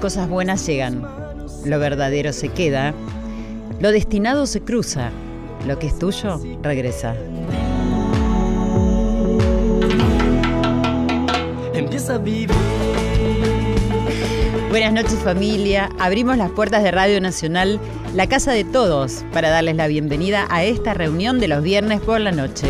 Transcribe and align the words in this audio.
cosas 0.00 0.28
buenas 0.30 0.66
llegan, 0.66 1.06
lo 1.64 1.78
verdadero 1.78 2.32
se 2.32 2.48
queda, 2.48 2.94
lo 3.80 3.92
destinado 3.92 4.46
se 4.46 4.62
cruza, 4.62 5.10
lo 5.66 5.78
que 5.78 5.88
es 5.88 5.98
tuyo 5.98 6.40
regresa. 6.62 7.14
Empieza 11.74 12.14
a 12.14 12.18
vivir. 12.18 12.50
Buenas 14.70 14.92
noches 14.92 15.18
familia, 15.18 15.90
abrimos 15.98 16.38
las 16.38 16.50
puertas 16.50 16.82
de 16.82 16.92
Radio 16.92 17.20
Nacional, 17.20 17.78
la 18.14 18.26
casa 18.26 18.52
de 18.52 18.64
todos, 18.64 19.24
para 19.32 19.50
darles 19.50 19.76
la 19.76 19.86
bienvenida 19.86 20.46
a 20.48 20.64
esta 20.64 20.94
reunión 20.94 21.40
de 21.40 21.48
los 21.48 21.62
viernes 21.62 22.00
por 22.00 22.20
la 22.20 22.32
noche. 22.32 22.68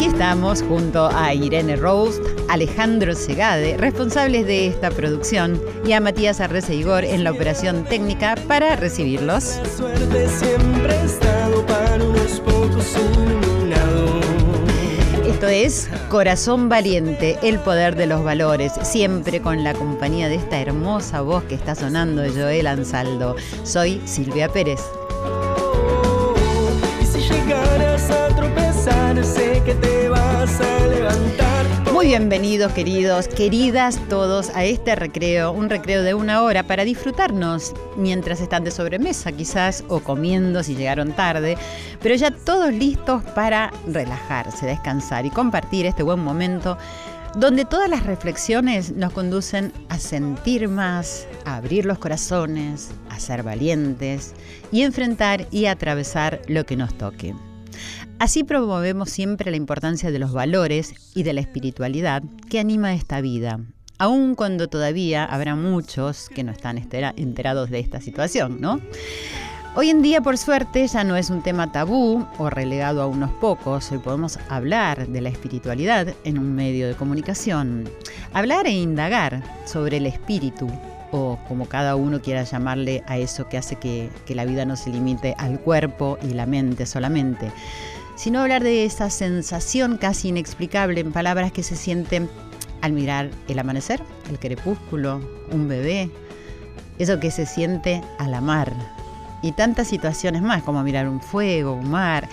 Aquí 0.00 0.08
estamos 0.08 0.62
junto 0.62 1.10
a 1.14 1.34
Irene 1.34 1.76
Roast, 1.76 2.24
Alejandro 2.48 3.14
Segade, 3.14 3.76
responsables 3.76 4.46
de 4.46 4.66
esta 4.66 4.90
producción, 4.90 5.60
y 5.84 5.92
a 5.92 6.00
Matías 6.00 6.40
Arrece 6.40 6.74
Igor 6.74 7.04
en 7.04 7.22
la 7.22 7.30
operación 7.32 7.84
técnica 7.84 8.34
para 8.48 8.76
recibirlos. 8.76 9.58
La 9.62 9.68
suerte 9.68 10.26
siempre 10.26 10.94
ha 10.94 11.04
estado 11.04 11.66
para 11.66 12.02
unos 12.02 12.40
pocos. 12.40 12.96
Esto 15.26 15.48
es 15.48 15.90
Corazón 16.08 16.70
Valiente, 16.70 17.38
el 17.42 17.58
poder 17.58 17.94
de 17.94 18.06
los 18.06 18.24
valores, 18.24 18.72
siempre 18.82 19.42
con 19.42 19.64
la 19.64 19.74
compañía 19.74 20.30
de 20.30 20.36
esta 20.36 20.60
hermosa 20.60 21.20
voz 21.20 21.44
que 21.44 21.54
está 21.54 21.74
sonando 21.74 22.22
de 22.22 22.30
Joel 22.30 22.66
Ansaldo. 22.66 23.36
Soy 23.64 24.00
Silvia 24.06 24.48
Pérez. 24.48 24.80
Muy 32.00 32.06
bienvenidos 32.06 32.72
queridos, 32.72 33.28
queridas 33.28 34.00
todos 34.08 34.48
a 34.56 34.64
este 34.64 34.96
recreo, 34.96 35.52
un 35.52 35.68
recreo 35.68 36.02
de 36.02 36.14
una 36.14 36.42
hora 36.42 36.62
para 36.62 36.86
disfrutarnos 36.86 37.74
mientras 37.94 38.40
están 38.40 38.64
de 38.64 38.70
sobremesa 38.70 39.32
quizás 39.32 39.84
o 39.86 40.00
comiendo 40.00 40.62
si 40.62 40.76
llegaron 40.76 41.12
tarde, 41.12 41.58
pero 42.02 42.14
ya 42.14 42.30
todos 42.30 42.72
listos 42.72 43.22
para 43.34 43.70
relajarse, 43.86 44.64
descansar 44.64 45.26
y 45.26 45.30
compartir 45.30 45.84
este 45.84 46.02
buen 46.02 46.20
momento 46.20 46.78
donde 47.34 47.66
todas 47.66 47.90
las 47.90 48.06
reflexiones 48.06 48.92
nos 48.92 49.12
conducen 49.12 49.70
a 49.90 49.98
sentir 49.98 50.68
más, 50.68 51.26
a 51.44 51.56
abrir 51.56 51.84
los 51.84 51.98
corazones, 51.98 52.92
a 53.10 53.20
ser 53.20 53.42
valientes 53.42 54.32
y 54.72 54.84
enfrentar 54.84 55.46
y 55.50 55.66
atravesar 55.66 56.40
lo 56.48 56.64
que 56.64 56.76
nos 56.78 56.96
toque. 56.96 57.34
Así 58.20 58.44
promovemos 58.44 59.08
siempre 59.08 59.50
la 59.50 59.56
importancia 59.56 60.10
de 60.10 60.18
los 60.18 60.34
valores 60.34 60.92
y 61.14 61.22
de 61.22 61.32
la 61.32 61.40
espiritualidad 61.40 62.22
que 62.50 62.60
anima 62.60 62.92
esta 62.92 63.22
vida, 63.22 63.60
aun 63.96 64.34
cuando 64.34 64.68
todavía 64.68 65.24
habrá 65.24 65.56
muchos 65.56 66.28
que 66.28 66.44
no 66.44 66.52
están 66.52 66.76
enterados 66.76 67.70
de 67.70 67.78
esta 67.78 68.02
situación, 68.02 68.60
¿no? 68.60 68.78
Hoy 69.74 69.88
en 69.88 70.02
día, 70.02 70.20
por 70.20 70.36
suerte, 70.36 70.86
ya 70.86 71.02
no 71.02 71.16
es 71.16 71.30
un 71.30 71.42
tema 71.42 71.72
tabú 71.72 72.26
o 72.36 72.50
relegado 72.50 73.00
a 73.00 73.06
unos 73.06 73.30
pocos. 73.30 73.90
Hoy 73.90 73.98
podemos 73.98 74.38
hablar 74.50 75.08
de 75.08 75.22
la 75.22 75.30
espiritualidad 75.30 76.08
en 76.24 76.38
un 76.38 76.54
medio 76.54 76.88
de 76.88 76.96
comunicación. 76.96 77.88
Hablar 78.34 78.66
e 78.66 78.72
indagar 78.72 79.42
sobre 79.64 79.96
el 79.96 80.04
espíritu, 80.04 80.68
o 81.10 81.38
como 81.48 81.64
cada 81.64 81.96
uno 81.96 82.20
quiera 82.20 82.44
llamarle 82.44 83.02
a 83.06 83.16
eso 83.16 83.48
que 83.48 83.56
hace 83.56 83.76
que 83.76 84.10
la 84.28 84.44
vida 84.44 84.66
no 84.66 84.76
se 84.76 84.90
limite 84.90 85.34
al 85.38 85.58
cuerpo 85.58 86.18
y 86.22 86.34
la 86.34 86.44
mente 86.44 86.84
solamente, 86.84 87.50
sino 88.20 88.40
hablar 88.40 88.62
de 88.62 88.84
esa 88.84 89.08
sensación 89.08 89.96
casi 89.96 90.28
inexplicable 90.28 91.00
en 91.00 91.10
palabras 91.10 91.52
que 91.52 91.62
se 91.62 91.74
sienten 91.74 92.28
al 92.82 92.92
mirar 92.92 93.30
el 93.48 93.58
amanecer, 93.58 94.02
el 94.28 94.38
crepúsculo, 94.38 95.22
un 95.50 95.68
bebé, 95.68 96.10
eso 96.98 97.18
que 97.18 97.30
se 97.30 97.46
siente 97.46 98.02
al 98.18 98.34
amar 98.34 98.74
y 99.42 99.52
tantas 99.52 99.88
situaciones 99.88 100.42
más 100.42 100.62
como 100.62 100.82
mirar 100.82 101.08
un 101.08 101.22
fuego, 101.22 101.72
un 101.72 101.88
mar. 101.88 102.28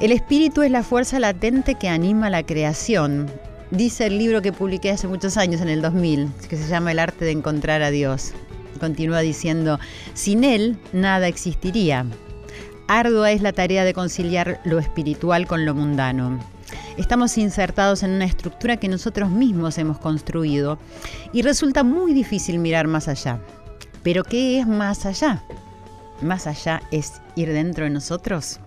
El 0.00 0.10
espíritu 0.10 0.62
es 0.62 0.72
la 0.72 0.82
fuerza 0.82 1.20
latente 1.20 1.76
que 1.76 1.88
anima 1.88 2.28
la 2.28 2.42
creación. 2.42 3.30
Dice 3.70 4.06
el 4.06 4.18
libro 4.18 4.42
que 4.42 4.52
publiqué 4.52 4.90
hace 4.90 5.06
muchos 5.06 5.36
años, 5.36 5.60
en 5.60 5.68
el 5.68 5.82
2000, 5.82 6.30
que 6.48 6.56
se 6.56 6.66
llama 6.66 6.90
El 6.90 6.98
arte 6.98 7.24
de 7.24 7.30
encontrar 7.30 7.80
a 7.82 7.92
Dios. 7.92 8.32
Continúa 8.80 9.20
diciendo, 9.20 9.78
sin 10.14 10.42
Él 10.42 10.76
nada 10.92 11.28
existiría. 11.28 12.06
Ardua 12.88 13.32
es 13.32 13.42
la 13.42 13.52
tarea 13.52 13.84
de 13.84 13.94
conciliar 13.94 14.60
lo 14.64 14.78
espiritual 14.78 15.48
con 15.48 15.64
lo 15.64 15.74
mundano. 15.74 16.38
Estamos 16.96 17.36
insertados 17.36 18.04
en 18.04 18.10
una 18.10 18.24
estructura 18.24 18.76
que 18.76 18.88
nosotros 18.88 19.28
mismos 19.28 19.76
hemos 19.78 19.98
construido 19.98 20.78
y 21.32 21.42
resulta 21.42 21.82
muy 21.82 22.14
difícil 22.14 22.58
mirar 22.60 22.86
más 22.86 23.08
allá. 23.08 23.40
Pero 24.04 24.22
¿qué 24.22 24.60
es 24.60 24.68
más 24.68 25.04
allá? 25.04 25.42
Más 26.22 26.46
allá 26.46 26.80
es 26.92 27.20
ir 27.34 27.52
dentro 27.52 27.84
de 27.84 27.90
nosotros. 27.90 28.60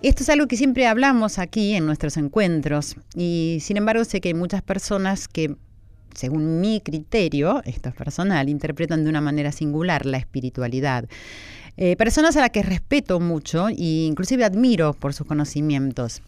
Esto 0.00 0.22
es 0.22 0.28
algo 0.30 0.46
que 0.46 0.56
siempre 0.56 0.86
hablamos 0.86 1.38
aquí 1.38 1.74
en 1.74 1.86
nuestros 1.86 2.16
encuentros 2.16 2.96
y 3.16 3.58
sin 3.60 3.78
embargo 3.78 4.04
sé 4.04 4.20
que 4.20 4.28
hay 4.28 4.34
muchas 4.34 4.62
personas 4.62 5.26
que, 5.26 5.56
según 6.14 6.60
mi 6.60 6.80
criterio, 6.80 7.62
esto 7.64 7.88
es 7.88 7.94
personal, 7.96 8.48
interpretan 8.48 9.02
de 9.02 9.10
una 9.10 9.20
manera 9.20 9.50
singular 9.50 10.06
la 10.06 10.18
espiritualidad. 10.18 11.08
Eh, 11.76 11.96
personas 11.96 12.36
a 12.36 12.40
las 12.40 12.50
que 12.50 12.62
respeto 12.62 13.18
mucho 13.18 13.68
e 13.68 14.06
inclusive 14.06 14.44
admiro 14.44 14.92
por 14.92 15.14
sus 15.14 15.26
conocimientos. 15.26 16.22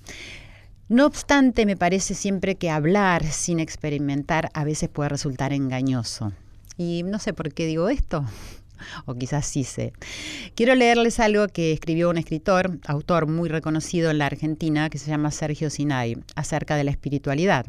No 0.89 1.07
obstante, 1.07 1.67
me 1.67 1.77
parece 1.77 2.15
siempre 2.15 2.57
que 2.57 2.71
hablar 2.71 3.25
sin 3.25 3.59
experimentar 3.59 4.51
a 4.55 4.65
veces 4.65 4.89
puede 4.89 5.09
resultar 5.09 5.53
engañoso. 5.53 6.33
Y 6.77 7.03
no 7.05 7.19
sé 7.19 7.33
por 7.33 7.53
qué 7.53 7.67
digo 7.67 7.89
esto, 7.89 8.25
o 9.07 9.15
quizás 9.15 9.47
sí 9.47 9.65
sé. 9.65 9.93
Quiero 10.55 10.75
leerles 10.75 11.21
algo 11.21 11.49
que 11.49 11.73
escribió 11.73 12.11
un 12.11 12.19
escritor, 12.19 12.79
autor 12.87 13.27
muy 13.27 13.49
reconocido 13.49 14.11
en 14.11 14.19
la 14.19 14.27
Argentina, 14.27 14.91
que 14.91 14.99
se 14.99 15.11
llama 15.11 15.31
Sergio 15.31 15.71
Sinai, 15.71 16.19
acerca 16.37 16.77
de 16.77 16.85
la 16.85 16.91
espiritualidad. 16.91 17.67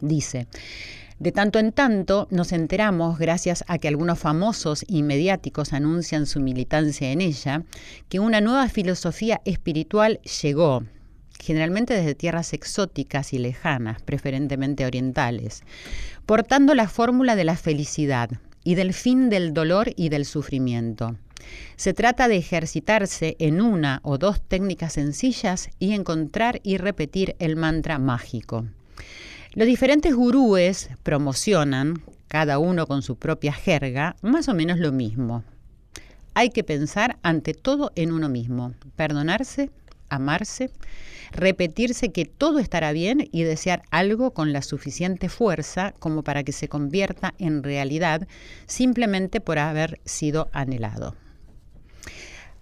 Dice, 0.00 0.46
de 1.20 1.32
tanto 1.32 1.58
en 1.58 1.72
tanto 1.72 2.26
nos 2.30 2.50
enteramos, 2.50 3.18
gracias 3.18 3.62
a 3.68 3.76
que 3.76 3.88
algunos 3.88 4.18
famosos 4.18 4.86
y 4.88 5.02
mediáticos 5.02 5.74
anuncian 5.74 6.24
su 6.24 6.40
militancia 6.40 7.12
en 7.12 7.20
ella, 7.20 7.62
que 8.08 8.20
una 8.20 8.40
nueva 8.40 8.66
filosofía 8.70 9.42
espiritual 9.44 10.18
llegó, 10.42 10.82
generalmente 11.38 11.92
desde 11.92 12.14
tierras 12.14 12.54
exóticas 12.54 13.34
y 13.34 13.38
lejanas, 13.38 14.00
preferentemente 14.00 14.86
orientales, 14.86 15.62
portando 16.24 16.74
la 16.74 16.88
fórmula 16.88 17.36
de 17.36 17.44
la 17.44 17.56
felicidad 17.56 18.30
y 18.64 18.74
del 18.74 18.94
fin 18.94 19.28
del 19.28 19.52
dolor 19.52 19.92
y 19.96 20.08
del 20.08 20.24
sufrimiento. 20.24 21.16
Se 21.76 21.92
trata 21.92 22.28
de 22.28 22.38
ejercitarse 22.38 23.36
en 23.38 23.60
una 23.60 24.00
o 24.04 24.16
dos 24.16 24.40
técnicas 24.40 24.94
sencillas 24.94 25.68
y 25.78 25.92
encontrar 25.92 26.60
y 26.62 26.78
repetir 26.78 27.36
el 27.38 27.56
mantra 27.56 27.98
mágico. 27.98 28.64
Los 29.52 29.66
diferentes 29.66 30.14
gurúes 30.14 30.90
promocionan, 31.02 32.02
cada 32.28 32.60
uno 32.60 32.86
con 32.86 33.02
su 33.02 33.16
propia 33.16 33.52
jerga, 33.52 34.14
más 34.22 34.48
o 34.48 34.54
menos 34.54 34.78
lo 34.78 34.92
mismo. 34.92 35.42
Hay 36.34 36.50
que 36.50 36.62
pensar 36.62 37.18
ante 37.24 37.52
todo 37.52 37.90
en 37.96 38.12
uno 38.12 38.28
mismo, 38.28 38.74
perdonarse, 38.94 39.70
amarse, 40.08 40.70
repetirse 41.32 42.12
que 42.12 42.26
todo 42.26 42.60
estará 42.60 42.92
bien 42.92 43.28
y 43.32 43.42
desear 43.42 43.82
algo 43.90 44.30
con 44.30 44.52
la 44.52 44.62
suficiente 44.62 45.28
fuerza 45.28 45.94
como 45.98 46.22
para 46.22 46.44
que 46.44 46.52
se 46.52 46.68
convierta 46.68 47.34
en 47.38 47.64
realidad 47.64 48.28
simplemente 48.66 49.40
por 49.40 49.58
haber 49.58 50.00
sido 50.04 50.48
anhelado. 50.52 51.16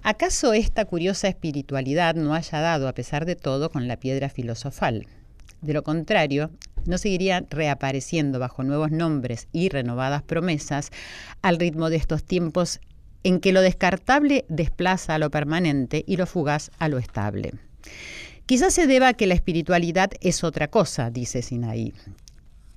¿Acaso 0.02 0.54
esta 0.54 0.86
curiosa 0.86 1.28
espiritualidad 1.28 2.14
no 2.14 2.32
haya 2.32 2.60
dado, 2.60 2.88
a 2.88 2.94
pesar 2.94 3.26
de 3.26 3.36
todo, 3.36 3.68
con 3.68 3.88
la 3.88 3.98
piedra 3.98 4.30
filosofal? 4.30 5.06
De 5.60 5.72
lo 5.72 5.82
contrario, 5.82 6.50
no 6.86 6.98
seguiría 6.98 7.44
reapareciendo 7.50 8.38
bajo 8.38 8.62
nuevos 8.62 8.90
nombres 8.90 9.48
y 9.52 9.68
renovadas 9.68 10.22
promesas 10.22 10.90
al 11.42 11.58
ritmo 11.58 11.90
de 11.90 11.96
estos 11.96 12.24
tiempos 12.24 12.80
en 13.24 13.40
que 13.40 13.52
lo 13.52 13.60
descartable 13.60 14.44
desplaza 14.48 15.14
a 15.14 15.18
lo 15.18 15.30
permanente 15.30 16.04
y 16.06 16.16
lo 16.16 16.26
fugaz 16.26 16.70
a 16.78 16.88
lo 16.88 16.98
estable. 16.98 17.52
Quizás 18.46 18.72
se 18.72 18.86
deba 18.86 19.08
a 19.08 19.14
que 19.14 19.26
la 19.26 19.34
espiritualidad 19.34 20.12
es 20.20 20.42
otra 20.44 20.68
cosa, 20.68 21.10
dice 21.10 21.42
Sinaí. 21.42 21.92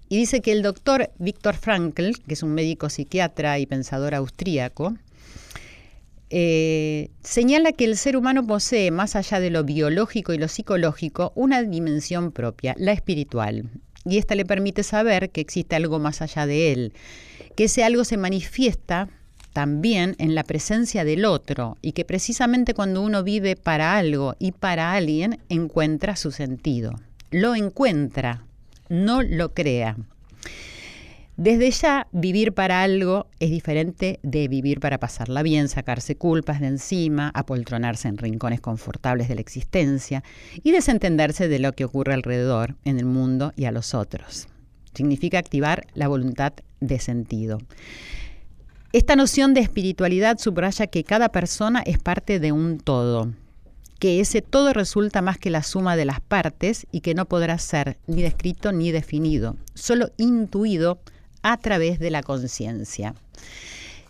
Y 0.09 0.17
dice 0.17 0.41
que 0.41 0.51
el 0.51 0.61
doctor 0.61 1.11
Víctor 1.19 1.55
Frankl, 1.55 2.11
que 2.27 2.33
es 2.33 2.43
un 2.43 2.53
médico 2.53 2.89
psiquiatra 2.89 3.59
y 3.59 3.65
pensador 3.65 4.13
austríaco, 4.13 4.95
eh, 6.33 7.11
señala 7.21 7.73
que 7.73 7.83
el 7.83 7.97
ser 7.97 8.15
humano 8.15 8.47
posee, 8.47 8.89
más 8.89 9.17
allá 9.17 9.41
de 9.41 9.49
lo 9.49 9.65
biológico 9.65 10.33
y 10.33 10.37
lo 10.37 10.47
psicológico, 10.47 11.33
una 11.35 11.61
dimensión 11.61 12.31
propia, 12.31 12.73
la 12.77 12.93
espiritual. 12.93 13.69
Y 14.05 14.17
esta 14.17 14.35
le 14.35 14.45
permite 14.45 14.83
saber 14.83 15.29
que 15.29 15.41
existe 15.41 15.75
algo 15.75 15.99
más 15.99 16.21
allá 16.21 16.45
de 16.45 16.71
él, 16.71 16.93
que 17.55 17.65
ese 17.65 17.83
algo 17.83 18.05
se 18.05 18.15
manifiesta 18.15 19.09
también 19.51 20.15
en 20.19 20.33
la 20.33 20.45
presencia 20.45 21.03
del 21.03 21.25
otro 21.25 21.77
y 21.81 21.91
que 21.91 22.05
precisamente 22.05 22.73
cuando 22.73 23.01
uno 23.01 23.23
vive 23.23 23.57
para 23.57 23.97
algo 23.97 24.35
y 24.39 24.53
para 24.53 24.93
alguien 24.93 25.39
encuentra 25.49 26.15
su 26.15 26.31
sentido. 26.31 26.93
Lo 27.29 27.55
encuentra, 27.55 28.45
no 28.87 29.21
lo 29.21 29.53
crea. 29.53 29.97
Desde 31.41 31.71
ya, 31.71 32.07
vivir 32.11 32.53
para 32.53 32.83
algo 32.83 33.25
es 33.39 33.49
diferente 33.49 34.19
de 34.21 34.47
vivir 34.47 34.79
para 34.79 34.99
pasarla 34.99 35.41
bien, 35.41 35.69
sacarse 35.69 36.15
culpas 36.15 36.59
de 36.59 36.67
encima, 36.67 37.31
apoltronarse 37.33 38.07
en 38.07 38.19
rincones 38.19 38.61
confortables 38.61 39.27
de 39.27 39.33
la 39.33 39.41
existencia 39.41 40.23
y 40.61 40.69
desentenderse 40.69 41.47
de 41.47 41.57
lo 41.57 41.73
que 41.73 41.83
ocurre 41.83 42.13
alrededor, 42.13 42.75
en 42.85 42.99
el 42.99 43.05
mundo 43.05 43.53
y 43.55 43.65
a 43.65 43.71
los 43.71 43.95
otros. 43.95 44.49
Significa 44.93 45.39
activar 45.39 45.87
la 45.95 46.07
voluntad 46.07 46.53
de 46.79 46.99
sentido. 46.99 47.57
Esta 48.93 49.15
noción 49.15 49.55
de 49.55 49.61
espiritualidad 49.61 50.37
subraya 50.37 50.85
que 50.85 51.03
cada 51.03 51.29
persona 51.29 51.81
es 51.87 51.97
parte 51.97 52.39
de 52.39 52.51
un 52.51 52.77
todo, 52.77 53.33
que 53.97 54.19
ese 54.19 54.43
todo 54.43 54.73
resulta 54.73 55.23
más 55.23 55.39
que 55.39 55.49
la 55.49 55.63
suma 55.63 55.95
de 55.95 56.05
las 56.05 56.21
partes 56.21 56.85
y 56.91 57.01
que 57.01 57.15
no 57.15 57.25
podrá 57.25 57.57
ser 57.57 57.97
ni 58.05 58.21
descrito 58.21 58.71
ni 58.71 58.91
definido, 58.91 59.55
solo 59.73 60.11
intuido 60.17 61.01
a 61.41 61.57
través 61.57 61.99
de 61.99 62.11
la 62.11 62.23
conciencia. 62.23 63.15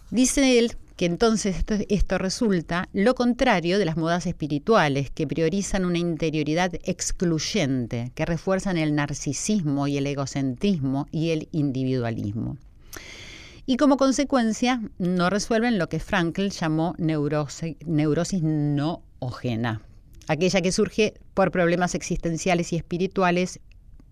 Dice 0.09 0.59
él 0.59 0.75
que 1.01 1.07
entonces 1.07 1.55
esto, 1.89 2.19
resulta 2.19 2.87
lo 2.93 3.15
contrario 3.15 3.79
de 3.79 3.85
las 3.85 3.97
modas 3.97 4.27
espirituales, 4.27 5.09
que 5.09 5.25
priorizan 5.25 5.83
una 5.83 5.97
interioridad 5.97 6.75
excluyente, 6.83 8.11
que 8.13 8.23
refuerzan 8.23 8.77
el 8.77 8.93
narcisismo 8.93 9.87
y 9.87 9.97
el 9.97 10.05
egocentrismo 10.05 11.07
y 11.09 11.31
el 11.31 11.49
individualismo. 11.53 12.57
Y 13.65 13.77
como 13.77 13.97
consecuencia, 13.97 14.79
no 14.99 15.31
resuelven 15.31 15.79
lo 15.79 15.89
que 15.89 15.99
Frankl 15.99 16.49
llamó 16.49 16.93
neurosis, 16.99 17.77
neurosis 17.83 18.43
no 18.43 19.01
ojena, 19.17 19.81
aquella 20.27 20.61
que 20.61 20.71
surge 20.71 21.15
por 21.33 21.49
problemas 21.49 21.95
existenciales 21.95 22.73
y 22.73 22.75
espirituales 22.75 23.59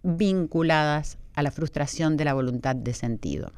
vinculadas 0.02 1.19
a 1.40 1.42
la 1.42 1.52
frustración 1.52 2.18
de 2.18 2.26
la 2.26 2.34
voluntad 2.34 2.76
de 2.76 2.94
sentido. 2.94 3.54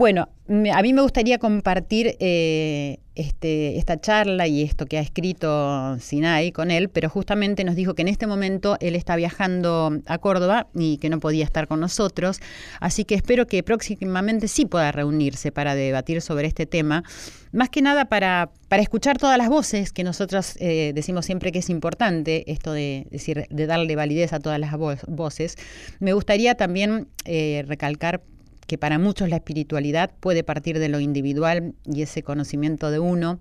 Bueno, 0.00 0.30
a 0.48 0.82
mí 0.82 0.94
me 0.94 1.02
gustaría 1.02 1.36
compartir 1.36 2.16
eh, 2.20 3.00
este, 3.14 3.76
esta 3.76 4.00
charla 4.00 4.46
y 4.46 4.62
esto 4.62 4.86
que 4.86 4.96
ha 4.96 5.02
escrito 5.02 5.98
Sinai 5.98 6.52
con 6.52 6.70
él, 6.70 6.88
pero 6.88 7.10
justamente 7.10 7.64
nos 7.64 7.76
dijo 7.76 7.92
que 7.92 8.00
en 8.00 8.08
este 8.08 8.26
momento 8.26 8.78
él 8.80 8.96
está 8.96 9.14
viajando 9.16 10.00
a 10.06 10.16
Córdoba 10.16 10.68
y 10.74 10.96
que 10.96 11.10
no 11.10 11.20
podía 11.20 11.44
estar 11.44 11.68
con 11.68 11.80
nosotros, 11.80 12.40
así 12.80 13.04
que 13.04 13.14
espero 13.14 13.46
que 13.46 13.62
próximamente 13.62 14.48
sí 14.48 14.64
pueda 14.64 14.90
reunirse 14.90 15.52
para 15.52 15.74
debatir 15.74 16.22
sobre 16.22 16.48
este 16.48 16.64
tema, 16.64 17.04
más 17.52 17.68
que 17.68 17.82
nada 17.82 18.06
para, 18.06 18.48
para 18.68 18.80
escuchar 18.80 19.18
todas 19.18 19.36
las 19.36 19.50
voces 19.50 19.92
que 19.92 20.02
nosotros 20.02 20.54
eh, 20.60 20.92
decimos 20.94 21.26
siempre 21.26 21.52
que 21.52 21.58
es 21.58 21.68
importante, 21.68 22.50
esto 22.50 22.72
de, 22.72 23.06
decir, 23.10 23.46
de 23.50 23.66
darle 23.66 23.96
validez 23.96 24.32
a 24.32 24.40
todas 24.40 24.58
las 24.58 24.72
voces. 24.78 25.56
Me 25.98 26.14
gustaría 26.14 26.54
también 26.54 27.08
eh, 27.26 27.64
recalcar 27.68 28.22
que 28.70 28.78
para 28.78 29.00
muchos 29.00 29.28
la 29.28 29.34
espiritualidad 29.34 30.12
puede 30.20 30.44
partir 30.44 30.78
de 30.78 30.88
lo 30.88 31.00
individual 31.00 31.74
y 31.84 32.02
ese 32.02 32.22
conocimiento 32.22 32.92
de 32.92 33.00
uno 33.00 33.40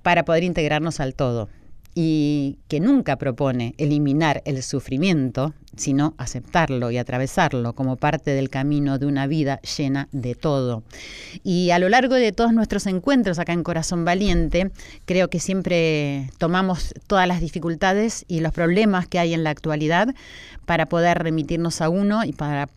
para 0.00 0.24
poder 0.24 0.42
integrarnos 0.42 1.00
al 1.00 1.14
todo 1.14 1.50
y 1.94 2.56
que 2.66 2.80
nunca 2.80 3.16
propone 3.16 3.74
eliminar 3.76 4.40
el 4.46 4.62
sufrimiento, 4.62 5.52
sino 5.76 6.14
aceptarlo 6.16 6.90
y 6.90 6.96
atravesarlo 6.96 7.74
como 7.74 7.96
parte 7.96 8.30
del 8.30 8.48
camino 8.48 8.98
de 8.98 9.04
una 9.04 9.26
vida 9.26 9.60
llena 9.76 10.08
de 10.12 10.34
todo. 10.34 10.82
Y 11.44 11.68
a 11.68 11.78
lo 11.78 11.90
largo 11.90 12.14
de 12.14 12.32
todos 12.32 12.54
nuestros 12.54 12.86
encuentros 12.86 13.38
acá 13.38 13.52
en 13.52 13.62
Corazón 13.62 14.06
Valiente, 14.06 14.70
creo 15.04 15.28
que 15.28 15.40
siempre 15.40 16.30
tomamos 16.38 16.94
todas 17.06 17.28
las 17.28 17.42
dificultades 17.42 18.24
y 18.28 18.40
los 18.40 18.52
problemas 18.52 19.06
que 19.06 19.18
hay 19.18 19.34
en 19.34 19.44
la 19.44 19.50
actualidad 19.50 20.14
para 20.64 20.86
poder 20.86 21.18
remitirnos 21.18 21.82
a 21.82 21.90
uno 21.90 22.24
y 22.24 22.32
para 22.32 22.70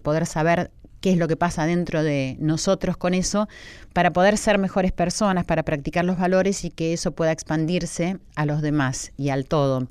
poder 0.00 0.26
saber 0.26 0.70
qué 1.02 1.10
es 1.10 1.18
lo 1.18 1.28
que 1.28 1.36
pasa 1.36 1.66
dentro 1.66 2.02
de 2.02 2.36
nosotros 2.40 2.96
con 2.96 3.12
eso, 3.12 3.48
para 3.92 4.12
poder 4.12 4.38
ser 4.38 4.56
mejores 4.56 4.92
personas, 4.92 5.44
para 5.44 5.64
practicar 5.64 6.06
los 6.06 6.16
valores 6.16 6.64
y 6.64 6.70
que 6.70 6.94
eso 6.94 7.10
pueda 7.10 7.32
expandirse 7.32 8.16
a 8.36 8.46
los 8.46 8.62
demás 8.62 9.12
y 9.18 9.28
al 9.28 9.44
todo. 9.44 9.88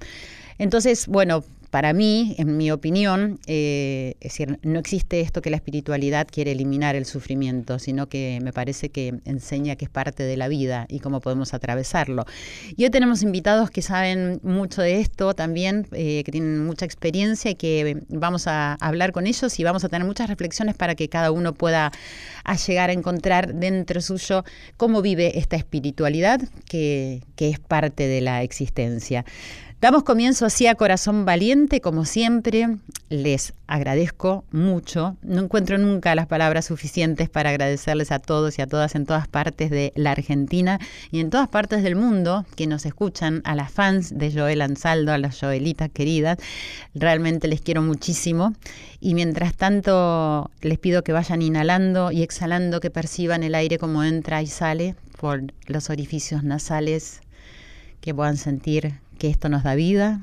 Entonces, 0.58 1.08
bueno, 1.08 1.44
para 1.72 1.94
mí, 1.94 2.36
en 2.38 2.58
mi 2.58 2.70
opinión, 2.70 3.40
eh, 3.48 4.16
no 4.62 4.78
existe 4.78 5.22
esto 5.22 5.42
que 5.42 5.50
la 5.50 5.56
espiritualidad 5.56 6.28
quiere 6.30 6.51
eliminar 6.51 6.98
el 6.98 7.06
sufrimiento, 7.06 7.80
sino 7.80 8.10
que 8.10 8.40
me 8.44 8.51
parece 8.51 8.90
que 8.90 9.22
enseña 9.24 9.78
que 9.78 9.86
es 9.86 9.90
parte 9.90 10.24
de 10.24 10.36
la 10.36 10.50
vida 10.50 10.86
y 10.90 11.00
cómo 11.00 11.22
podemos 11.22 11.54
atravesarlo. 11.54 12.25
Y 12.75 12.84
hoy 12.84 12.90
tenemos 12.90 13.24
invitados 13.24 13.72
que 13.72 13.82
saben 13.82 14.42
mucho 14.44 14.82
de 14.82 15.00
esto 15.00 15.34
también, 15.34 15.88
eh, 15.94 16.24
que 16.25 16.32
tienen 16.34 16.66
mucha 16.66 16.84
experiencia 16.84 17.50
y 17.51 17.56
que 17.56 18.01
vamos 18.10 18.48
a 18.48 18.74
hablar 18.82 19.13
con 19.13 19.25
ellos 19.25 19.58
y 19.58 19.63
vamos 19.63 19.86
a 19.86 19.90
tener 19.90 20.06
muchas 20.06 20.30
reflexiones 20.30 20.75
para 20.75 20.96
que 20.96 21.08
cada 21.08 21.32
uno 21.32 21.54
pueda 21.54 21.94
llegar 22.68 22.90
a 22.90 22.94
encontrar 22.94 23.54
dentro 23.54 24.01
suyo 24.01 24.44
cómo 24.75 25.01
vive 25.01 25.40
esta 25.40 25.56
espiritualidad 25.56 26.42
que 26.66 27.22
es 27.38 27.60
parte 27.60 28.08
de 28.08 28.20
la 28.20 28.44
existencia. 28.44 29.24
Damos 29.82 30.04
comienzo 30.04 30.46
así 30.46 30.68
a 30.68 30.76
Corazón 30.76 31.26
Valiente, 31.26 31.82
como 31.82 32.06
siempre. 32.06 32.78
Les 33.10 33.54
agradezco 33.66 34.46
mucho. 34.52 35.18
No 35.24 35.42
encuentro 35.42 35.80
nunca 35.80 36.14
las 36.14 36.28
palabras 36.28 36.66
suficientes 36.66 37.30
para 37.30 37.50
agradecerles 37.50 38.12
a 38.12 38.20
todos 38.20 38.60
y 38.60 38.62
a 38.62 38.68
todas 38.68 38.94
en 38.94 39.08
todas 39.08 39.28
partes 39.28 39.72
de 39.72 39.92
la 39.96 40.12
Argentina 40.12 40.80
y 41.10 41.20
en 41.20 41.32
todas 41.32 41.48
partes 41.48 41.82
del 41.82 41.96
mundo 41.96 42.46
que 42.56 42.68
nos 42.68 42.86
escuchan, 42.86 43.42
a 43.44 43.56
las 43.56 43.72
fans 43.72 44.16
de 44.16 44.32
Joel 44.32 44.62
Ansaldo, 44.62 45.14
a 45.14 45.18
las 45.18 45.40
Joelitas 45.40 45.90
queridas. 45.92 46.38
Realmente 46.94 47.48
les 47.48 47.62
quiero 47.62 47.82
muchísimo. 47.82 48.54
Y 49.00 49.16
mientras 49.16 49.56
tanto, 49.56 50.52
les 50.62 50.78
pido 50.78 51.04
que 51.04 51.12
vayan 51.12 51.42
inhalando 51.42 52.12
y 52.12 52.22
exhalando, 52.22 52.82
que 52.82 52.92
perciban 52.92 53.42
el 53.42 53.56
aire 53.56 53.80
como 53.80 54.04
entra 54.04 54.44
y 54.44 54.48
sale 54.48 54.94
por 55.20 55.42
los 55.66 55.90
orificios 55.90 56.44
nasales, 56.44 57.22
que 58.00 58.14
puedan 58.14 58.38
sentir 58.38 58.94
que 59.22 59.30
esto 59.30 59.50
nos 59.50 59.62
da 59.62 59.75
vida, 59.75 60.20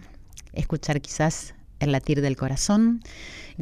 escuchar 0.55 1.01
quizás 1.01 1.55
el 1.79 1.93
latir 1.93 2.21
del 2.21 2.37
corazón, 2.37 3.01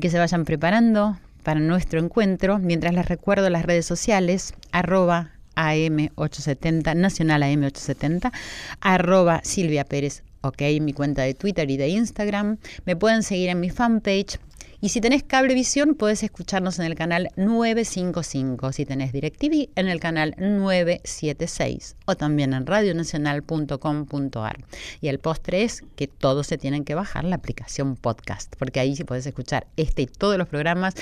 que 0.00 0.08
se 0.08 0.18
vayan 0.18 0.46
preparando 0.46 1.18
para 1.42 1.60
nuestro 1.60 2.00
encuentro, 2.00 2.58
mientras 2.58 2.94
les 2.94 3.04
recuerdo 3.04 3.50
las 3.50 3.66
redes 3.66 3.84
sociales, 3.84 4.54
arroba 4.72 5.32
AM870, 5.54 6.96
Nacional 6.96 7.42
AM870, 7.42 8.32
arroba 8.80 9.42
Silvia 9.44 9.84
Pérez, 9.84 10.22
ok, 10.40 10.62
mi 10.80 10.94
cuenta 10.94 11.20
de 11.20 11.34
Twitter 11.34 11.70
y 11.70 11.76
de 11.76 11.88
Instagram. 11.88 12.56
Me 12.86 12.96
pueden 12.96 13.22
seguir 13.22 13.50
en 13.50 13.60
mi 13.60 13.68
fanpage 13.68 14.38
y 14.80 14.90
si 14.90 15.00
tenés 15.00 15.22
Cablevisión, 15.22 15.94
puedes 15.94 16.22
escucharnos 16.22 16.78
en 16.78 16.86
el 16.86 16.94
canal 16.94 17.30
955. 17.36 18.72
Si 18.72 18.84
tenés 18.84 19.12
DirecTV, 19.12 19.70
en 19.74 19.88
el 19.88 20.00
canal 20.00 20.34
976. 20.38 21.96
O 22.06 22.16
también 22.16 22.52
en 22.52 22.66
radionacional.com.ar. 22.66 24.64
Y 25.00 25.08
el 25.08 25.18
postre 25.18 25.62
es 25.64 25.82
que 25.96 26.06
todos 26.06 26.46
se 26.46 26.58
tienen 26.58 26.84
que 26.84 26.94
bajar 26.94 27.24
la 27.24 27.36
aplicación 27.36 27.96
podcast, 27.96 28.54
porque 28.58 28.80
ahí 28.80 28.94
sí 28.96 29.04
puedes 29.04 29.26
escuchar 29.26 29.66
este 29.76 30.02
y 30.02 30.06
todos 30.06 30.36
los 30.36 30.48
programas 30.48 30.94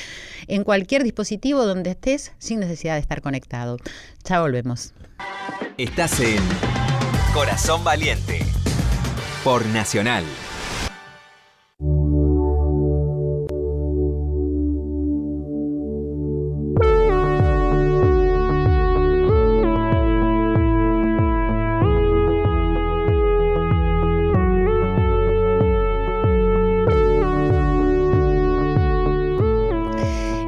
en 0.47 0.65
cualquier 0.65 1.03
dispositivo 1.03 1.67
donde 1.67 1.91
estés 1.91 2.33
sin 2.39 2.61
necesidad 2.61 2.95
de 2.95 3.01
estar 3.01 3.21
conectado. 3.21 3.79
Ya 4.25 4.41
volvemos. 4.41 4.93
Estás 5.79 6.21
en 6.21 6.41
Corazón 7.33 7.83
Valiente 7.83 8.41
por 9.43 9.67
Nacional. 9.67 10.25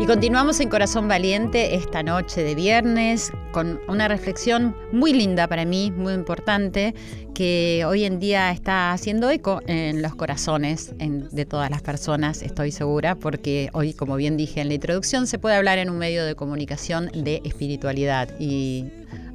Continuamos 0.06 0.60
en 0.60 0.68
Corazón 0.68 1.08
Valiente 1.08 1.74
esta 1.74 2.04
noche 2.04 2.44
de 2.44 2.54
viernes 2.54 3.32
con 3.50 3.80
una 3.88 4.06
reflexión 4.06 4.76
muy 4.92 5.12
linda 5.12 5.48
para 5.48 5.64
mí, 5.64 5.90
muy 5.90 6.12
importante, 6.14 6.94
que 7.34 7.82
hoy 7.84 8.04
en 8.04 8.20
día 8.20 8.52
está 8.52 8.92
haciendo 8.92 9.28
eco 9.30 9.62
en 9.66 10.02
los 10.02 10.14
corazones 10.14 10.94
de 10.96 11.44
todas 11.44 11.72
las 11.72 11.82
personas, 11.82 12.42
estoy 12.42 12.70
segura, 12.70 13.16
porque 13.16 13.68
hoy, 13.72 13.94
como 13.94 14.14
bien 14.14 14.36
dije 14.36 14.60
en 14.60 14.68
la 14.68 14.74
introducción, 14.74 15.26
se 15.26 15.40
puede 15.40 15.56
hablar 15.56 15.78
en 15.78 15.90
un 15.90 15.98
medio 15.98 16.24
de 16.24 16.36
comunicación 16.36 17.10
de 17.12 17.42
espiritualidad. 17.44 18.28
Y 18.38 18.84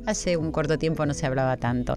hace 0.06 0.38
un 0.38 0.52
corto 0.52 0.78
tiempo 0.78 1.06
no 1.06 1.14
se 1.14 1.26
hablaba 1.26 1.58
tanto. 1.58 1.96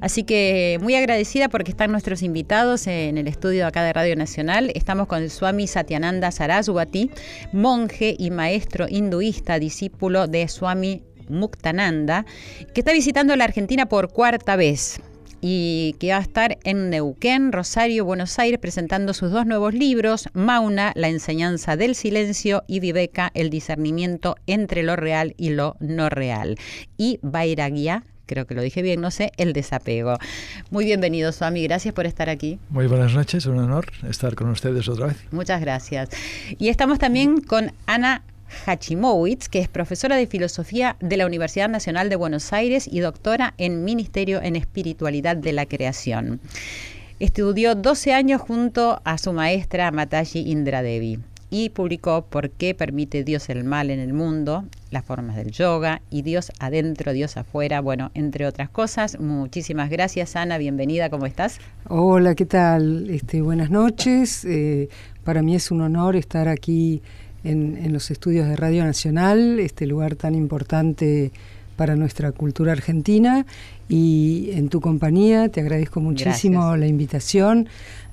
Así 0.00 0.24
que 0.24 0.78
muy 0.80 0.94
agradecida 0.94 1.48
porque 1.48 1.70
están 1.70 1.90
nuestros 1.90 2.22
invitados 2.22 2.86
en 2.86 3.18
el 3.18 3.28
estudio 3.28 3.66
acá 3.66 3.82
de 3.82 3.92
Radio 3.92 4.16
Nacional. 4.16 4.70
Estamos 4.74 5.06
con 5.06 5.22
el 5.22 5.30
Swami 5.30 5.66
Satyananda 5.66 6.30
Saraswati, 6.30 7.10
monje 7.52 8.14
y 8.18 8.30
maestro 8.30 8.86
hinduista, 8.88 9.58
discípulo 9.58 10.26
de 10.26 10.48
Swami 10.48 11.02
Muktananda, 11.28 12.26
que 12.74 12.80
está 12.80 12.92
visitando 12.92 13.34
la 13.36 13.44
Argentina 13.44 13.86
por 13.86 14.12
cuarta 14.12 14.56
vez 14.56 15.00
y 15.46 15.94
que 15.98 16.08
va 16.08 16.16
a 16.16 16.22
estar 16.22 16.56
en 16.64 16.88
Neuquén, 16.88 17.52
Rosario, 17.52 18.06
Buenos 18.06 18.38
Aires, 18.38 18.58
presentando 18.58 19.12
sus 19.12 19.30
dos 19.30 19.44
nuevos 19.44 19.74
libros, 19.74 20.30
Mauna, 20.32 20.92
La 20.94 21.10
enseñanza 21.10 21.76
del 21.76 21.94
silencio, 21.94 22.64
y 22.66 22.80
Viveka, 22.80 23.30
El 23.34 23.50
discernimiento 23.50 24.36
entre 24.46 24.82
lo 24.82 24.96
real 24.96 25.34
y 25.36 25.50
lo 25.50 25.76
no 25.80 26.08
real, 26.08 26.56
y 26.96 27.18
Vairagya, 27.20 28.04
creo 28.24 28.46
que 28.46 28.54
lo 28.54 28.62
dije 28.62 28.80
bien, 28.80 29.02
no 29.02 29.10
sé, 29.10 29.32
el 29.36 29.52
desapego. 29.52 30.16
Muy 30.70 30.86
bienvenido, 30.86 31.30
Swami, 31.30 31.62
gracias 31.64 31.92
por 31.92 32.06
estar 32.06 32.30
aquí. 32.30 32.58
Muy 32.70 32.86
buenas 32.86 33.12
noches, 33.12 33.44
un 33.44 33.58
honor 33.58 33.92
estar 34.08 34.34
con 34.36 34.48
ustedes 34.48 34.88
otra 34.88 35.08
vez. 35.08 35.16
Muchas 35.30 35.60
gracias. 35.60 36.08
Y 36.58 36.68
estamos 36.70 36.98
también 36.98 37.42
con 37.42 37.70
Ana 37.84 38.22
Hachimowitz, 38.66 39.48
que 39.48 39.58
es 39.58 39.68
profesora 39.68 40.16
de 40.16 40.26
filosofía 40.26 40.96
de 41.00 41.16
la 41.16 41.26
Universidad 41.26 41.68
Nacional 41.68 42.08
de 42.08 42.16
Buenos 42.16 42.52
Aires 42.52 42.88
y 42.90 43.00
doctora 43.00 43.54
en 43.58 43.84
Ministerio 43.84 44.40
en 44.42 44.56
Espiritualidad 44.56 45.36
de 45.36 45.52
la 45.52 45.66
Creación. 45.66 46.40
Estudió 47.20 47.74
12 47.74 48.12
años 48.12 48.40
junto 48.40 49.00
a 49.04 49.18
su 49.18 49.32
maestra 49.32 49.90
Mataji 49.90 50.50
Indradevi 50.50 51.20
y 51.50 51.70
publicó 51.70 52.26
Por 52.26 52.50
qué 52.50 52.74
permite 52.74 53.22
Dios 53.22 53.48
el 53.48 53.62
mal 53.62 53.90
en 53.90 54.00
el 54.00 54.12
mundo, 54.12 54.64
las 54.90 55.04
formas 55.04 55.36
del 55.36 55.52
yoga 55.52 56.02
y 56.10 56.22
Dios 56.22 56.50
adentro, 56.58 57.12
Dios 57.12 57.36
afuera, 57.36 57.80
bueno, 57.80 58.10
entre 58.14 58.46
otras 58.46 58.70
cosas. 58.70 59.20
Muchísimas 59.20 59.88
gracias, 59.88 60.34
Ana, 60.34 60.58
bienvenida, 60.58 61.10
¿cómo 61.10 61.26
estás? 61.26 61.60
Hola, 61.88 62.34
¿qué 62.34 62.46
tal? 62.46 63.08
Este, 63.08 63.40
buenas 63.40 63.70
noches. 63.70 64.44
Eh, 64.44 64.88
para 65.22 65.42
mí 65.42 65.54
es 65.54 65.70
un 65.70 65.82
honor 65.82 66.16
estar 66.16 66.48
aquí 66.48 67.02
en, 67.44 67.92
los 67.92 68.10
estudios 68.10 68.48
de 68.48 68.56
Radio 68.56 68.84
Nacional, 68.84 69.60
este 69.60 69.86
lugar 69.86 70.16
tan 70.16 70.34
importante 70.34 71.30
para 71.76 71.96
nuestra 71.96 72.32
cultura 72.32 72.72
argentina 72.72 73.46
y 73.88 74.50
en 74.52 74.68
tu 74.68 74.80
compañía 74.80 75.48
te 75.48 75.60
agradezco 75.60 76.00
muchísimo 76.00 76.76
la 76.76 76.86
invitación. 76.86 77.68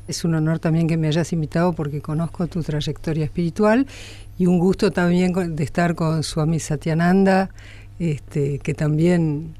Es 0.07 0.25
un 0.25 0.35
honor 0.35 0.59
también 0.59 0.87
que 0.87 0.97
me 0.97 1.07
hayas 1.07 1.31
invitado 1.31 1.73
porque 1.73 2.01
conozco 2.01 2.47
tu 2.47 2.61
trayectoria 2.61 3.23
espiritual 3.23 3.87
y 4.37 4.47
un 4.47 4.59
gusto 4.59 4.91
también 4.91 5.55
de 5.55 5.63
estar 5.63 5.95
con 5.95 6.23
Swami 6.23 6.59
Satyananda, 6.59 7.49
este, 7.99 8.59
que 8.59 8.73
también 8.73 9.53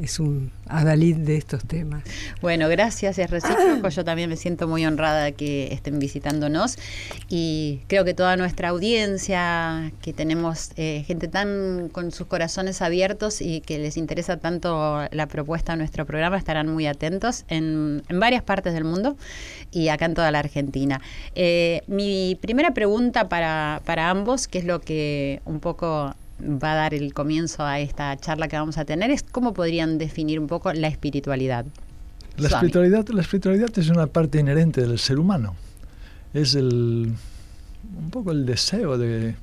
es 0.00 0.20
un 0.20 0.50
adalid 0.68 1.16
de 1.16 1.36
estos 1.36 1.64
temas. 1.64 2.02
Bueno, 2.40 2.68
gracias, 2.68 3.18
es 3.18 3.30
recíproco. 3.30 3.88
Yo 3.88 4.04
también 4.04 4.30
me 4.30 4.36
siento 4.36 4.68
muy 4.68 4.86
honrada 4.86 5.32
que 5.32 5.72
estén 5.72 5.98
visitándonos 5.98 6.76
y 7.28 7.80
creo 7.88 8.04
que 8.04 8.14
toda 8.14 8.36
nuestra 8.36 8.68
audiencia, 8.68 9.92
que 10.00 10.12
tenemos 10.12 10.70
eh, 10.76 11.04
gente 11.06 11.28
tan 11.28 11.88
con 11.90 12.12
sus 12.12 12.26
corazones 12.26 12.82
abiertos 12.82 13.40
y 13.40 13.60
que 13.60 13.78
les 13.78 13.96
interesa 13.96 14.36
tanto 14.36 15.02
la 15.10 15.26
propuesta 15.26 15.72
de 15.72 15.78
nuestro 15.78 16.06
programa, 16.06 16.38
estarán 16.38 16.68
muy 16.68 16.86
atentos 16.86 17.44
en, 17.48 18.02
varias 18.08 18.42
partes 18.42 18.74
del 18.74 18.84
mundo 18.84 19.16
y 19.70 19.88
acá 19.88 20.04
en 20.04 20.14
toda 20.14 20.30
la 20.30 20.38
Argentina. 20.38 21.00
Eh, 21.34 21.82
mi 21.86 22.38
primera 22.40 22.72
pregunta 22.72 23.28
para, 23.28 23.80
para 23.84 24.10
ambos, 24.10 24.46
que 24.46 24.58
es 24.58 24.64
lo 24.64 24.80
que 24.80 25.40
un 25.44 25.60
poco 25.60 26.14
va 26.42 26.72
a 26.72 26.74
dar 26.74 26.94
el 26.94 27.12
comienzo 27.14 27.64
a 27.64 27.80
esta 27.80 28.16
charla 28.16 28.48
que 28.48 28.56
vamos 28.56 28.78
a 28.78 28.84
tener 28.84 29.10
es 29.10 29.22
cómo 29.22 29.52
podrían 29.54 29.98
definir 29.98 30.40
un 30.40 30.46
poco 30.46 30.72
la 30.72 30.88
espiritualidad. 30.88 31.66
La 32.36 32.48
espiritualidad, 32.48 33.08
la 33.08 33.20
espiritualidad 33.20 33.70
es 33.76 33.88
una 33.88 34.06
parte 34.06 34.38
inherente 34.38 34.80
del 34.80 34.98
ser 34.98 35.18
humano. 35.18 35.56
Es 36.32 36.54
el, 36.54 37.12
un 37.98 38.10
poco 38.10 38.32
el 38.32 38.46
deseo 38.46 38.96
de, 38.96 39.34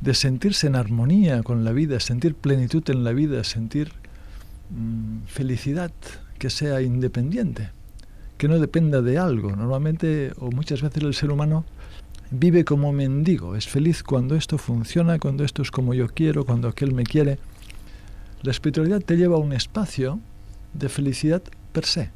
de 0.00 0.14
sentirse 0.14 0.66
en 0.66 0.76
armonía 0.76 1.42
con 1.42 1.64
la 1.64 1.72
vida, 1.72 2.00
sentir 2.00 2.34
plenitud 2.34 2.82
en 2.90 3.04
la 3.04 3.12
vida, 3.12 3.42
sentir 3.44 3.92
mm, 4.70 5.26
felicidad 5.26 5.90
que 6.38 6.50
sea 6.50 6.82
independiente, 6.82 7.70
que 8.38 8.48
no 8.48 8.58
dependa 8.58 9.00
de 9.00 9.18
algo. 9.18 9.56
Normalmente 9.56 10.32
o 10.38 10.50
muchas 10.50 10.82
veces 10.82 11.02
el 11.02 11.14
ser 11.14 11.30
humano 11.30 11.64
vive 12.30 12.64
como 12.64 12.92
mendigo, 12.92 13.56
es 13.56 13.68
feliz 13.68 14.02
cuando 14.02 14.34
esto 14.36 14.58
funciona, 14.58 15.18
cuando 15.18 15.44
esto 15.44 15.62
es 15.62 15.70
como 15.70 15.94
yo 15.94 16.08
quiero, 16.08 16.44
cuando 16.44 16.68
aquel 16.68 16.92
me 16.92 17.04
quiere. 17.04 17.38
La 18.42 18.50
espiritualidad 18.50 19.00
te 19.00 19.16
lleva 19.16 19.36
a 19.36 19.40
un 19.40 19.52
espacio 19.52 20.20
de 20.74 20.88
felicidad 20.88 21.42
per 21.72 21.84
se, 21.84 22.10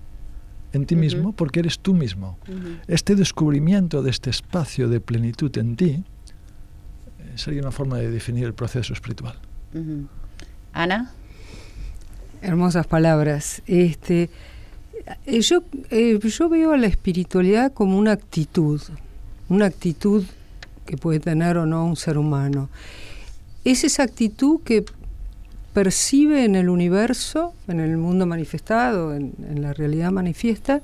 en 0.73 0.87
ti 0.87 0.97
mismo, 0.97 1.33
porque 1.33 1.61
eres 1.61 1.79
tú 1.79 1.95
mismo. 1.95 2.39
Este 2.87 3.15
descubrimiento 3.15 4.03
de 4.03 4.11
este 4.11 4.31
espacio 4.31 4.89
de 4.89 5.01
plenitud 5.01 5.57
en 5.59 5.77
ti 5.77 6.05
eh, 7.19 7.33
sería 7.37 7.63
una 7.63 7.73
forma 7.73 7.99
de 7.99 8.11
definir 8.11 8.45
el 8.45 8.55
proceso 8.55 8.93
espiritual. 8.93 9.37
Ana. 10.73 11.13
Hermosas 12.43 12.87
palabras. 12.87 13.63
Este, 13.67 14.31
eh, 15.27 15.41
yo, 15.41 15.63
eh, 15.91 16.19
yo 16.19 16.49
veo 16.49 16.73
a 16.73 16.77
la 16.77 16.87
espiritualidad 16.87 17.73
como 17.73 17.99
una 17.99 18.13
actitud, 18.13 18.81
una 19.51 19.67
actitud 19.67 20.25
que 20.87 20.97
puede 20.97 21.21
tener 21.21 21.59
o 21.59 21.67
no 21.67 21.85
un 21.85 21.97
ser 21.97 22.17
humano. 22.17 22.71
Es 23.65 23.85
esa 23.85 24.05
actitud 24.05 24.61
que 24.65 24.85
percibe 25.75 26.45
en 26.45 26.55
el 26.55 26.69
universo, 26.69 27.53
en 27.69 27.81
el 27.81 27.97
mundo 27.97 28.27
manifestado, 28.27 29.15
en, 29.15 29.35
la 29.61 29.75
realidad 29.75 30.11
manifiesta, 30.11 30.81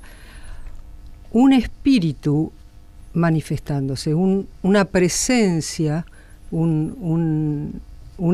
un 1.31 1.53
espíritu 1.53 2.51
manifestándose, 3.13 4.13
una 4.13 4.85
presencia, 4.85 6.05
un, 6.51 7.81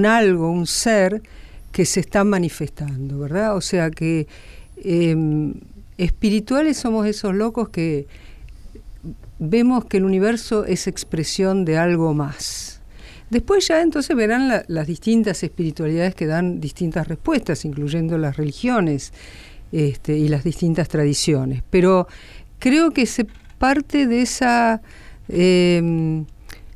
algo, 0.05 0.51
un 0.51 0.67
ser 0.67 1.21
que 1.71 1.85
se 1.85 1.99
está 2.01 2.23
manifestando, 2.23 3.19
¿verdad? 3.19 3.55
O 3.55 3.61
sea 3.61 3.89
que 3.89 4.27
em, 4.83 5.55
espirituales 5.97 6.77
somos 6.77 7.07
esos 7.07 7.33
locos 7.33 7.69
que, 7.69 8.07
vemos 9.49 9.85
que 9.85 9.97
el 9.97 10.05
universo 10.05 10.65
es 10.65 10.87
expresión 10.87 11.65
de 11.65 11.77
algo 11.77 12.13
más. 12.13 12.81
Después 13.29 13.67
ya 13.67 13.81
entonces 13.81 14.15
verán 14.15 14.63
las 14.67 14.87
distintas 14.87 15.43
espiritualidades 15.43 16.13
que 16.15 16.27
dan 16.27 16.59
distintas 16.61 17.07
respuestas, 17.07 17.65
incluyendo 17.65 18.17
las 18.17 18.37
religiones 18.37 19.11
este, 19.71 20.17
y 20.17 20.27
las 20.27 20.43
distintas 20.43 20.87
tradiciones. 20.87 21.63
Pero 21.69 22.07
creo 22.59 22.91
que 22.91 23.05
se 23.05 23.25
parte 23.57 24.07
de 24.07 24.21
esa 24.21 24.81
em, 25.29 26.25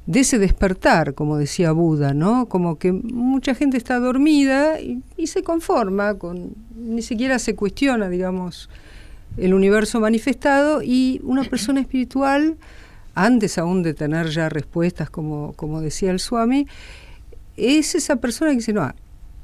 de 0.07 0.21
ese 0.21 0.39
despertar, 0.39 1.13
como 1.13 1.37
decía 1.37 1.73
Buda, 1.73 2.13
¿no? 2.13 2.47
Como 2.47 2.79
que 2.79 2.93
mucha 2.93 3.53
gente 3.53 3.75
está 3.77 3.99
dormida 3.99 4.79
y, 4.79 5.03
y 5.17 5.27
se 5.27 5.43
conforma 5.43 6.15
con, 6.17 6.55
ni 6.75 7.01
siquiera 7.01 7.39
se 7.39 7.55
cuestiona, 7.55 8.07
digamos, 8.09 8.69
el 9.35 9.53
universo 9.53 9.99
manifestado 9.99 10.81
y 10.81 11.19
una 11.23 11.43
persona 11.49 11.81
espiritual, 11.81 12.57
antes 13.15 13.57
aún 13.57 13.83
de 13.83 13.93
tener 13.93 14.29
ya 14.29 14.49
respuestas, 14.49 15.09
como, 15.09 15.53
como 15.53 15.81
decía 15.81 16.11
el 16.11 16.19
Swami, 16.19 16.67
es 17.57 17.95
esa 17.95 18.17
persona 18.17 18.51
que 18.51 18.57
dice, 18.57 18.73
no, 18.73 18.93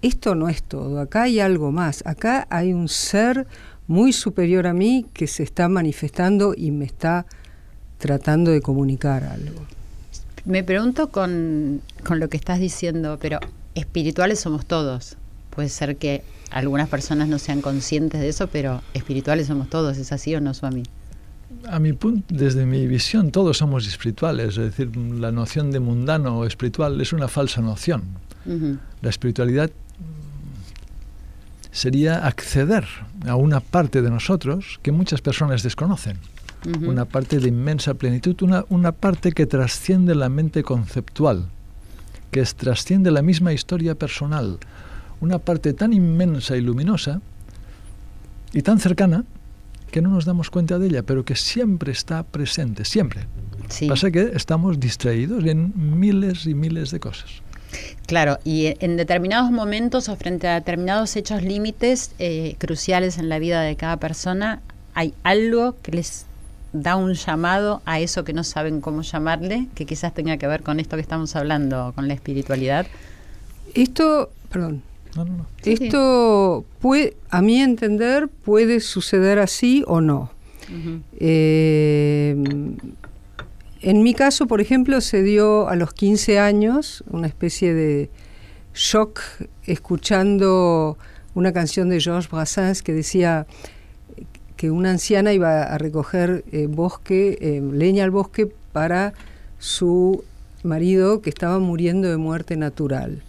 esto 0.02 0.36
no 0.36 0.50
es 0.50 0.62
todo, 0.64 1.00
acá 1.00 1.24
hay 1.24 1.40
algo 1.40 1.72
más, 1.72 2.04
acá 2.06 2.46
hay 2.50 2.74
un 2.74 2.88
ser 2.88 3.48
muy 3.88 4.14
superior 4.14 4.68
a 4.68 4.74
mí 4.74 5.06
que 5.14 5.28
se 5.28 5.44
está 5.44 5.68
manifestando 5.68 6.54
y 6.56 6.72
me 6.72 6.86
está 6.86 7.26
tratando 7.98 8.52
de 8.52 8.62
comunicar 8.62 9.24
algo. 9.24 9.66
Me 10.46 10.64
pregunto 10.64 11.10
con, 11.10 11.82
con 12.06 12.20
lo 12.20 12.28
que 12.30 12.38
estás 12.38 12.60
diciendo, 12.60 13.18
pero 13.22 13.40
espirituales 13.76 14.40
somos 14.40 14.66
todos. 14.66 15.16
Puede 15.50 15.70
ser 15.70 15.96
que 15.96 16.24
algunas 16.54 16.88
personas 16.90 17.28
no 17.28 17.40
sean 17.40 17.62
conscientes 17.62 18.22
de 18.22 18.30
eso, 18.30 18.48
pero 18.48 18.82
espirituales 18.94 19.48
somos 19.48 19.70
todos, 19.70 19.98
¿es 19.98 20.12
así 20.12 20.34
o 20.36 20.40
no, 20.42 20.54
Swami? 20.54 20.84
A 21.70 21.80
mi 21.80 21.94
punto, 21.94 22.26
desde 22.34 22.66
mi 22.66 22.86
visión, 22.88 23.32
todos 23.32 23.58
somos 23.58 23.88
espirituales, 23.88 24.50
es 24.58 24.76
decir, 24.78 24.96
la 24.98 25.32
noción 25.32 25.72
de 25.72 25.80
mundano 25.80 26.40
o 26.40 26.46
espiritual 26.46 27.00
es 27.02 27.14
una 27.14 27.28
falsa 27.28 27.62
noción. 27.62 28.04
La 29.02 29.10
espiritualidad 29.10 29.72
sería 31.72 32.26
acceder 32.28 32.86
a 33.26 33.36
una 33.36 33.60
parte 33.60 34.02
de 34.02 34.10
nosotros 34.10 34.80
que 34.82 34.92
muchas 34.92 35.22
personas 35.22 35.64
desconocen, 35.64 36.18
una 36.86 37.06
parte 37.06 37.40
de 37.40 37.48
inmensa 37.50 37.94
plenitud, 37.94 38.42
una, 38.42 38.64
una 38.70 38.92
parte 38.92 39.32
que 39.32 39.46
trasciende 39.46 40.16
la 40.16 40.30
mente 40.30 40.64
conceptual 40.64 41.48
que 42.32 42.40
es- 42.42 42.56
trasciende 42.56 43.12
la 43.12 43.22
misma 43.22 43.54
historia 43.54 43.96
personal, 43.96 44.58
una 45.24 45.40
parte 45.40 45.74
tan 45.74 45.94
inmensa 45.94 46.58
y 46.58 46.62
luminosa 46.62 47.22
y 48.52 48.62
tan 48.62 48.80
cercana 48.80 49.24
que 49.90 50.02
no 50.02 50.10
nos 50.10 50.26
damos 50.26 50.50
cuenta 50.50 50.80
de 50.80 50.88
ella, 50.88 51.04
pero 51.04 51.24
que 51.24 51.36
siempre 51.36 51.92
está 51.92 52.24
presente, 52.24 52.84
siempre. 52.84 53.26
Sí. 53.70 53.88
Pasa 53.88 54.12
que 54.12 54.32
estamos 54.36 54.80
distraídos 54.80 55.46
en 55.46 55.72
miles 55.76 56.46
y 56.46 56.54
miles 56.54 56.92
de 56.92 57.00
cosas. 57.00 57.42
Claro, 58.06 58.38
y 58.44 58.76
en 58.80 58.98
determinados 58.98 59.50
momentos 59.50 60.10
o 60.10 60.16
frente 60.16 60.48
a 60.48 60.56
determinados 60.56 61.16
hechos 61.16 61.42
límites 61.42 62.12
eh, 62.20 62.56
cruciales 62.60 63.18
en 63.18 63.30
la 63.30 63.40
vida 63.40 63.62
de 63.62 63.76
cada 63.76 63.98
persona, 63.98 64.62
hay 64.94 65.14
algo 65.24 65.76
que 65.82 65.94
les 65.94 66.26
da 66.74 66.96
un 66.96 67.14
llamado 67.14 67.82
a 67.86 68.00
eso 68.00 68.24
que 68.24 68.34
no 68.34 68.44
saben 68.44 68.82
cómo 68.82 69.04
llamarle, 69.04 69.68
que 69.74 69.86
quizás 69.86 70.14
tenga 70.14 70.38
que 70.38 70.48
ver 70.48 70.64
con 70.64 70.80
esto 70.80 70.98
que 70.98 71.02
estamos 71.02 71.36
hablando, 71.36 71.94
con 71.96 72.08
la 72.08 72.14
espiritualidad. 72.14 72.88
Esto, 73.74 74.32
perdón, 74.50 74.84
No, 75.16 75.26
no, 75.26 75.38
no. 75.38 75.46
Sí, 75.62 75.78
sí. 75.78 75.86
esto 75.86 76.66
puede, 76.80 77.16
a 77.30 77.42
mi 77.42 77.62
entender, 77.62 78.28
puede 78.28 78.80
suceder 78.80 79.40
así 79.40 79.84
o 79.88 80.02
no. 80.02 80.32
Eh, 81.20 82.36
en 83.82 84.02
mi 84.02 84.14
caso, 84.14 84.48
por 84.48 84.62
ejemplo, 84.62 85.02
se 85.02 85.24
dio 85.24 85.68
a 85.68 85.76
los 85.76 85.94
15 85.94 86.40
años 86.40 87.04
una 87.10 87.28
especie 87.28 87.74
de 87.74 88.10
shock 88.74 89.20
escuchando 89.66 90.98
una 91.36 91.52
canción 91.52 91.90
de 91.90 92.00
Georges 92.00 92.30
Brassens 92.30 92.82
que 92.82 92.94
decía 92.94 93.46
que 94.56 94.72
una 94.72 94.92
anciana 94.92 95.34
iba 95.34 95.64
a 95.64 95.78
recoger 95.78 96.46
eh, 96.52 96.68
bosque, 96.68 97.38
eh, 97.42 97.62
leña 97.62 98.06
al 98.06 98.12
bosque 98.12 98.50
para 98.72 99.14
su 99.60 100.24
marido 100.64 101.22
que 101.22 101.30
estaba 101.30 101.60
muriendo 101.60 102.10
de 102.10 102.18
muerte 102.18 102.56
natural. 102.56 103.22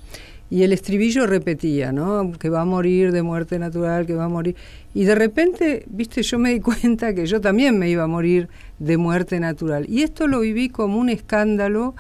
Y 0.54 0.62
el 0.62 0.72
estribillo 0.72 1.26
repetía, 1.26 1.90
¿no? 1.90 2.30
Que 2.38 2.48
va 2.48 2.60
a 2.60 2.64
morir 2.64 3.10
de 3.10 3.24
muerte 3.24 3.58
natural, 3.58 4.06
que 4.06 4.14
va 4.14 4.26
a 4.26 4.28
morir. 4.28 4.54
Y 4.94 5.02
de 5.02 5.16
repente, 5.16 5.82
viste, 5.88 6.22
yo 6.22 6.38
me 6.38 6.50
di 6.50 6.60
cuenta 6.70 7.12
que 7.12 7.26
yo 7.26 7.40
también 7.40 7.76
me 7.76 7.90
iba 7.90 8.04
a 8.04 8.06
morir 8.06 8.48
de 8.78 8.96
muerte 8.96 9.40
natural. 9.40 9.84
Y 9.88 10.04
esto 10.04 10.28
lo 10.28 10.38
viví 10.38 10.68
como 10.68 10.98
un 10.98 11.08
escándalo, 11.08 11.96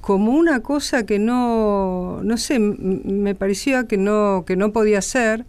como 0.00 0.30
una 0.30 0.60
cosa 0.60 1.06
que 1.06 1.18
no, 1.18 2.20
no 2.22 2.36
sé, 2.36 2.60
me 2.60 3.34
parecía 3.34 3.88
que 3.88 3.96
no, 3.96 4.44
que 4.46 4.54
no 4.54 4.70
podía 4.70 5.02
ser, 5.02 5.44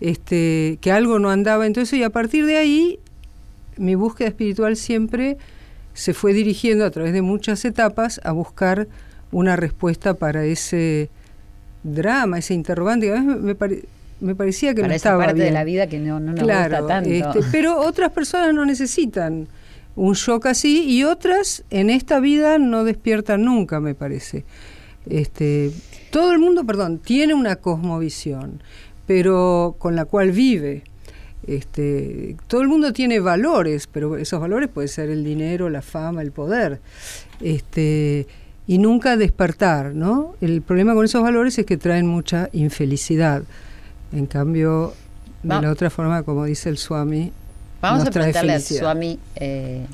este, 0.00 0.78
que 0.80 0.92
algo 0.92 1.18
no 1.18 1.30
andaba. 1.30 1.66
Entonces, 1.66 1.98
y 1.98 2.04
a 2.04 2.10
partir 2.10 2.46
de 2.46 2.58
ahí, 2.58 3.00
mi 3.76 3.96
búsqueda 3.96 4.28
espiritual 4.28 4.76
siempre 4.76 5.36
se 5.94 6.14
fue 6.14 6.32
dirigiendo 6.32 6.84
a 6.84 6.92
través 6.92 7.12
de 7.12 7.22
muchas 7.22 7.64
etapas 7.64 8.20
a 8.22 8.30
buscar 8.30 8.86
una 9.32 9.56
respuesta 9.56 10.14
para 10.14 10.44
ese 10.44 11.10
drama, 11.82 12.38
ese 12.38 12.54
interrogante. 12.54 13.06
que 13.06 13.12
A 13.12 13.20
veces 13.22 13.40
me, 13.42 13.54
pare- 13.54 13.84
me 14.20 14.34
parecía 14.34 14.70
que 14.74 14.80
Para 14.82 14.88
no 14.88 14.94
esa 14.94 15.08
estaba 15.10 15.24
parte 15.26 15.42
de 15.42 15.50
la 15.50 15.64
vida 15.64 15.86
que 15.86 15.98
no, 15.98 16.18
no 16.20 16.32
nos 16.32 16.42
Claro, 16.42 16.78
gusta 16.80 16.86
tanto. 16.94 17.10
este, 17.10 17.40
pero 17.52 17.78
otras 17.80 18.10
personas 18.12 18.52
no 18.54 18.64
necesitan 18.66 19.46
un 19.96 20.14
shock 20.14 20.46
así 20.46 20.84
y 20.88 21.04
otras 21.04 21.64
en 21.70 21.90
esta 21.90 22.20
vida 22.20 22.58
no 22.58 22.84
despiertan 22.84 23.44
nunca, 23.44 23.80
me 23.80 23.94
parece. 23.94 24.44
Este, 25.08 25.72
todo 26.10 26.32
el 26.32 26.38
mundo, 26.38 26.64
perdón, 26.64 26.98
tiene 26.98 27.34
una 27.34 27.56
cosmovisión, 27.56 28.62
pero 29.06 29.74
con 29.78 29.96
la 29.96 30.04
cual 30.04 30.32
vive. 30.32 30.84
Este, 31.46 32.36
todo 32.46 32.60
el 32.60 32.68
mundo 32.68 32.92
tiene 32.92 33.20
valores, 33.20 33.86
pero 33.86 34.16
esos 34.18 34.38
valores 34.40 34.68
pueden 34.68 34.88
ser 34.88 35.08
el 35.08 35.24
dinero, 35.24 35.70
la 35.70 35.80
fama, 35.82 36.20
el 36.22 36.30
poder. 36.32 36.80
Este, 37.40 38.26
y 38.68 38.78
nunca 38.78 39.16
despertar, 39.16 39.94
¿no? 39.94 40.34
El 40.40 40.62
problema 40.62 40.94
con 40.94 41.04
esos 41.04 41.22
valores 41.22 41.58
es 41.58 41.66
que 41.66 41.76
traen 41.76 42.06
mucha 42.06 42.50
infelicidad. 42.52 43.42
En 44.12 44.26
cambio, 44.26 44.92
de 45.42 45.48
Va- 45.48 45.60
la 45.62 45.72
otra 45.72 45.90
forma, 45.90 46.22
como 46.22 46.44
dice 46.44 46.68
el 46.68 46.78
Swami, 46.78 47.32
Vamos 47.80 48.00
nos 48.00 48.08
a 48.08 48.10
trae 48.10 48.24
preguntarle 48.24 48.52
al. 48.54 48.60
Swami 48.62 49.18
eh, 49.36 49.86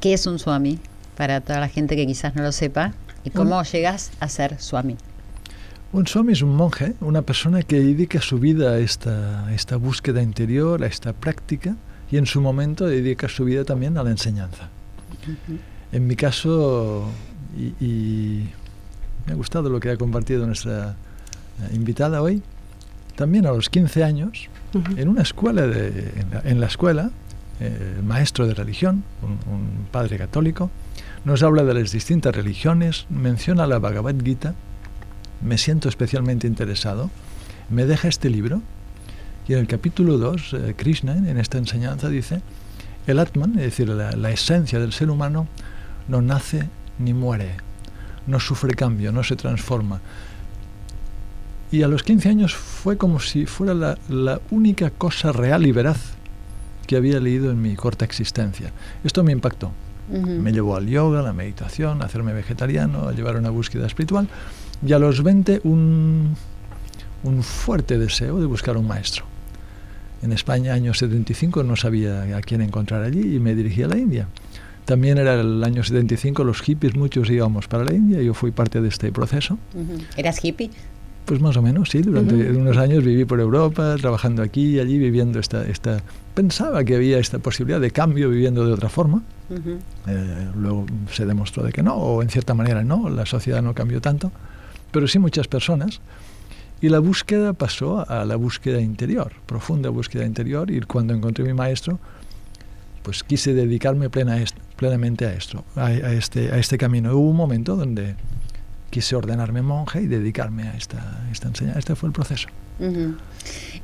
qué 0.00 0.12
es 0.14 0.26
un 0.26 0.38
Swami, 0.38 0.78
para 1.16 1.40
toda 1.40 1.60
la 1.60 1.68
gente 1.68 1.96
que 1.96 2.06
quizás 2.06 2.34
no 2.34 2.42
lo 2.42 2.52
sepa, 2.52 2.92
y 3.24 3.30
cómo 3.30 3.62
llegas 3.64 4.12
a 4.20 4.28
ser 4.28 4.60
Swami. 4.60 4.96
Un 5.92 6.06
swami 6.06 6.32
es 6.32 6.42
un 6.42 6.54
monje, 6.56 6.94
una 7.00 7.22
persona 7.22 7.62
que 7.62 7.78
dedica 7.80 8.20
su 8.20 8.38
vida 8.38 8.72
a 8.72 8.78
esta, 8.78 9.46
a 9.46 9.54
esta 9.54 9.76
búsqueda 9.76 10.22
interior, 10.22 10.82
a 10.82 10.86
esta 10.86 11.12
práctica, 11.12 11.76
y 12.10 12.18
en 12.18 12.26
su 12.26 12.40
momento 12.40 12.86
dedica 12.86 13.28
su 13.28 13.44
vida 13.44 13.64
también 13.64 13.96
a 13.96 14.02
la 14.02 14.10
enseñanza. 14.10 14.68
En 15.92 16.06
mi 16.06 16.16
caso, 16.16 17.04
y, 17.56 17.84
y 17.84 18.50
me 19.26 19.32
ha 19.32 19.36
gustado 19.36 19.68
lo 19.70 19.80
que 19.80 19.90
ha 19.90 19.96
compartido 19.96 20.46
nuestra 20.46 20.90
eh, 20.90 21.74
invitada 21.74 22.22
hoy, 22.22 22.42
también 23.16 23.46
a 23.46 23.52
los 23.52 23.70
15 23.70 24.04
años, 24.04 24.48
en 24.96 25.08
una 25.08 25.22
escuela, 25.22 25.66
de, 25.66 25.88
en, 26.16 26.30
la, 26.30 26.40
en 26.44 26.60
la 26.60 26.66
escuela, 26.66 27.10
eh, 27.60 27.94
el 27.98 28.02
maestro 28.02 28.46
de 28.46 28.54
religión, 28.54 29.04
un, 29.22 29.52
un 29.52 29.86
padre 29.90 30.18
católico, 30.18 30.70
nos 31.24 31.42
habla 31.42 31.64
de 31.64 31.74
las 31.74 31.92
distintas 31.92 32.34
religiones, 32.34 33.06
menciona 33.08 33.66
la 33.66 33.78
Bhagavad 33.78 34.16
Gita, 34.22 34.54
me 35.42 35.58
siento 35.58 35.88
especialmente 35.88 36.46
interesado, 36.46 37.10
me 37.70 37.86
deja 37.86 38.08
este 38.08 38.30
libro 38.30 38.60
y 39.46 39.52
en 39.52 39.60
el 39.60 39.66
capítulo 39.66 40.18
2, 40.18 40.54
eh, 40.54 40.74
Krishna 40.76 41.16
en 41.16 41.38
esta 41.38 41.58
enseñanza 41.58 42.08
dice, 42.08 42.42
el 43.06 43.18
Atman, 43.18 43.50
es 43.58 43.64
decir, 43.64 43.88
la, 43.88 44.12
la 44.12 44.30
esencia 44.30 44.78
del 44.78 44.92
ser 44.92 45.10
humano, 45.10 45.46
no 46.08 46.20
nace 46.22 46.68
ni 46.98 47.14
muere, 47.14 47.56
no 48.26 48.40
sufre 48.40 48.74
cambio, 48.74 49.12
no 49.12 49.22
se 49.22 49.36
transforma. 49.36 50.00
Y 51.70 51.82
a 51.82 51.88
los 51.88 52.02
15 52.02 52.28
años 52.28 52.54
fue 52.54 52.96
como 52.96 53.20
si 53.20 53.46
fuera 53.46 53.74
la, 53.74 53.98
la 54.08 54.40
única 54.50 54.90
cosa 54.90 55.32
real 55.32 55.66
y 55.66 55.72
veraz 55.72 56.14
que 56.86 56.96
había 56.96 57.18
leído 57.20 57.50
en 57.50 57.60
mi 57.60 57.74
corta 57.74 58.04
existencia. 58.04 58.72
Esto 59.02 59.24
me 59.24 59.32
impactó. 59.32 59.72
Me 60.06 60.52
llevó 60.52 60.76
al 60.76 60.86
yoga, 60.86 61.20
a 61.20 61.22
la 61.22 61.32
meditación, 61.32 62.02
a 62.02 62.04
hacerme 62.04 62.34
vegetariano, 62.34 63.08
a 63.08 63.12
llevar 63.12 63.36
una 63.36 63.48
búsqueda 63.48 63.86
espiritual 63.86 64.28
y 64.86 64.92
a 64.92 64.98
los 64.98 65.22
20 65.22 65.62
un, 65.64 66.36
un 67.22 67.42
fuerte 67.42 67.96
deseo 67.96 68.38
de 68.38 68.44
buscar 68.44 68.76
un 68.76 68.86
maestro. 68.86 69.24
En 70.22 70.32
España, 70.32 70.74
año 70.74 70.92
75, 70.92 71.62
no 71.62 71.74
sabía 71.76 72.36
a 72.36 72.40
quién 72.42 72.60
encontrar 72.60 73.02
allí 73.02 73.36
y 73.36 73.40
me 73.40 73.54
dirigí 73.54 73.82
a 73.82 73.88
la 73.88 73.96
India. 73.96 74.28
También 74.84 75.18
era 75.18 75.40
el 75.40 75.64
año 75.64 75.82
75, 75.82 76.44
los 76.44 76.60
hippies 76.60 76.94
muchos 76.94 77.30
íbamos 77.30 77.68
para 77.68 77.84
la 77.84 77.94
India, 77.94 78.20
yo 78.20 78.34
fui 78.34 78.50
parte 78.50 78.80
de 78.80 78.88
este 78.88 79.10
proceso. 79.12 79.58
Ujú. 79.74 79.98
¿Eras 80.16 80.44
hippie? 80.44 80.70
Pues 81.24 81.40
más 81.40 81.56
o 81.56 81.62
menos, 81.62 81.88
sí. 81.88 82.02
Durante 82.02 82.34
Ujú. 82.34 82.60
unos 82.60 82.76
años 82.76 83.02
viví 83.02 83.24
por 83.24 83.40
Europa, 83.40 83.96
trabajando 83.98 84.42
aquí 84.42 84.76
y 84.76 84.80
allí, 84.80 84.98
viviendo 84.98 85.38
esta, 85.38 85.66
esta... 85.66 86.02
Pensaba 86.34 86.84
que 86.84 86.96
había 86.96 87.18
esta 87.18 87.38
posibilidad 87.38 87.80
de 87.80 87.90
cambio 87.92 88.28
viviendo 88.28 88.66
de 88.66 88.72
otra 88.74 88.90
forma. 88.90 89.22
Ujú. 89.48 89.78
Eh, 90.06 90.48
luego 90.54 90.84
se 91.10 91.24
demostró 91.24 91.62
de 91.62 91.72
que 91.72 91.82
no, 91.82 91.94
o 91.94 92.22
en 92.22 92.28
cierta 92.28 92.52
manera 92.52 92.84
no, 92.84 93.08
la 93.08 93.24
sociedad 93.24 93.62
no 93.62 93.72
cambió 93.72 94.02
tanto, 94.02 94.32
pero 94.90 95.08
sí 95.08 95.18
muchas 95.18 95.48
personas. 95.48 96.00
Y 96.82 96.90
la 96.90 96.98
búsqueda 96.98 97.54
pasó 97.54 98.04
a 98.06 98.26
la 98.26 98.36
búsqueda 98.36 98.80
interior, 98.82 99.32
profunda 99.46 99.88
búsqueda 99.88 100.26
interior, 100.26 100.70
y 100.70 100.80
cuando 100.80 101.14
encontré 101.14 101.42
mi 101.44 101.54
maestro, 101.54 101.98
pues 103.02 103.22
quise 103.22 103.54
dedicarme 103.54 104.10
plena 104.10 104.42
plenamente 104.84 105.24
a 105.24 105.32
esto, 105.32 105.64
a, 105.76 105.86
a 105.86 106.12
este, 106.12 106.52
a 106.52 106.58
este 106.58 106.76
camino. 106.76 107.16
Hubo 107.16 107.30
un 107.30 107.36
momento 107.36 107.74
donde 107.74 108.16
quise 108.90 109.16
ordenarme 109.16 109.62
monje 109.62 110.02
y 110.02 110.06
dedicarme 110.06 110.68
a 110.68 110.74
esta, 110.76 111.26
esta 111.32 111.48
enseñanza. 111.48 111.78
Este 111.78 111.94
fue 111.94 112.08
el 112.08 112.12
proceso. 112.12 112.48
Ujú. 112.78 113.16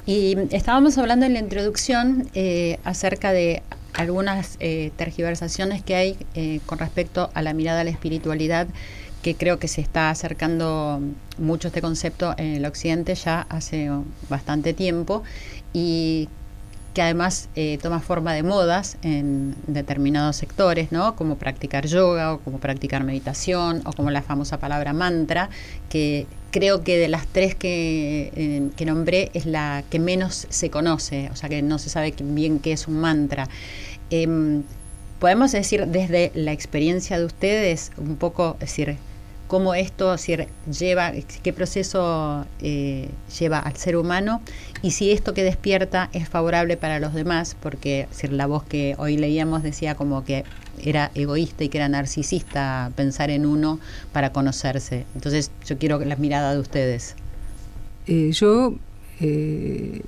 Y 0.04 0.36
estábamos 0.50 0.98
hablando 0.98 1.24
en 1.24 1.32
la 1.32 1.38
introducción 1.38 2.28
eh, 2.34 2.78
acerca 2.84 3.32
de 3.32 3.62
algunas 3.94 4.58
eh, 4.60 4.92
tergiversaciones 4.96 5.82
que 5.82 5.94
hay 5.94 6.18
eh, 6.34 6.60
con 6.66 6.78
respecto 6.78 7.30
a 7.32 7.40
la 7.40 7.54
mirada 7.54 7.80
a 7.80 7.84
la 7.84 7.90
espiritualidad, 7.90 8.66
que 9.22 9.34
creo 9.34 9.58
que 9.58 9.68
se 9.68 9.80
está 9.80 10.10
acercando 10.10 11.00
mucho 11.38 11.68
este 11.68 11.80
concepto 11.80 12.34
en 12.36 12.56
el 12.56 12.66
occidente 12.66 13.14
ya 13.14 13.46
hace 13.48 13.90
bastante 14.28 14.74
tiempo 14.74 15.22
y 15.72 16.28
que 16.94 17.02
además 17.02 17.48
eh, 17.54 17.78
toma 17.82 18.00
forma 18.00 18.32
de 18.32 18.42
modas 18.42 18.96
en 19.02 19.54
determinados 19.66 20.36
sectores, 20.36 20.92
¿no? 20.92 21.16
Como 21.16 21.36
practicar 21.36 21.86
yoga 21.86 22.34
o 22.34 22.40
como 22.40 22.58
practicar 22.58 23.04
meditación 23.04 23.82
o 23.84 23.92
como 23.92 24.10
la 24.10 24.22
famosa 24.22 24.58
palabra 24.58 24.92
mantra, 24.92 25.50
que 25.88 26.26
creo 26.50 26.82
que 26.82 26.98
de 26.98 27.08
las 27.08 27.26
tres 27.26 27.54
que, 27.54 28.32
eh, 28.34 28.70
que 28.76 28.84
nombré 28.84 29.30
es 29.34 29.46
la 29.46 29.84
que 29.88 29.98
menos 29.98 30.46
se 30.50 30.70
conoce, 30.70 31.30
o 31.32 31.36
sea 31.36 31.48
que 31.48 31.62
no 31.62 31.78
se 31.78 31.90
sabe 31.90 32.14
bien 32.18 32.58
qué 32.58 32.72
es 32.72 32.88
un 32.88 33.00
mantra. 33.00 33.48
Em, 34.10 34.62
Podemos 35.20 35.52
decir 35.52 35.86
desde 35.86 36.32
la 36.34 36.52
experiencia 36.52 37.18
de 37.18 37.26
ustedes 37.26 37.92
un 37.98 38.16
poco, 38.16 38.54
es 38.54 38.70
decir, 38.70 38.96
cómo 39.50 39.74
esto 39.74 40.14
lleva, 40.14 41.12
qué 41.42 41.52
proceso 41.52 42.46
eh, 42.60 43.08
lleva 43.36 43.58
al 43.58 43.76
ser 43.76 43.96
humano 43.96 44.42
y 44.80 44.92
si 44.92 45.10
esto 45.10 45.34
que 45.34 45.42
despierta 45.42 46.08
es 46.12 46.28
favorable 46.28 46.76
para 46.76 47.00
los 47.00 47.14
demás, 47.14 47.56
porque 47.60 48.06
la 48.30 48.46
voz 48.46 48.62
que 48.62 48.94
hoy 48.96 49.16
leíamos 49.16 49.64
decía 49.64 49.96
como 49.96 50.24
que 50.24 50.44
era 50.84 51.10
egoísta 51.16 51.64
y 51.64 51.68
que 51.68 51.78
era 51.78 51.88
narcisista 51.88 52.92
pensar 52.94 53.30
en 53.30 53.44
uno 53.44 53.80
para 54.12 54.30
conocerse. 54.30 55.04
Entonces 55.16 55.50
yo 55.66 55.78
quiero 55.78 55.98
la 55.98 56.14
mirada 56.14 56.54
de 56.54 56.60
ustedes. 56.60 57.16
Eh, 58.06 58.30
yo 58.30 58.74
eh, 59.18 60.00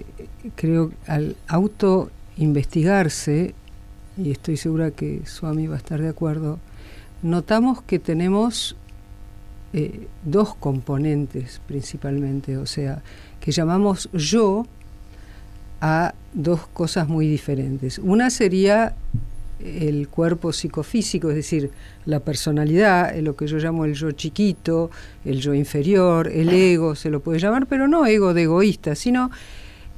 creo 0.55 0.93
al 1.09 1.35
auto 1.49 2.13
investigarse, 2.37 3.57
y 4.17 4.31
estoy 4.31 4.57
segura 4.57 4.93
que 4.93 5.27
Suami 5.27 5.67
va 5.67 5.75
a 5.75 5.79
estar 5.79 6.01
de 6.01 6.11
acuerdo, 6.11 6.61
notamos 7.23 7.83
que 7.83 7.99
tenemos 7.99 8.77
eh, 9.73 10.07
dos 10.25 10.55
componentes 10.55 11.61
principalmente, 11.67 12.57
o 12.59 12.67
sea, 12.67 13.03
que 13.41 13.53
llamamos 13.53 14.09
yo 14.13 14.67
a 15.81 16.15
dos 16.33 16.67
cosas 16.69 17.09
muy 17.09 17.27
diferentes. 17.27 17.99
Una 17.99 18.31
sería 18.31 18.95
el 19.61 20.09
cuerpo 20.09 20.53
psicofísico, 20.53 21.31
es 21.31 21.37
decir, 21.37 21.71
la 22.05 22.21
personalidad, 22.21 23.17
lo 23.17 23.37
que 23.37 23.47
yo 23.47 23.59
llamo 23.59 23.85
el 23.85 23.95
yo 23.95 24.11
chiquito, 24.13 24.91
el 25.25 25.41
yo 25.41 25.55
inferior, 25.55 26.29
el 26.29 26.51
ego, 26.51 26.95
se 26.95 27.11
lo 27.11 27.21
puede 27.21 27.39
llamar, 27.39 27.67
pero 27.67 27.89
no 27.89 28.07
ego 28.07 28.35
de 28.35 28.43
egoísta, 28.43 28.95
sino 28.95 29.31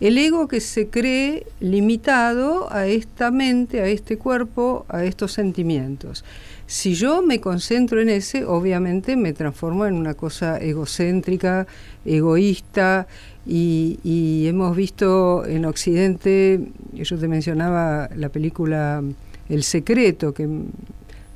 el 0.01 0.19
ego 0.19 0.49
que 0.49 0.61
se 0.61 0.89
cree 0.89 1.47
limitado 1.61 2.73
a 2.73 2.87
esta 2.87 3.31
mente, 3.31 3.81
a 3.81 3.87
este 3.87 4.19
cuerpo, 4.19 4.85
a 4.89 5.05
estos 5.05 5.33
sentimientos. 5.33 6.25
Si 6.67 6.95
yo 6.95 7.21
me 7.21 7.41
concentro 7.41 8.01
en 8.01 8.09
ese, 8.09 8.45
obviamente 8.45 9.17
me 9.17 9.33
transformo 9.33 9.87
en 9.87 9.95
una 9.95 10.15
cosa 10.15 10.59
egocéntrica, 10.59 11.67
egoísta, 12.05 13.07
y, 13.47 14.47
hemos 14.47 14.75
visto 14.75 15.45
en 15.47 15.67
Occidente, 15.67 16.61
yo 16.95 17.19
te 17.19 17.29
mencionaba 17.29 18.09
la 18.17 18.31
película 18.31 19.03
El 19.49 19.63
Secreto, 19.63 20.33
que 20.33 20.49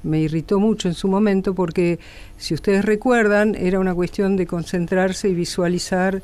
me 0.02 0.20
irritó 0.20 0.58
mucho 0.58 0.88
en 0.88 0.94
su 0.94 1.08
momento 1.08 1.54
porque, 1.54 1.98
si 2.38 2.54
ustedes 2.54 2.84
recuerdan, 2.84 3.54
era 3.54 3.78
una 3.78 3.94
cuestión 3.94 4.36
de 4.36 4.46
concentrarse 4.46 5.28
y 5.28 5.34
visualizar 5.34 6.22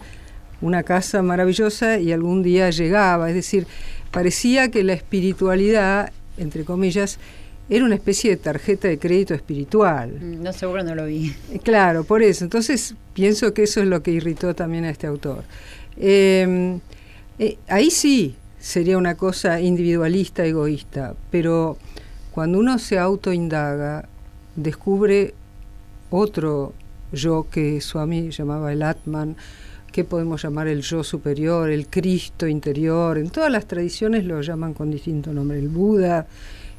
una 0.62 0.83
casa 0.83 1.23
maravillosa 1.23 1.99
y 1.99 2.12
algún 2.12 2.43
día 2.43 2.71
llegaba. 2.71 3.29
Es 3.29 3.35
decir, 3.35 3.67
parecía 4.11 4.71
que 4.71 4.85
la 4.85 4.95
espiritualidad, 4.95 6.12
entre 6.38 6.64
comillas, 6.64 7.19
era 7.68 7.85
una 7.85 7.94
especie 7.94 8.31
de 8.31 8.37
tarjeta 8.37 8.88
de 8.88 8.98
crédito 8.98 9.35
espiritual. 9.35 10.18
Mm, 10.20 10.42
no, 10.42 10.53
seguro 10.53 10.83
no 10.83 10.94
lo 10.94 11.07
vi. 11.07 11.35
Eh, 11.50 11.59
claro, 11.59 12.05
por 12.05 12.22
eso. 12.22 12.44
Entonces, 12.44 12.94
pienso 13.14 13.55
que 13.55 13.62
eso 13.62 13.81
es 13.81 13.87
lo 13.87 14.03
que 14.03 14.11
irritó 14.11 14.55
también 14.55 14.85
a 14.85 14.90
este 14.90 15.07
autor. 15.07 15.44
Em, 15.96 16.81
eh, 17.38 17.57
ahí 17.68 17.90
sí 17.90 18.37
sería 18.59 18.98
una 18.98 19.16
cosa 19.16 19.61
individualista, 19.61 20.44
egoísta, 20.44 21.14
pero 21.31 21.79
cuando 22.33 22.59
uno 22.59 22.79
se 22.79 22.98
autoindaga, 22.98 24.09
descubre 24.57 25.35
otro 26.11 26.74
yo 27.12 27.46
que 27.50 27.81
Swami 27.81 28.31
llamaba 28.31 28.72
el 28.72 28.83
Atman, 28.83 29.37
que 29.92 30.05
podemos 30.05 30.42
llamar 30.42 30.66
el 30.66 30.83
yo 30.83 31.05
superior, 31.05 31.70
el 31.70 31.87
Cristo 31.87 32.48
interior. 32.48 33.16
En 33.16 33.31
todas 33.31 33.50
las 33.50 33.66
tradiciones 33.66 34.24
lo 34.24 34.40
llaman 34.40 34.74
con 34.74 34.90
distinto 34.90 35.33
nombre, 35.33 35.59
el 35.59 35.68
Buda 35.68 36.27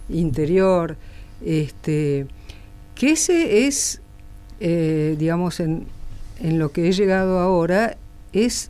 interior. 0.10 0.98
Este, 1.44 2.28
que 2.96 3.12
ese 3.12 3.68
es, 3.68 4.02
eh, 4.60 5.16
digamos, 5.18 5.60
en, 5.60 5.86
en 6.40 6.60
lo 6.60 6.72
que 6.72 6.88
he 6.88 6.92
llegado 6.92 7.40
ahora, 7.40 7.98
es, 8.34 8.70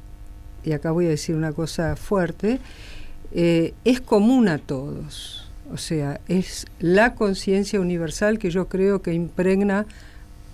y 0.63 0.71
acá 0.71 0.91
voy 0.91 1.06
a 1.06 1.10
decir 1.10 1.36
una 1.36 1.52
cosa 1.52 1.95
fuerte, 1.95 2.60
eh, 3.34 3.74
es 3.84 4.02
común 4.02 4.48
a 4.48 4.58
todos. 4.58 5.50
O 5.71 5.78
sea, 5.78 6.21
es 6.28 6.67
la 6.80 7.15
conciencia 7.15 7.80
universal 7.80 8.38
que 8.39 8.52
yo 8.52 8.67
creo 8.67 9.02
que 9.02 9.13
impregna 9.13 9.86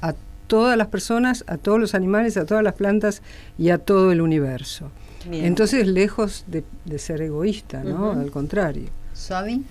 a 0.02 0.16
todas 0.48 0.78
las 0.78 0.88
personas, 0.88 1.44
a 1.48 1.58
todos 1.58 1.80
los 1.80 1.96
animales, 1.96 2.38
a 2.38 2.46
todas 2.46 2.64
las 2.64 2.74
plantas 2.74 3.22
y 3.58 3.70
a 3.70 3.78
todo 3.78 4.12
el 4.12 4.22
universo. 4.22 4.90
Entonces, 5.30 5.86
lejos 5.86 6.46
de, 6.48 6.64
ser 6.98 7.22
egoísta, 7.22 7.84
¿no? 7.84 8.12
Al 8.14 8.32
contrario. 8.32 8.90
¿Suavi? 9.14 9.64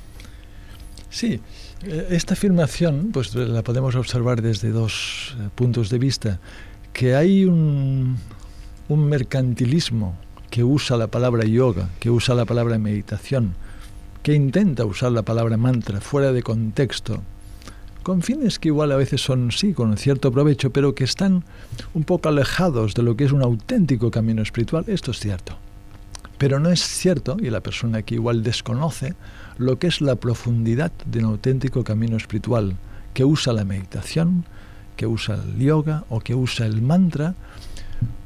Sí, 1.11 1.41
eh, 1.83 2.07
esta 2.11 2.35
afirmación 2.35 3.11
pues 3.13 3.35
la 3.35 3.63
podemos 3.63 3.97
observar 3.97 4.41
desde 4.41 4.71
dos 4.71 5.37
eh, 5.39 5.49
puntos 5.55 5.91
de 5.91 5.99
vista. 5.99 6.41
Que 6.93 7.15
hay 7.15 7.45
un, 7.45 8.17
mercantilismo 8.89 10.17
que 10.51 10.65
usa 10.65 10.97
la 10.97 11.09
palabra 11.09 11.45
yoga, 11.45 11.89
que 12.01 12.11
usa 12.11 12.35
la 12.35 12.45
palabra 12.45 12.79
meditación, 12.79 13.55
que 14.23 14.35
intenta 14.35 14.85
usar 14.85 15.13
la 15.13 15.23
palabra 15.23 15.57
mantra 15.57 16.01
fuera 16.01 16.33
de 16.33 16.43
contexto, 16.43 17.23
con 18.03 18.23
fines 18.23 18.59
que 18.59 18.69
igual 18.69 18.91
a 18.91 18.97
veces 18.97 19.21
son, 19.21 19.53
sí, 19.53 19.73
con 19.73 19.97
cierto 19.97 20.33
provecho, 20.33 20.71
pero 20.71 20.95
que 20.95 21.05
están 21.05 21.45
un 21.95 22.03
poco 22.03 22.29
alejados 22.29 22.95
de 22.95 23.03
lo 23.03 23.17
que 23.17 23.25
es 23.25 23.33
un 23.33 23.43
auténtico 23.43 24.11
camino 24.11 24.43
espiritual, 24.43 24.85
esto 24.89 25.13
es 25.13 25.21
cierto. 25.21 25.57
Pero 26.39 26.59
no 26.59 26.71
es 26.71 26.81
cierto, 26.81 27.37
y 27.41 27.51
la 27.51 27.61
persona 27.61 28.03
que 28.03 28.15
igual 28.15 28.43
desconoce, 28.43 29.15
lo 29.61 29.79
que 29.79 29.89
es 29.89 30.01
la 30.01 30.17
profundidad 30.17 30.91
de 31.05 31.19
un 31.19 31.27
auténtico 31.27 31.85
camino 31.85 32.17
espiritual, 32.17 32.77
que 33.13 33.27
usa 33.27 33.53
la 33.53 33.67
meditación, 33.67 34.47
que 34.97 35.07
usa 35.07 35.35
el 35.35 35.59
yoga 35.59 36.05
o 36.09 36.21
que 36.21 36.35
usa 36.35 36.65
el 36.65 36.81
mantra 36.81 37.35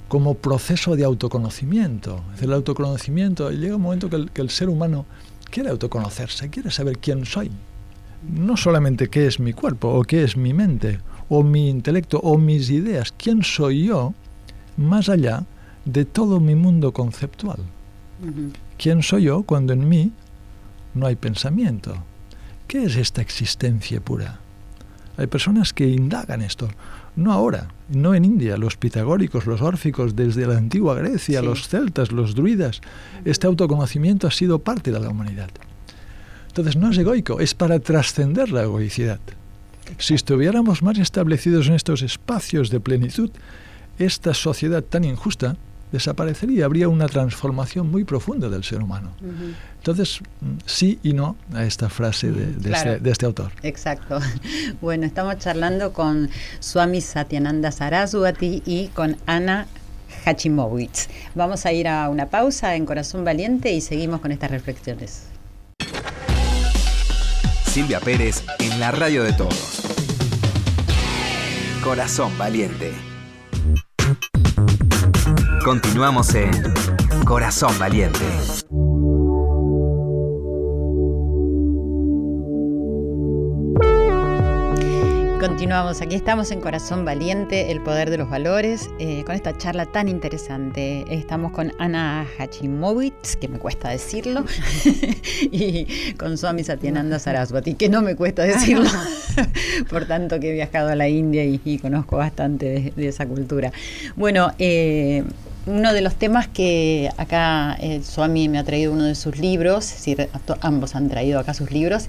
como 0.06 0.34
proceso 0.34 0.94
de 0.94 1.02
autoconocimiento. 1.02 2.22
el 2.40 2.52
autoconocimiento, 2.52 3.50
llega 3.50 3.74
un 3.74 3.82
momento 3.82 4.08
que 4.08 4.14
el, 4.14 4.30
que 4.30 4.42
el 4.42 4.50
ser 4.50 4.68
humano 4.68 5.06
quiere 5.50 5.70
autoconocerse, 5.70 6.50
quiere 6.50 6.70
saber 6.70 6.98
quién 6.98 7.26
soy, 7.26 7.50
no 8.32 8.56
solamente 8.56 9.08
qué 9.08 9.26
es 9.26 9.40
mi 9.40 9.52
cuerpo 9.52 9.88
o 9.88 10.04
qué 10.04 10.22
es 10.22 10.36
mi 10.36 10.54
mente 10.54 11.00
o 11.28 11.42
mi 11.42 11.68
intelecto 11.68 12.20
o 12.20 12.38
mis 12.38 12.70
ideas, 12.70 13.12
quién 13.18 13.42
soy 13.42 13.86
yo 13.86 14.14
más 14.76 15.08
allá 15.08 15.46
de 15.84 16.04
todo 16.04 16.38
mi 16.38 16.54
mundo 16.54 16.92
conceptual. 16.92 17.58
¿Quién 18.78 19.02
soy 19.02 19.24
yo 19.24 19.42
cuando 19.42 19.72
en 19.72 19.88
mí 19.88 20.12
no 20.94 21.06
hay 21.06 21.16
pensamiento? 21.16 21.96
¿Qué 22.66 22.84
es 22.84 22.96
esta 22.96 23.20
existencia 23.20 24.00
pura? 24.00 24.40
Hay 25.16 25.26
personas 25.26 25.72
que 25.72 25.88
indagan 25.88 26.42
esto, 26.42 26.68
no 27.16 27.32
ahora, 27.32 27.68
no 27.88 28.14
en 28.14 28.24
India, 28.24 28.56
los 28.56 28.76
pitagóricos, 28.76 29.46
los 29.46 29.62
órficos, 29.62 30.16
desde 30.16 30.46
la 30.46 30.56
antigua 30.56 30.94
Grecia, 30.94 31.42
los 31.42 31.68
celtas, 31.68 32.10
los 32.10 32.34
druidas. 32.34 32.80
Este 33.24 33.46
autoconocimiento 33.46 34.26
ha 34.26 34.32
sido 34.32 34.58
parte 34.58 34.90
de 34.90 34.98
la 34.98 35.10
humanidad. 35.10 35.50
Entonces 36.48 36.76
no 36.76 36.90
es 36.90 36.98
egoico, 36.98 37.38
es 37.40 37.54
para 37.54 37.78
trascender 37.78 38.50
la 38.50 38.64
egoicidad. 38.64 39.20
Si 39.98 40.14
estuviéramos 40.14 40.82
más 40.82 40.98
establecidos 40.98 41.68
en 41.68 41.74
estos 41.74 42.02
espacios 42.02 42.70
de 42.70 42.80
plenitud, 42.80 43.30
esta 43.98 44.34
sociedad 44.34 44.82
tan 44.82 45.04
injusta 45.04 45.56
desaparecería, 45.94 46.64
habría 46.64 46.88
una 46.88 47.06
transformación 47.06 47.88
muy 47.88 48.02
profunda 48.02 48.48
del 48.48 48.64
ser 48.64 48.82
humano. 48.82 49.12
Entonces, 49.78 50.20
mm, 50.40 50.56
sí 50.66 50.98
y 51.04 51.12
no 51.12 51.36
a 51.54 51.64
esta 51.64 51.88
frase 51.88 52.32
de, 52.32 52.72
este, 52.72 52.98
de, 52.98 53.10
este, 53.10 53.26
autor. 53.26 53.52
Exacto. 53.62 54.18
Bueno, 54.80 55.06
estamos 55.06 55.38
charlando 55.38 55.92
con 55.92 56.28
Swami 56.58 57.00
Satyananda 57.00 57.70
Saraswati 57.70 58.62
y 58.66 58.88
con 58.88 59.16
Ana 59.26 59.66
Hachimowitz. 60.24 61.08
Vamos 61.34 61.64
a 61.64 61.72
ir 61.72 61.86
a 61.86 62.08
una 62.08 62.26
pausa 62.26 62.74
en 62.74 62.86
Corazón 62.86 63.24
Valiente 63.24 63.72
y 63.72 63.80
seguimos 63.80 64.20
con 64.20 64.32
estas 64.32 64.50
reflexiones. 64.50 65.24
Silvia 67.66 68.00
Pérez 68.00 68.42
en 68.58 68.80
la 68.80 68.90
radio 68.90 69.22
de 69.22 69.32
todos. 69.32 69.82
Corazón 71.82 72.36
Valiente. 72.36 73.13
Continuamos 75.64 76.34
en 76.34 76.50
Corazón 77.24 77.72
Valiente. 77.78 78.18
Continuamos, 85.40 86.02
aquí 86.02 86.16
estamos 86.16 86.50
en 86.50 86.60
Corazón 86.60 87.06
Valiente, 87.06 87.70
el 87.70 87.80
poder 87.82 88.10
de 88.10 88.18
los 88.18 88.28
valores, 88.28 88.90
eh, 88.98 89.24
con 89.24 89.34
esta 89.34 89.56
charla 89.56 89.86
tan 89.86 90.08
interesante. 90.08 91.06
Estamos 91.08 91.52
con 91.52 91.72
Ana 91.78 92.26
Hachimowitz, 92.38 93.36
que 93.36 93.48
me 93.48 93.58
cuesta 93.58 93.88
decirlo, 93.88 94.44
y 95.50 95.86
con 96.18 96.36
Swami 96.36 96.62
Satyananda 96.62 97.18
Saraswati, 97.18 97.72
que 97.72 97.88
no 97.88 98.02
me 98.02 98.16
cuesta 98.16 98.42
decirlo, 98.42 98.90
por 99.88 100.04
tanto 100.04 100.38
que 100.40 100.50
he 100.50 100.52
viajado 100.52 100.90
a 100.90 100.94
la 100.94 101.08
India 101.08 101.42
y, 101.42 101.78
conozco 101.78 102.18
bastante 102.18 102.92
de, 102.94 103.08
esa 103.08 103.26
cultura. 103.26 103.72
Bueno, 104.16 104.52
eh, 104.58 105.24
uno 105.66 105.92
de 105.92 106.00
los 106.02 106.14
temas 106.14 106.46
que 106.46 107.10
acá 107.16 107.76
eh, 107.80 108.02
Swami 108.02 108.48
me 108.48 108.58
ha 108.58 108.64
traído 108.64 108.92
uno 108.92 109.04
de 109.04 109.14
sus 109.14 109.38
libros, 109.38 109.86
es 109.86 109.96
decir, 109.96 110.28
ambos 110.60 110.94
han 110.94 111.08
traído 111.08 111.38
acá 111.38 111.54
sus 111.54 111.70
libros, 111.70 112.08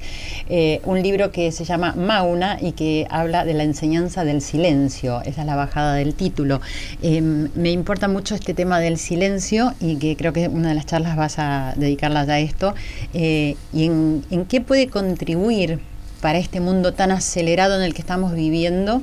eh, 0.50 0.82
un 0.84 1.02
libro 1.02 1.32
que 1.32 1.52
se 1.52 1.64
llama 1.64 1.94
Mauna 1.96 2.58
y 2.62 2.74
que 2.74 3.08
habla 3.10 3.46
de 3.46 3.54
la 3.54 3.64
enseñanza 3.64 4.26
del 4.26 4.42
silencio, 4.42 5.22
esa 5.22 5.42
es 5.42 5.48
la 5.48 5.56
bajada 5.56 5.96
del 5.96 6.14
título. 6.14 6.60
Em, 7.02 7.50
me 7.56 7.72
importa 7.72 8.08
mucho 8.08 8.36
este 8.36 8.54
tema 8.54 8.80
del 8.80 8.98
silencio 8.98 9.74
y 9.80 9.98
que 9.98 10.18
creo 10.18 10.34
que 10.34 10.48
una 10.48 10.70
de 10.70 10.76
las 10.76 10.86
charlas 10.86 11.16
vas 11.16 11.40
a 11.40 11.74
dedicarlas 11.78 12.28
a 12.30 12.40
esto, 12.40 12.76
eh, 13.14 13.56
y 13.74 13.86
en 13.86 14.46
qué 14.50 14.62
puede 14.62 14.88
contribuir 14.88 15.80
para 16.22 16.40
este 16.40 16.60
mundo 16.60 16.94
tan 16.94 17.12
acelerado 17.12 17.76
en 17.76 17.84
el 17.84 17.94
que 17.94 18.02
estamos 18.02 18.34
viviendo 18.34 19.02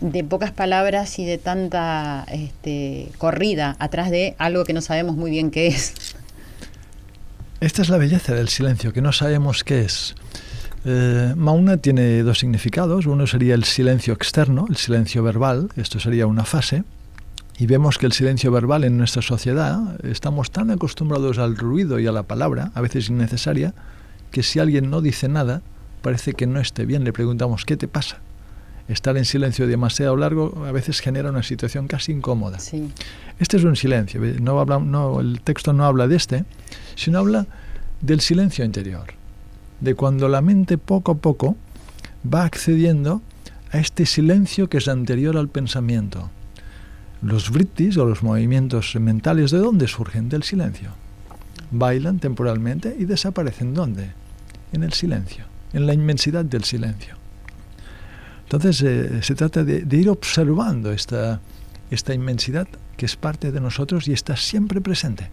de 0.00 0.24
pocas 0.24 0.50
palabras 0.50 1.18
y 1.18 1.24
de 1.24 1.38
tanta 1.38 2.24
este, 2.32 3.08
corrida 3.18 3.76
atrás 3.78 4.10
de 4.10 4.34
algo 4.38 4.64
que 4.64 4.72
no 4.72 4.80
sabemos 4.80 5.16
muy 5.16 5.30
bien 5.30 5.50
qué 5.50 5.68
es. 5.68 5.94
Esta 7.60 7.82
es 7.82 7.90
la 7.90 7.98
belleza 7.98 8.34
del 8.34 8.48
silencio, 8.48 8.92
que 8.92 9.02
no 9.02 9.12
sabemos 9.12 9.64
qué 9.64 9.82
es. 9.82 10.14
Eh, 10.86 11.34
Mauna 11.36 11.76
tiene 11.76 12.22
dos 12.22 12.38
significados. 12.38 13.04
Uno 13.04 13.26
sería 13.26 13.54
el 13.54 13.64
silencio 13.64 14.14
externo, 14.14 14.66
el 14.68 14.76
silencio 14.76 15.22
verbal. 15.22 15.68
Esto 15.76 16.00
sería 16.00 16.26
una 16.26 16.44
fase. 16.44 16.84
Y 17.58 17.66
vemos 17.66 17.98
que 17.98 18.06
el 18.06 18.12
silencio 18.12 18.50
verbal 18.50 18.84
en 18.84 18.96
nuestra 18.96 19.20
sociedad 19.20 19.78
estamos 20.06 20.50
tan 20.50 20.70
acostumbrados 20.70 21.36
al 21.36 21.58
ruido 21.58 21.98
y 21.98 22.06
a 22.06 22.12
la 22.12 22.22
palabra, 22.22 22.70
a 22.74 22.80
veces 22.80 23.10
innecesaria, 23.10 23.74
que 24.30 24.42
si 24.42 24.58
alguien 24.58 24.88
no 24.88 25.02
dice 25.02 25.28
nada, 25.28 25.60
parece 26.00 26.32
que 26.32 26.46
no 26.46 26.58
esté 26.58 26.86
bien. 26.86 27.04
Le 27.04 27.12
preguntamos, 27.12 27.66
¿qué 27.66 27.76
te 27.76 27.86
pasa? 27.86 28.20
Estar 28.92 29.16
en 29.16 29.24
silencio 29.24 29.66
demasiado 29.66 30.16
largo 30.16 30.64
a 30.66 30.72
veces 30.72 31.00
genera 31.00 31.30
una 31.30 31.42
situación 31.42 31.86
casi 31.86 32.12
incómoda. 32.12 32.58
Este 33.38 33.56
es 33.56 33.64
un 33.64 33.76
silencio, 33.76 34.20
no 34.40 34.58
habla, 34.60 34.78
no, 34.78 35.20
el 35.20 35.40
texto 35.42 35.72
no 35.72 35.84
habla 35.84 36.08
de 36.08 36.16
este, 36.16 36.44
sino 36.96 37.18
habla 37.18 37.46
del 38.00 38.20
silencio 38.20 38.64
interior, 38.64 39.14
de 39.80 39.94
cuando 39.94 40.28
la 40.28 40.40
mente 40.40 40.76
poco 40.76 41.12
a 41.12 41.18
poco 41.18 41.56
va 42.22 42.44
accediendo 42.44 43.22
a 43.70 43.78
este 43.78 44.06
silencio 44.06 44.68
que 44.68 44.78
es 44.78 44.88
anterior 44.88 45.36
al 45.36 45.48
pensamiento. 45.48 46.30
Los 47.22 47.50
vrittis 47.50 47.96
o 47.96 48.06
los 48.06 48.22
movimientos 48.22 48.96
mentales, 48.96 49.50
¿de 49.50 49.58
dónde 49.58 49.86
surgen? 49.86 50.28
Del 50.28 50.42
silencio. 50.42 50.90
Bailan 51.70 52.18
temporalmente 52.18 52.96
y 52.98 53.04
desaparecen. 53.04 53.74
¿Dónde? 53.74 54.10
En 54.72 54.82
el 54.82 54.94
silencio, 54.94 55.44
en 55.72 55.86
la 55.86 55.94
inmensidad 55.94 56.44
del 56.44 56.64
silencio. 56.64 57.19
Entonces 58.52 58.82
eh, 58.82 59.22
se 59.22 59.36
trata 59.36 59.62
de, 59.62 59.96
ir 59.96 60.08
observando 60.08 60.90
esta, 60.90 61.40
esta 61.88 62.12
inmensidad 62.12 62.66
que 62.96 63.06
es 63.06 63.14
parte 63.14 63.52
de 63.52 63.60
nosotros 63.60 64.08
y 64.08 64.12
está 64.12 64.36
siempre 64.36 64.80
presente. 64.80 65.30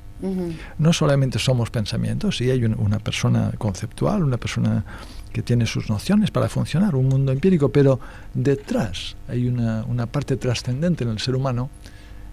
No 0.77 0.93
solamente 0.93 1.39
somos 1.39 1.71
pensamientos, 1.71 2.41
y 2.41 2.51
hay 2.51 2.63
una 2.63 2.99
persona 2.99 3.51
conceptual, 3.57 4.23
una 4.23 4.37
persona 4.37 4.85
que 5.33 5.41
tiene 5.41 5.65
sus 5.65 5.89
nociones 5.89 6.29
para 6.29 6.47
funcionar, 6.47 6.95
un 6.95 7.07
mundo 7.07 7.31
empírico, 7.31 7.69
pero 7.69 7.99
detrás 8.35 9.15
hay 9.27 9.47
una, 9.47 9.83
una 9.85 10.05
parte 10.05 10.37
trascendente 10.37 11.03
en 11.03 11.09
el 11.09 11.19
ser 11.19 11.35
humano 11.35 11.71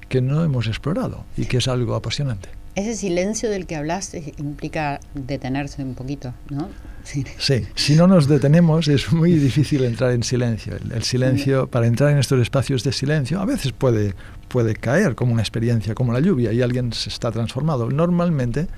que 0.09 0.21
no 0.21 0.45
hemos 0.45 0.67
explorado 0.67 1.25
y 1.37 1.47
que 1.47 1.59
es 1.59 1.69
algo 1.69 1.95
apasionante. 1.95 2.51
Ese 2.75 2.95
silencio 2.95 3.51
del 3.51 3.67
que 3.67 3.77
hablas 3.77 4.13
implica 4.39 5.01
detenerse 5.15 5.83
un 5.83 5.95
poquito, 5.95 6.35
¿no? 6.51 6.69
Sí. 7.05 7.67
si 7.75 7.97
no 7.97 8.07
nos 8.07 8.29
detenemos 8.29 8.89
es 8.89 9.13
muy 9.13 9.35
difícil 9.35 9.85
entrar 9.85 10.13
en 10.13 10.23
silencio. 10.23 10.75
El, 10.77 11.03
silencio, 11.03 11.69
para 11.69 11.87
entrar 11.87 12.11
en 12.11 12.19
estos 12.19 12.41
espacios 12.41 12.83
de 12.83 12.93
silencio, 12.93 13.41
a 13.41 13.45
veces 13.45 13.73
puede, 13.73 14.15
puede 14.49 14.75
caer 14.75 15.15
como 15.15 15.33
una 15.33 15.43
experiencia, 15.43 15.95
como 15.95 16.13
la 16.13 16.21
lluvia, 16.21 16.53
y 16.53 16.63
alguien 16.63 16.93
se 16.93 17.11
está 17.11 17.31
transformado. 17.31 17.91
Normalmente 17.91 18.69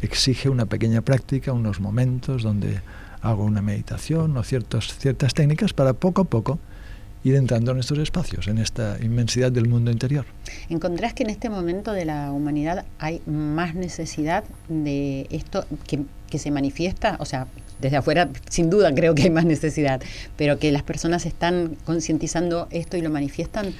exige 0.00 0.48
una 0.48 0.66
pequeña 0.66 1.02
práctica, 1.02 1.52
unos 1.52 1.80
momentos 1.80 2.42
donde 2.42 2.80
hago 3.20 3.44
una 3.44 3.62
meditación 3.62 4.36
o 4.36 4.42
ciertos, 4.44 4.96
ciertas 4.96 5.34
técnicas 5.34 5.72
para 5.72 5.92
poco 5.92 6.22
a 6.22 6.24
poco 6.24 6.58
ir 7.24 7.36
entrando 7.36 7.72
en 7.72 7.78
estos 7.78 7.98
espacios, 7.98 8.48
en 8.48 8.58
esta 8.58 8.98
inmensidad 9.02 9.52
del 9.52 9.68
mundo 9.68 9.90
interior. 9.90 10.26
¿Encontrás 10.68 11.14
que 11.14 11.22
en 11.22 11.30
este 11.30 11.48
momento 11.48 11.92
de 11.92 12.04
la 12.04 12.32
humanidad 12.32 12.84
hay 12.98 13.20
más 13.26 13.74
necesidad 13.74 14.44
de 14.68 15.26
esto 15.30 15.64
que, 15.86 16.00
que 16.28 16.38
se 16.38 16.50
manifiesta? 16.50 17.16
O 17.20 17.24
sea, 17.24 17.46
desde 17.80 17.96
afuera 17.96 18.28
sin 18.48 18.70
duda 18.70 18.94
creo 18.94 19.14
que 19.14 19.24
hay 19.24 19.30
más 19.30 19.44
necesidad, 19.44 20.00
pero 20.36 20.58
que 20.58 20.72
las 20.72 20.82
personas 20.82 21.26
están 21.26 21.76
concientizando 21.84 22.68
esto 22.70 22.96
y 22.96 23.02
lo 23.02 23.10
manifiestan. 23.10 23.72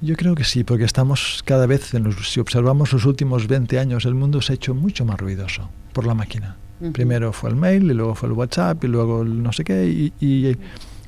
Yo 0.00 0.14
creo 0.14 0.36
que 0.36 0.44
sí, 0.44 0.62
porque 0.62 0.84
estamos 0.84 1.42
cada 1.44 1.66
vez, 1.66 1.92
en 1.94 2.04
los, 2.04 2.30
si 2.30 2.38
observamos 2.38 2.92
los 2.92 3.04
últimos 3.04 3.48
20 3.48 3.80
años, 3.80 4.04
el 4.04 4.14
mundo 4.14 4.40
se 4.40 4.52
ha 4.52 4.54
hecho 4.54 4.74
mucho 4.74 5.04
más 5.04 5.18
ruidoso 5.18 5.68
por 5.92 6.06
la 6.06 6.14
máquina. 6.14 6.56
Primero 6.92 7.32
fue 7.32 7.50
el 7.50 7.56
mail, 7.56 7.90
y 7.90 7.94
luego 7.94 8.14
fue 8.14 8.28
el 8.28 8.34
WhatsApp, 8.34 8.84
y 8.84 8.86
luego 8.86 9.22
el 9.22 9.42
no 9.42 9.52
sé 9.52 9.64
qué, 9.64 10.12
y 10.20 10.56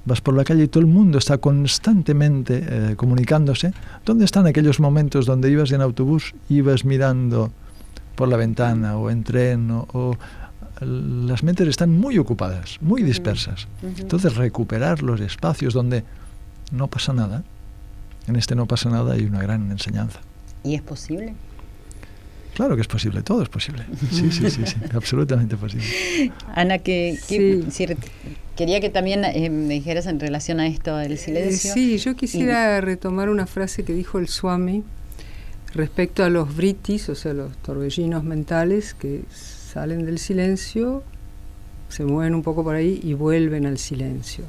vas 0.04 0.20
por 0.20 0.34
la 0.34 0.44
calle 0.44 0.64
y 0.64 0.68
todo 0.68 0.80
el 0.80 0.86
mundo 0.86 1.18
está 1.18 1.38
constantemente 1.38 2.64
eh, 2.66 2.96
comunicándose. 2.96 3.72
¿Dónde 4.04 4.24
están 4.24 4.46
aquellos 4.46 4.80
momentos 4.80 5.26
donde 5.26 5.50
ibas 5.50 5.72
en 5.72 5.80
autobús, 5.80 6.34
ibas 6.48 6.84
mirando 6.84 7.50
por 8.20 8.28
la 8.28 8.36
ventana 8.36 8.98
o 8.98 9.10
en 9.10 9.24
tren 9.24 9.70
o, 9.70 10.16
las 10.82 11.42
mentes 11.42 11.68
están 11.68 11.90
muy 11.90 12.18
ocupadas, 12.18 12.78
muy 12.80 13.02
dispersas. 13.02 13.66
Entonces 13.82 14.36
recuperar 14.36 15.02
los 15.02 15.20
espacios 15.20 15.74
donde 15.74 16.04
no 16.70 16.88
pasa 16.88 17.12
nada, 17.12 17.44
en 18.26 18.36
este 18.36 18.54
no 18.54 18.66
pasa 18.66 18.88
nada 18.88 19.14
hay 19.14 19.24
una 19.24 19.42
gran 19.42 19.70
enseñanza. 19.70 20.20
¿Y 20.64 20.74
es 20.74 20.82
posible? 20.82 21.34
Claro 22.60 22.74
que 22.74 22.82
es 22.82 22.88
posible, 22.88 23.22
todo 23.22 23.42
es 23.42 23.48
posible. 23.48 23.86
Sí, 24.10 24.30
sí, 24.30 24.50
sí, 24.50 24.66
sí 24.66 24.76
absolutamente 24.94 25.56
posible. 25.56 25.82
Ana, 26.54 26.76
que, 26.76 27.18
quería 28.54 28.82
que 28.82 28.90
también 28.90 29.24
eh, 29.24 29.48
me 29.48 29.72
dijeras 29.72 30.04
en 30.04 30.20
relación 30.20 30.60
a 30.60 30.66
esto 30.66 30.94
del 30.98 31.16
silencio. 31.16 31.72
sí, 31.72 31.96
yo 31.96 32.14
quisiera 32.16 32.82
retomar 32.82 33.30
una 33.30 33.46
frase 33.46 33.82
que 33.82 33.94
dijo 33.94 34.18
el 34.18 34.28
Swami 34.28 34.84
respecto 35.72 36.22
a 36.22 36.28
los 36.28 36.54
britis, 36.54 37.08
o 37.08 37.14
sea, 37.14 37.32
los 37.32 37.56
torbellinos 37.62 38.24
mentales 38.24 38.92
que 38.92 39.22
salen 39.32 40.04
del 40.04 40.18
silencio, 40.18 41.02
se 41.88 42.04
mueven 42.04 42.34
un 42.34 42.42
poco 42.42 42.62
por 42.62 42.74
ahí 42.74 43.00
y 43.02 43.14
vuelven 43.14 43.64
al 43.64 43.78
silencio. 43.78 44.44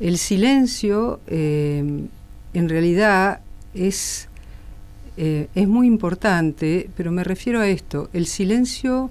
El 0.00 0.18
silencio 0.18 1.20
eh, 1.28 2.08
en 2.54 2.68
realidad 2.68 3.38
es 3.72 4.28
eh, 5.16 5.48
es 5.54 5.68
muy 5.68 5.86
importante, 5.86 6.90
pero 6.96 7.12
me 7.12 7.24
refiero 7.24 7.60
a 7.60 7.68
esto, 7.68 8.08
el 8.12 8.26
silencio 8.26 9.10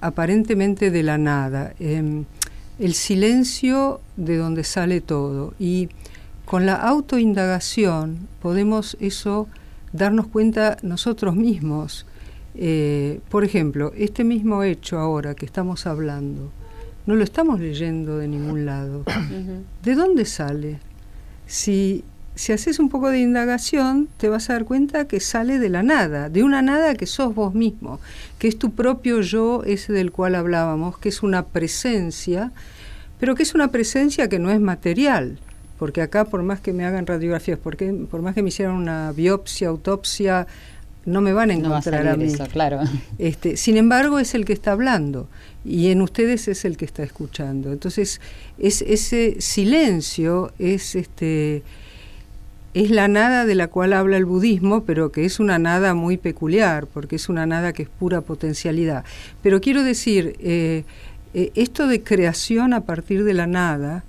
aparentemente 0.00 0.90
de 0.90 1.02
la 1.02 1.18
nada, 1.18 1.74
em, 1.78 2.24
el 2.78 2.94
silencio 2.94 4.00
de 4.16 4.36
donde 4.36 4.64
sale 4.64 5.00
todo. 5.00 5.54
Y 5.58 5.88
con 6.44 6.66
la 6.66 6.74
autoindagación 6.74 8.28
podemos 8.40 8.96
eso 9.00 9.48
darnos 9.92 10.26
cuenta 10.26 10.76
nosotros 10.82 11.36
mismos. 11.36 12.06
Eh, 12.54 13.20
por 13.28 13.44
ejemplo, 13.44 13.92
este 13.96 14.24
mismo 14.24 14.62
hecho 14.62 14.98
ahora 14.98 15.34
que 15.34 15.46
estamos 15.46 15.86
hablando, 15.86 16.50
no 17.06 17.14
lo 17.14 17.24
estamos 17.24 17.60
leyendo 17.60 18.18
de 18.18 18.28
ningún 18.28 18.66
lado. 18.66 19.04
¿De 19.82 19.94
dónde 19.94 20.24
sale? 20.24 20.78
Si 21.46 22.04
si 22.34 22.52
haces 22.52 22.78
un 22.78 22.88
poco 22.88 23.10
de 23.10 23.20
indagación, 23.20 24.08
te 24.16 24.28
vas 24.28 24.48
a 24.50 24.54
dar 24.54 24.64
cuenta 24.64 25.06
que 25.06 25.20
sale 25.20 25.58
de 25.58 25.68
la 25.68 25.82
nada, 25.82 26.28
de 26.28 26.42
una 26.42 26.62
nada 26.62 26.94
que 26.94 27.06
sos 27.06 27.34
vos 27.34 27.54
mismo, 27.54 28.00
que 28.38 28.48
es 28.48 28.58
tu 28.58 28.72
propio 28.72 29.20
yo, 29.20 29.62
ese 29.64 29.92
del 29.92 30.12
cual 30.12 30.34
hablábamos, 30.34 30.98
que 30.98 31.10
es 31.10 31.22
una 31.22 31.46
presencia, 31.46 32.52
pero 33.18 33.34
que 33.34 33.42
es 33.42 33.54
una 33.54 33.68
presencia 33.68 34.28
que 34.28 34.38
no 34.38 34.50
es 34.50 34.60
material, 34.60 35.38
porque 35.78 36.02
acá 36.02 36.24
por 36.24 36.42
más 36.42 36.60
que 36.60 36.72
me 36.72 36.84
hagan 36.84 37.06
radiografías, 37.06 37.58
porque 37.58 37.92
por 38.10 38.22
más 38.22 38.34
que 38.34 38.42
me 38.42 38.48
hicieran 38.48 38.74
una 38.74 39.12
biopsia, 39.12 39.68
autopsia, 39.68 40.46
no 41.06 41.20
me 41.20 41.32
van 41.32 41.50
a 41.50 41.54
encontrar 41.54 42.06
a, 42.08 42.16
mí. 42.16 42.32
claro. 42.52 42.80
Este, 43.18 43.56
sin 43.56 43.76
embargo, 43.76 44.18
es 44.18 44.34
el 44.34 44.44
que 44.44 44.52
está 44.52 44.72
hablando 44.72 45.28
y 45.64 45.90
en 45.90 46.02
ustedes 46.02 46.48
es 46.48 46.64
el 46.64 46.76
que 46.76 46.84
está 46.84 47.02
escuchando. 47.02 47.72
Entonces, 47.72 48.20
es, 48.58 48.82
ese 48.82 49.40
silencio 49.40 50.52
es 50.58 50.94
este 50.94 51.62
es 52.72 52.90
la 52.90 53.08
nada 53.08 53.46
de 53.46 53.54
la 53.54 53.68
cual 53.68 53.92
habla 53.92 54.16
el 54.16 54.24
budismo, 54.24 54.84
pero 54.84 55.10
que 55.10 55.24
es 55.24 55.40
una 55.40 55.58
nada 55.58 55.94
muy 55.94 56.16
peculiar, 56.16 56.86
porque 56.86 57.16
es 57.16 57.28
una 57.28 57.46
nada 57.46 57.72
que 57.72 57.82
es 57.84 57.88
pura 57.88 58.20
potencialidad. 58.20 59.04
Pero 59.42 59.60
quiero 59.60 59.82
decir, 59.82 60.36
eh, 60.38 60.84
eh, 61.34 61.50
esto 61.56 61.88
de 61.88 62.02
creación 62.02 62.72
a 62.72 62.82
partir 62.82 63.24
de 63.24 63.34
la 63.34 63.46
nada, 63.48 64.04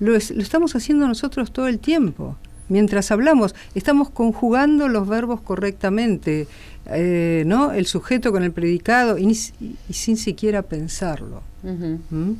lo, 0.00 0.16
estamos 0.16 0.74
haciendo 0.74 1.06
nosotros 1.06 1.52
todo 1.52 1.68
el 1.68 1.78
tiempo. 1.78 2.36
Mientras 2.70 3.10
hablamos, 3.10 3.54
estamos 3.74 4.10
conjugando 4.10 4.88
los 4.88 5.08
verbos 5.08 5.40
correctamente, 5.40 6.46
eh, 6.86 7.42
¿no? 7.46 7.72
El 7.72 7.86
sujeto 7.86 8.30
con 8.30 8.42
el 8.42 8.52
predicado 8.52 9.18
y, 9.18 9.34
sin 9.34 10.16
siquiera 10.16 10.62
pensarlo. 10.62 11.42
¿Mm? 11.62 12.34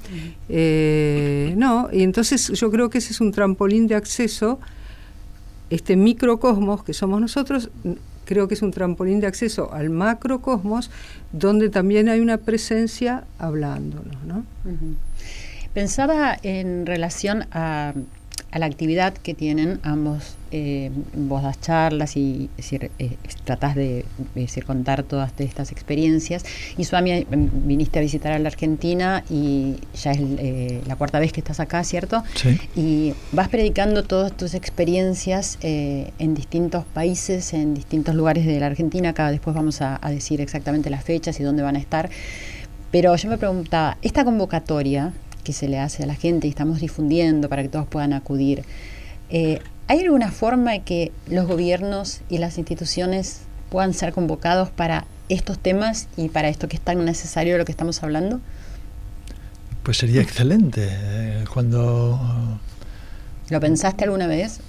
no, 1.58 1.88
y 1.92 2.02
entonces 2.02 2.52
yo 2.52 2.70
creo 2.70 2.88
que 2.88 2.98
ese 2.98 3.12
es 3.12 3.20
un 3.20 3.32
trampolín 3.32 3.88
de 3.88 3.96
acceso 3.96 4.60
este 5.70 5.96
microcosmos 5.96 6.82
que 6.84 6.94
somos 6.94 7.20
nosotros, 7.20 7.70
creo 8.24 8.48
que 8.48 8.54
es 8.54 8.62
un 8.62 8.70
trampolín 8.70 9.20
de 9.20 9.26
acceso 9.26 9.72
al 9.72 9.90
macrocosmos, 9.90 10.90
donde 11.32 11.70
también 11.70 12.08
hay 12.08 12.20
una 12.20 12.38
presencia 12.38 13.24
hablándonos. 13.38 14.22
¿no? 14.24 14.44
Pensaba 15.72 16.36
en 16.42 16.86
relación 16.86 17.46
a 17.52 17.94
a 18.50 18.58
la 18.58 18.66
actividad 18.66 19.12
que 19.14 19.34
tienen 19.34 19.80
ambos. 19.82 20.36
Eh, 20.50 20.90
vos 21.14 21.42
das 21.42 21.60
charlas 21.60 22.16
y 22.16 22.48
decir, 22.56 22.90
eh, 22.98 23.16
tratás 23.44 23.74
de 23.74 24.06
decir, 24.34 24.64
contar 24.64 25.02
todas 25.02 25.32
estas 25.38 25.70
experiencias. 25.72 26.44
Y 26.78 26.84
Suami, 26.84 27.10
eh, 27.10 27.26
viniste 27.28 27.98
a 27.98 28.02
visitar 28.02 28.32
a 28.32 28.38
la 28.38 28.48
Argentina 28.48 29.22
y 29.28 29.76
ya 29.94 30.12
es 30.12 30.20
eh, 30.20 30.80
la 30.86 30.96
cuarta 30.96 31.18
vez 31.18 31.32
que 31.32 31.40
estás 31.40 31.60
acá, 31.60 31.84
¿cierto? 31.84 32.22
Sí. 32.34 32.58
Y 32.74 33.14
vas 33.32 33.48
predicando 33.48 34.04
todas 34.04 34.34
tus 34.34 34.54
experiencias 34.54 35.58
en 35.60 36.34
distintos 36.34 36.84
países, 36.86 37.52
en 37.52 37.74
distintos 37.74 38.14
lugares 38.14 38.46
de 38.46 38.58
la 38.58 38.66
Argentina. 38.66 39.10
Acá 39.10 39.30
después 39.30 39.54
vamos 39.54 39.82
a, 39.82 39.98
a 40.00 40.10
decir 40.10 40.40
exactamente 40.40 40.88
las 40.88 41.04
fechas 41.04 41.38
y 41.40 41.42
dónde 41.42 41.62
van 41.62 41.76
a 41.76 41.78
estar. 41.78 42.08
Pero 42.90 43.14
yo 43.16 43.28
me 43.28 43.36
preguntaba, 43.36 43.98
esta 44.00 44.24
convocatoria 44.24 45.12
que 45.48 45.54
se 45.54 45.66
le 45.66 45.78
hace 45.78 46.02
a 46.02 46.06
la 46.06 46.14
gente 46.14 46.46
y 46.46 46.50
estamos 46.50 46.78
difundiendo 46.78 47.48
para 47.48 47.62
que 47.62 47.70
todos 47.70 47.86
puedan 47.86 48.12
acudir. 48.12 48.64
Eh, 49.30 49.60
¿Hay 49.86 50.00
alguna 50.00 50.30
forma 50.30 50.72
de 50.72 50.82
que 50.82 51.10
los 51.26 51.46
gobiernos 51.46 52.20
y 52.28 52.36
las 52.36 52.58
instituciones 52.58 53.40
puedan 53.70 53.94
ser 53.94 54.12
convocados 54.12 54.68
para 54.68 55.06
estos 55.30 55.58
temas 55.58 56.06
y 56.18 56.28
para 56.28 56.50
esto 56.50 56.68
que 56.68 56.76
es 56.76 56.82
tan 56.82 57.02
necesario 57.02 57.54
de 57.54 57.60
lo 57.60 57.64
que 57.64 57.72
estamos 57.72 58.02
hablando? 58.02 58.42
Pues 59.84 59.96
sería 59.96 60.20
excelente. 60.20 60.86
eh, 60.90 61.44
Cuando. 61.50 62.60
¿Lo 63.48 63.58
pensaste 63.60 64.04
alguna 64.04 64.26
vez? 64.26 64.60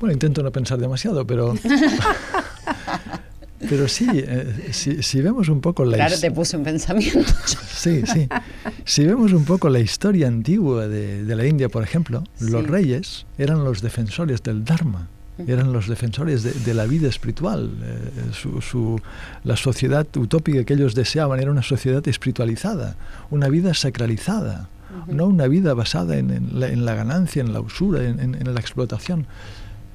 Bueno, 0.00 0.12
intento 0.12 0.42
no 0.42 0.52
pensar 0.52 0.76
demasiado, 0.76 1.26
pero. 1.26 1.54
pero 3.68 3.88
sí, 3.88 4.06
eh, 4.14 4.68
si, 4.72 5.02
si 5.02 5.20
vemos 5.22 5.48
un 5.48 5.60
poco 5.60 5.84
la 5.84 5.96
Claro, 5.96 6.18
te 6.18 6.30
puse 6.30 6.56
un 6.56 6.64
pensamiento. 6.64 7.20
Sí, 7.76 8.02
sí. 8.06 8.26
Si 8.84 9.04
vemos 9.04 9.32
un 9.32 9.44
poco 9.44 9.68
la 9.68 9.78
historia 9.78 10.26
antigua 10.28 10.88
de, 10.88 11.22
de 11.24 11.36
la 11.36 11.46
India, 11.46 11.68
por 11.68 11.82
ejemplo, 11.84 12.24
los 12.40 12.62
Sí. 12.64 12.66
reyes 12.66 13.26
eran 13.38 13.62
los 13.64 13.80
defensores 13.82 14.42
del 14.42 14.64
Dharma, 14.64 15.08
eran 15.46 15.72
los 15.72 15.86
defensores 15.86 16.42
de, 16.42 16.52
de 16.52 16.74
la 16.74 16.86
vida 16.86 17.06
espiritual. 17.08 17.70
Eh, 17.84 18.32
su- 18.32 18.60
su- 18.62 19.00
la 19.44 19.56
sociedad 19.56 20.06
utópica 20.16 20.64
que 20.64 20.74
ellos 20.74 20.94
deseaban 20.94 21.38
era 21.38 21.50
una 21.50 21.62
sociedad 21.62 22.06
espiritualizada, 22.08 22.96
una 23.30 23.48
vida 23.48 23.72
sacralizada, 23.74 24.68
no 25.06 25.26
una 25.26 25.46
vida 25.46 25.74
basada 25.74 26.16
en, 26.16 26.30
en 26.30 26.58
la, 26.58 26.68
en 26.68 26.84
la 26.86 26.94
ganancia, 26.94 27.40
en 27.42 27.52
la 27.52 27.60
usura, 27.60 28.02
en- 28.04 28.18
en 28.34 28.54
la 28.54 28.60
explotación. 28.60 29.26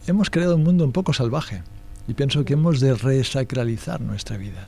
Hemos 0.08 0.30
creado 0.30 0.56
un 0.56 0.64
mundo 0.64 0.86
un 0.86 0.92
poco 0.94 1.12
salvaje 1.14 1.64
y 2.08 2.14
pienso 2.14 2.44
que 2.46 2.54
hemos 2.54 2.80
de 2.80 2.94
resacralizar 2.96 4.02
nuestra 4.02 4.38
vida. 4.38 4.68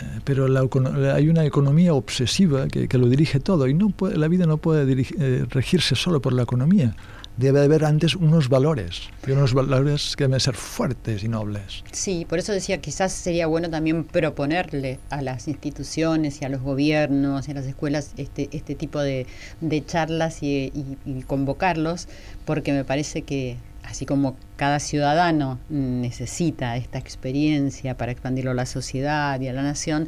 Eh, 0.00 0.20
pero 0.24 0.48
la 0.48 0.66
hay 1.14 1.28
una 1.28 1.44
economía 1.44 1.92
obsesiva 1.92 2.66
que, 2.68 2.88
que 2.88 2.96
lo 2.98 3.08
dirige 3.08 3.40
todo 3.40 3.68
y 3.68 3.74
no 3.74 3.90
puede- 3.90 4.16
la 4.16 4.28
vida 4.28 4.46
no 4.46 4.56
puede 4.56 4.86
dirigi- 4.86 5.14
eh, 5.20 5.44
regirse 5.50 5.94
solo 5.94 6.22
por 6.22 6.32
la 6.32 6.42
economía. 6.42 6.96
Debe 7.36 7.62
haber 7.62 7.84
antes 7.86 8.14
unos 8.14 8.50
valores, 8.50 9.08
y 9.26 9.30
unos 9.30 9.54
valores 9.54 10.16
que 10.16 10.24
deben 10.24 10.38
ser 10.40 10.54
fuertes 10.54 11.24
y 11.24 11.28
nobles. 11.28 11.82
Sí, 11.90 12.26
por 12.28 12.38
eso 12.38 12.52
decía, 12.52 12.78
quizás 12.82 13.10
sería 13.12 13.46
bueno 13.46 13.70
también 13.70 14.04
proponerle 14.04 14.98
a 15.08 15.22
las 15.22 15.48
instituciones 15.48 16.40
y 16.42 16.44
a 16.44 16.50
los 16.50 16.60
gobiernos 16.60 17.48
y 17.48 17.52
a 17.52 17.54
las 17.54 17.64
escuelas 17.66 18.12
este, 18.18 18.48
este 18.52 18.74
tipo 18.74 19.00
de, 19.00 19.26
de 19.62 19.84
charlas 19.84 20.42
y, 20.42 20.72
y- 20.74 20.98
y 21.06 21.22
convocarlos, 21.22 22.06
porque 22.44 22.72
me 22.72 22.84
parece 22.84 23.22
que 23.22 23.56
así 23.82 24.04
como 24.04 24.36
cada 24.62 24.78
ciudadano 24.78 25.58
necesita 25.70 26.76
esta 26.76 26.96
experiencia 26.98 27.96
para 27.96 28.12
expandirlo 28.12 28.52
a 28.52 28.54
la 28.54 28.64
sociedad 28.66 29.40
y 29.40 29.48
a 29.48 29.52
la 29.52 29.62
nación, 29.62 30.06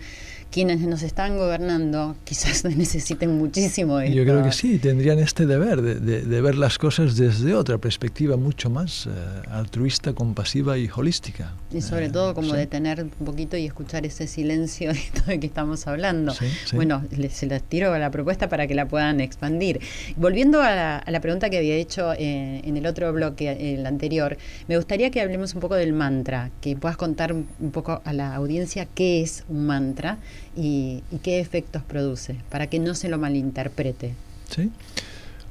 quienes 0.52 0.80
nos 0.82 1.02
están 1.02 1.36
gobernando 1.36 2.14
quizás 2.22 2.64
necesiten 2.76 3.36
muchísimo 3.36 4.00
Y 4.00 4.14
yo 4.14 4.22
creo 4.22 4.36
esto. 4.38 4.50
que 4.50 4.52
sí, 4.54 4.78
tendrían 4.78 5.18
este 5.18 5.46
deber 5.46 5.82
de, 5.82 5.96
de- 5.98 6.22
de 6.22 6.40
ver 6.40 6.54
las 6.54 6.78
cosas 6.78 7.16
desde 7.16 7.52
otra 7.54 7.78
perspectiva 7.78 8.36
mucho 8.36 8.70
más 8.70 9.06
eh, 9.06 9.10
altruista, 9.50 10.12
compasiva 10.12 10.78
y 10.78 10.88
holística. 10.94 11.52
Y 11.72 11.80
sobre 11.80 12.06
Eh, 12.06 12.10
todo 12.10 12.34
como 12.34 12.50
sí. 12.52 12.56
detener 12.56 13.02
un 13.02 13.10
poquito 13.26 13.56
y 13.56 13.66
escuchar 13.66 14.06
ese 14.06 14.28
silencio 14.28 14.92
de 14.92 14.98
esto 15.00 15.22
de 15.26 15.40
que 15.40 15.46
estamos 15.48 15.84
hablando. 15.88 16.32
Sí, 16.32 16.46
sí. 16.66 16.76
Bueno, 16.76 17.02
les, 17.10 17.32
se 17.32 17.46
les 17.46 17.62
tiro 17.64 17.92
a 17.92 17.98
la 17.98 18.12
propuesta 18.12 18.48
para 18.48 18.68
que 18.68 18.76
la 18.76 18.86
puedan 18.86 19.20
expandir. 19.20 19.80
Volviendo 20.16 20.62
a 20.62 20.70
la, 20.76 20.98
a 20.98 21.10
la 21.10 21.20
pregunta 21.20 21.50
que 21.50 21.58
había 21.58 21.74
hecho 21.74 22.12
eh, 22.12 22.60
en 22.62 22.76
el 22.76 22.86
otro 22.86 23.12
bloque, 23.12 23.74
el 23.74 23.84
anterior, 23.86 24.36
me 24.68 24.76
gustaría 24.76 25.10
que 25.10 25.20
hablemos 25.20 25.54
un 25.54 25.60
poco 25.60 25.74
del 25.74 25.92
mantra, 25.92 26.50
que 26.60 26.76
puedas 26.76 26.96
contar 26.96 27.32
un, 27.32 27.46
poco 27.72 28.00
a 28.04 28.12
la 28.12 28.34
audiencia 28.34 28.86
qué 28.86 29.22
es 29.22 29.44
un 29.48 29.66
mantra 29.66 30.18
y, 30.56 31.02
qué 31.22 31.40
efectos 31.40 31.82
produce, 31.82 32.36
para 32.50 32.68
que 32.68 32.78
no 32.78 32.94
se 32.94 33.08
lo 33.08 33.18
malinterprete. 33.18 34.14
¿sí? 34.48 34.70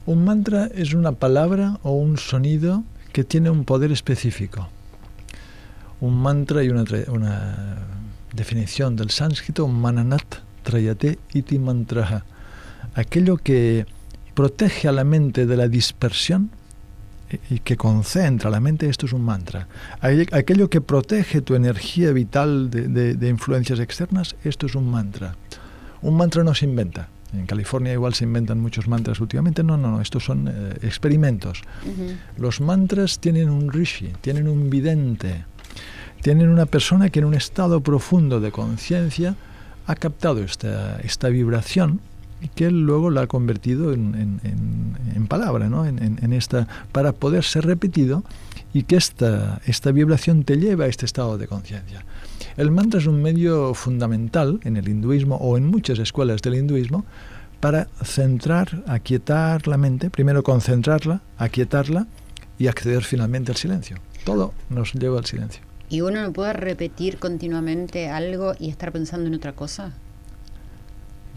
Un 0.06 0.26
mantra 0.26 0.70
es 0.74 0.94
una 0.94 1.14
palabra 1.14 1.80
o 1.84 1.92
un 1.92 2.18
sonido 2.18 2.84
que 3.12 3.24
tiene 3.24 3.50
un 3.50 3.66
poder 3.66 3.92
específico. 3.92 4.70
Un 6.02 6.18
mantra 6.22 6.64
y 6.64 6.70
una, 6.70 6.84
una 7.08 7.78
definición 8.34 8.96
del 8.96 9.12
sánscrito, 9.12 9.68
mananat 9.68 10.42
trayate 10.64 11.20
iti 11.34 11.60
mantraha. 11.60 12.26
Aquello 12.96 13.38
que 13.38 13.86
protege 14.34 14.88
a 14.88 14.92
la 14.92 15.04
mente 15.04 15.46
de 15.46 15.56
la 15.56 15.68
dispersión 15.68 16.50
y- 17.50 17.60
que 17.60 17.76
concentra 17.78 18.50
la 18.50 18.60
mente, 18.60 18.88
esto 18.90 19.06
es 19.06 19.14
un 19.14 19.24
mantra. 19.24 19.68
Aqu- 20.02 20.34
Aquello 20.34 20.70
que 20.70 20.82
protege 20.82 21.42
tu 21.42 21.56
energía 21.56 22.12
vital 22.12 22.70
de, 22.70 22.88
de- 22.88 23.14
de 23.16 23.30
influencias 23.30 23.80
externas, 23.80 24.36
esto 24.44 24.66
es 24.66 24.76
un 24.76 24.90
mantra. 24.90 25.36
Un 26.02 26.16
mantra 26.18 26.44
no 26.44 26.54
se 26.54 26.66
inventa. 26.66 27.10
En 27.34 27.46
California 27.48 27.94
igual 27.94 28.14
se 28.14 28.26
inventan 28.26 28.60
muchos 28.60 28.88
mantras 28.88 29.20
últimamente. 29.20 29.64
No, 29.64 29.76
no, 29.78 29.90
no, 29.92 30.02
estos 30.02 30.24
son 30.24 30.48
eh, 30.48 30.74
experimentos. 30.84 31.62
Los 32.38 32.62
mantras 32.62 33.20
tienen 33.20 33.50
un 33.50 33.72
rishi, 33.72 34.12
tienen 34.22 34.48
un 34.48 34.70
vidente, 34.70 35.46
tienen 36.22 36.50
una 36.50 36.66
persona 36.68 37.10
que 37.10 37.20
en 37.20 37.26
un 37.26 37.34
estado 37.34 37.82
profundo 37.82 38.40
de 38.40 38.52
conciencia 38.52 39.36
ha 39.88 39.96
captado 39.96 40.44
esta, 40.44 41.00
esta 41.02 41.30
vibración 41.30 42.00
que 42.50 42.66
él 42.66 42.82
luego 42.86 43.10
la 43.10 43.22
ha 43.22 43.28
convertido 43.28 43.94
en, 43.94 44.16
en- 44.16 44.40
en- 44.44 44.98
en 45.16 45.28
palabra, 45.28 45.70
¿no? 45.70 45.86
En, 45.86 46.34
esta, 46.34 46.68
para 46.92 47.12
poder 47.14 47.44
ser 47.44 47.66
repetido 47.66 48.24
y 48.74 48.84
que 48.84 48.96
esta, 48.96 49.62
esta 49.66 49.92
vibración 49.92 50.44
te 50.44 50.58
lleva 50.58 50.86
a 50.86 50.88
este 50.88 51.06
estado 51.06 51.38
de 51.38 51.48
conciencia. 51.48 52.04
El 52.58 52.72
mantra 52.72 53.00
es 53.00 53.06
un 53.08 53.22
medio 53.22 53.74
fundamental 53.74 54.60
en 54.64 54.78
el 54.78 54.88
hinduismo 54.90 55.36
o 55.38 55.58
en 55.58 55.66
muchas 55.68 56.00
escuelas 56.00 56.42
del 56.42 56.56
hinduismo 56.56 57.06
para 57.60 57.88
centrar, 58.04 58.84
aquietar 58.88 59.68
la 59.68 59.78
mente, 59.78 60.10
primero 60.10 60.44
concentrarla, 60.44 61.22
aquietarla 61.38 62.08
y 62.60 62.68
acceder 62.68 63.04
finalmente 63.04 63.52
al 63.52 63.58
silencio. 63.58 63.98
Todo 64.26 64.54
nos 64.70 64.94
lleva 64.94 65.20
al 65.20 65.26
silencio. 65.26 65.62
¿Y 65.90 66.02
uno 66.02 66.22
no 66.22 66.34
puede 66.34 66.54
repetir 66.54 67.18
continuamente 67.20 68.10
algo 68.10 68.54
y 68.60 68.70
estar 68.70 68.92
pensando 68.92 69.28
en 69.28 69.36
otra 69.36 69.54
cosa? 69.54 69.94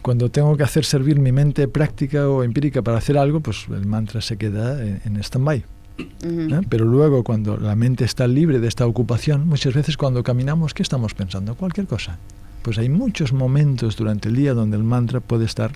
Cuando 0.07 0.31
tengo 0.31 0.57
que 0.57 0.63
hacer 0.63 0.85
servir 0.85 1.19
mi 1.19 1.33
mente 1.33 1.67
práctica 1.67 2.29
o 2.29 2.45
empírica 2.45 2.81
para 2.81 2.99
hacer 2.99 3.19
algo, 3.19 3.41
pues 3.41 3.67
el 3.71 3.87
mantra 3.87 4.21
se 4.21 4.37
queda 4.37 4.81
en, 4.81 5.01
en 5.05 5.17
stand-by. 5.21 5.65
¿eh? 5.99 6.61
Pero 6.69 6.85
luego, 6.85 7.25
cuando 7.25 7.57
la 7.57 7.75
mente 7.75 8.05
está 8.05 8.29
libre 8.29 8.61
de 8.61 8.69
esta 8.69 8.87
ocupación, 8.87 9.49
muchas 9.49 9.75
veces 9.75 9.97
cuando 9.97 10.23
caminamos, 10.23 10.75
¿qué 10.75 10.85
estamos 10.85 11.15
pensando? 11.15 11.57
Cualquier 11.57 11.89
cosa. 11.89 12.19
Pues 12.63 12.79
hay 12.79 12.89
muchos 12.89 13.33
momentos 13.33 13.97
durante 13.97 14.29
el 14.29 14.37
día 14.37 14.55
donde 14.55 14.77
el 14.77 14.85
mantra 14.85 15.19
puede 15.19 15.45
estar 15.45 15.73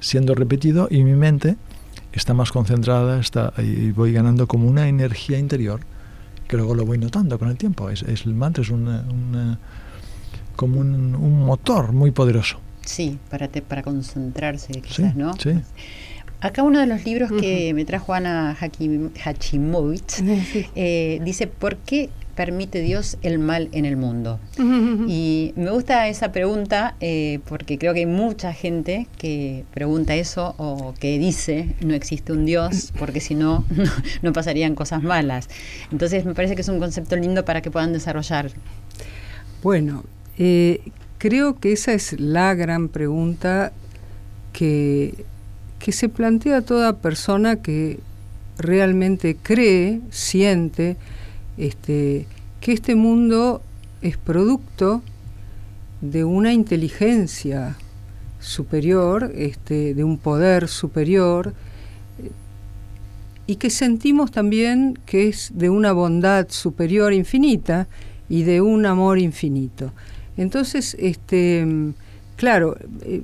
siendo 0.00 0.34
repetido 0.34 0.88
y 0.90 1.04
mi 1.04 1.14
mente 1.14 1.56
está 2.12 2.34
más 2.34 2.50
concentrada 2.50 3.20
está, 3.20 3.52
y 3.58 3.92
voy 3.92 4.12
ganando 4.12 4.48
como 4.48 4.66
una 4.68 4.88
energía 4.88 5.38
interior 5.38 5.78
que 6.48 6.56
luego 6.56 6.74
lo 6.74 6.84
voy 6.84 6.98
notando 6.98 7.38
con 7.38 7.48
el 7.48 7.56
tiempo. 7.56 7.90
Es, 7.90 8.02
es- 8.02 8.26
el 8.26 8.34
mantra 8.34 8.62
es 8.64 8.70
una- 8.70 9.04
una- 9.08 9.58
como 10.56 10.80
un, 10.80 11.14
un 11.14 11.44
motor 11.46 11.92
muy 11.92 12.10
poderoso. 12.10 12.58
Sí, 12.88 13.18
para, 13.30 13.48
te- 13.48 13.60
para 13.60 13.82
concentrarse 13.82 14.72
Sí, 14.72 14.80
quizás, 14.80 15.14
¿no? 15.14 15.34
sí. 15.36 15.50
Acá 16.40 16.62
uno 16.62 16.78
de 16.78 16.86
los 16.86 17.04
libros 17.04 17.30
que 17.32 17.74
me 17.74 17.84
trajo 17.84 18.14
Ana 18.14 18.56
Hakim- 18.60 19.10
Hachimovich 19.24 20.22
eh, 20.76 21.20
dice, 21.24 21.48
¿por 21.48 21.76
qué 21.76 22.10
permite 22.36 22.80
Dios 22.80 23.18
el 23.22 23.40
mal 23.40 23.68
en 23.72 23.84
el 23.84 23.96
mundo? 23.96 24.38
Y 25.08 25.52
me 25.56 25.70
gusta 25.72 26.06
esa 26.06 26.30
pregunta 26.30 26.94
eh, 27.00 27.40
porque 27.48 27.76
creo 27.76 27.92
que 27.92 28.00
hay 28.00 28.06
mucha 28.06 28.52
gente 28.52 29.08
que 29.18 29.64
pregunta 29.74 30.14
eso 30.14 30.54
o 30.58 30.94
que 31.00 31.18
dice 31.18 31.74
no 31.80 31.94
existe 31.94 32.32
un 32.32 32.44
Dios 32.46 32.92
porque 32.96 33.20
si 33.20 33.34
no, 33.34 33.64
no, 33.76 33.90
no 34.22 34.32
pasarían 34.32 34.76
cosas 34.76 35.02
malas. 35.02 35.48
Entonces 35.90 36.24
me 36.24 36.34
parece 36.34 36.54
que 36.54 36.62
es 36.62 36.68
un 36.68 36.78
concepto 36.78 37.16
lindo 37.16 37.44
para 37.44 37.60
que 37.60 37.70
puedan 37.72 37.92
desarrollar. 37.92 38.52
Bueno, 39.62 40.04
eh, 40.38 40.80
creo 41.18 41.58
que 41.58 41.72
esa 41.72 41.92
es 41.92 42.18
la 42.18 42.54
gran 42.54 42.88
pregunta 42.88 43.72
que, 44.52 45.24
se 45.88 46.08
plantea 46.10 46.60
toda 46.62 46.98
persona 46.98 47.62
que 47.62 48.00
realmente 48.58 49.36
cree, 49.42 50.00
siente 50.10 50.96
este, 51.56 52.26
que 52.60 52.72
este 52.72 52.94
mundo 52.94 53.62
es 54.02 54.18
producto 54.18 55.02
de 56.02 56.24
una 56.24 56.52
inteligencia 56.52 57.76
superior, 58.38 59.32
este, 59.34 59.94
de 59.94 60.04
un 60.04 60.18
poder 60.18 60.68
superior, 60.68 61.54
y 63.46 63.56
que 63.56 63.70
sentimos 63.70 64.30
también 64.30 64.98
que 65.06 65.28
es 65.28 65.52
de 65.54 65.70
una 65.70 65.92
bondad 65.92 66.48
superior 66.50 67.14
infinita 67.14 67.88
y 68.28 68.42
de 68.42 68.60
un 68.60 68.84
amor 68.84 69.18
infinito. 69.18 69.92
Entonces, 70.38 70.96
este, 70.98 71.66
claro, 72.36 72.76
eh, 73.02 73.22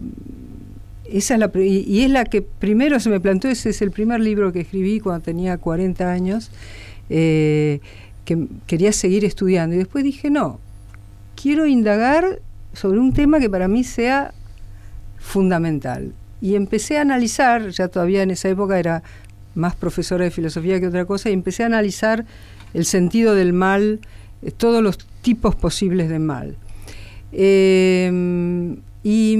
esa 1.04 1.34
es 1.34 1.40
la, 1.40 1.50
y 1.54 2.02
es 2.02 2.10
la 2.10 2.24
que 2.24 2.42
primero 2.42 2.98
se 2.98 3.08
me 3.08 3.20
planteó, 3.20 3.50
ese 3.50 3.70
es 3.70 3.80
el 3.82 3.92
primer 3.92 4.20
libro 4.20 4.52
que 4.52 4.60
escribí 4.60 5.00
cuando 5.00 5.22
tenía 5.22 5.56
40 5.56 6.10
años, 6.10 6.50
eh, 7.08 7.80
que 8.24 8.46
quería 8.66 8.92
seguir 8.92 9.24
estudiando. 9.24 9.76
Y 9.76 9.78
después 9.78 10.02
dije, 10.02 10.28
no, 10.28 10.58
quiero 11.40 11.66
indagar 11.66 12.40
sobre 12.72 12.98
un 12.98 13.12
tema 13.12 13.38
que 13.38 13.48
para 13.48 13.68
mí 13.68 13.84
sea 13.84 14.34
fundamental. 15.18 16.12
Y 16.40 16.56
empecé 16.56 16.98
a 16.98 17.02
analizar, 17.02 17.68
ya 17.70 17.88
todavía 17.88 18.22
en 18.22 18.32
esa 18.32 18.48
época 18.48 18.78
era 18.78 19.04
más 19.54 19.76
profesora 19.76 20.24
de 20.24 20.32
filosofía 20.32 20.80
que 20.80 20.88
otra 20.88 21.04
cosa, 21.04 21.30
y 21.30 21.32
empecé 21.32 21.62
a 21.62 21.66
analizar 21.66 22.26
el 22.72 22.86
sentido 22.86 23.36
del 23.36 23.52
mal, 23.52 24.00
eh, 24.42 24.50
todos 24.50 24.82
los 24.82 24.98
tipos 25.22 25.54
posibles 25.54 26.08
de 26.08 26.18
mal. 26.18 26.56
Eh, 27.34 28.76
y 29.02 29.36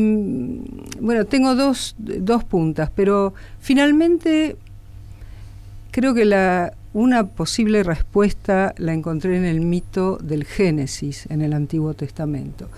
bueno, 1.00 1.24
tengo 1.24 1.54
dos, 1.54 1.94
dos 1.98 2.44
puntas, 2.44 2.90
pero 2.94 3.32
finalmente 3.60 4.56
creo 5.90 6.12
que 6.12 6.26
la, 6.26 6.74
una 6.92 7.26
posible 7.28 7.82
respuesta 7.82 8.74
la 8.76 8.92
encontré 8.92 9.38
en 9.38 9.44
el 9.46 9.60
mito 9.60 10.18
del 10.22 10.44
Génesis 10.44 11.26
en 11.30 11.40
el 11.40 11.54
Antiguo 11.54 11.94
Testamento 11.94 12.68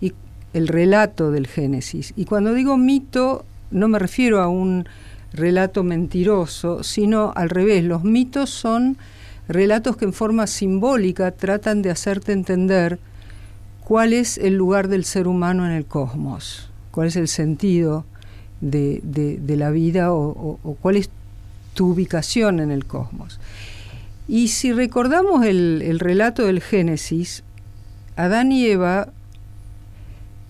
y 0.00 0.14
el 0.52 0.68
relato 0.68 1.32
del 1.32 1.48
Génesis. 1.48 2.12
Y 2.16 2.26
cuando 2.26 2.54
digo 2.54 2.76
mito 2.76 3.44
no 3.70 3.88
me 3.88 3.98
refiero 3.98 4.40
a 4.40 4.48
un 4.48 4.88
relato 5.32 5.82
mentiroso, 5.82 6.82
sino 6.82 7.32
al 7.34 7.50
revés. 7.50 7.84
Los 7.84 8.04
mitos 8.04 8.50
son 8.50 8.96
relatos 9.48 9.96
que 9.96 10.04
en 10.04 10.12
forma 10.12 10.46
simbólica 10.46 11.32
tratan 11.32 11.82
de 11.82 11.90
hacerte 11.90 12.32
entender 12.32 12.98
cuál 13.86 14.12
es 14.12 14.36
el 14.36 14.54
lugar 14.54 14.88
del 14.88 15.04
ser 15.04 15.28
humano 15.28 15.64
en 15.64 15.70
el 15.70 15.84
cosmos, 15.84 16.68
cuál 16.90 17.06
es 17.06 17.14
el 17.14 17.28
sentido 17.28 18.04
de, 18.60 19.00
la 19.46 19.70
vida 19.70 20.12
o, 20.12 20.58
cuál 20.82 20.96
es 20.96 21.08
tu 21.74 21.90
ubicación 21.90 22.58
en 22.58 22.72
el 22.72 22.84
cosmos. 22.84 23.38
Y 24.26 24.48
si 24.48 24.72
recordamos 24.72 25.46
el, 25.46 25.82
el 25.86 26.00
relato 26.00 26.46
del 26.46 26.60
Génesis, 26.60 27.44
Adán 28.16 28.50
y 28.50 28.66
Eva 28.66 29.10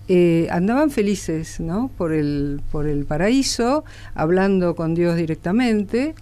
eh, 0.07 0.47
andaban 0.49 0.89
felices 0.89 1.59
¿no? 1.59 1.91
por 1.95 2.13
el 2.13 3.05
paraíso, 3.07 3.85
hablando 4.15 4.75
con 4.75 4.95
Dios 4.95 5.15
directamente. 5.15 6.15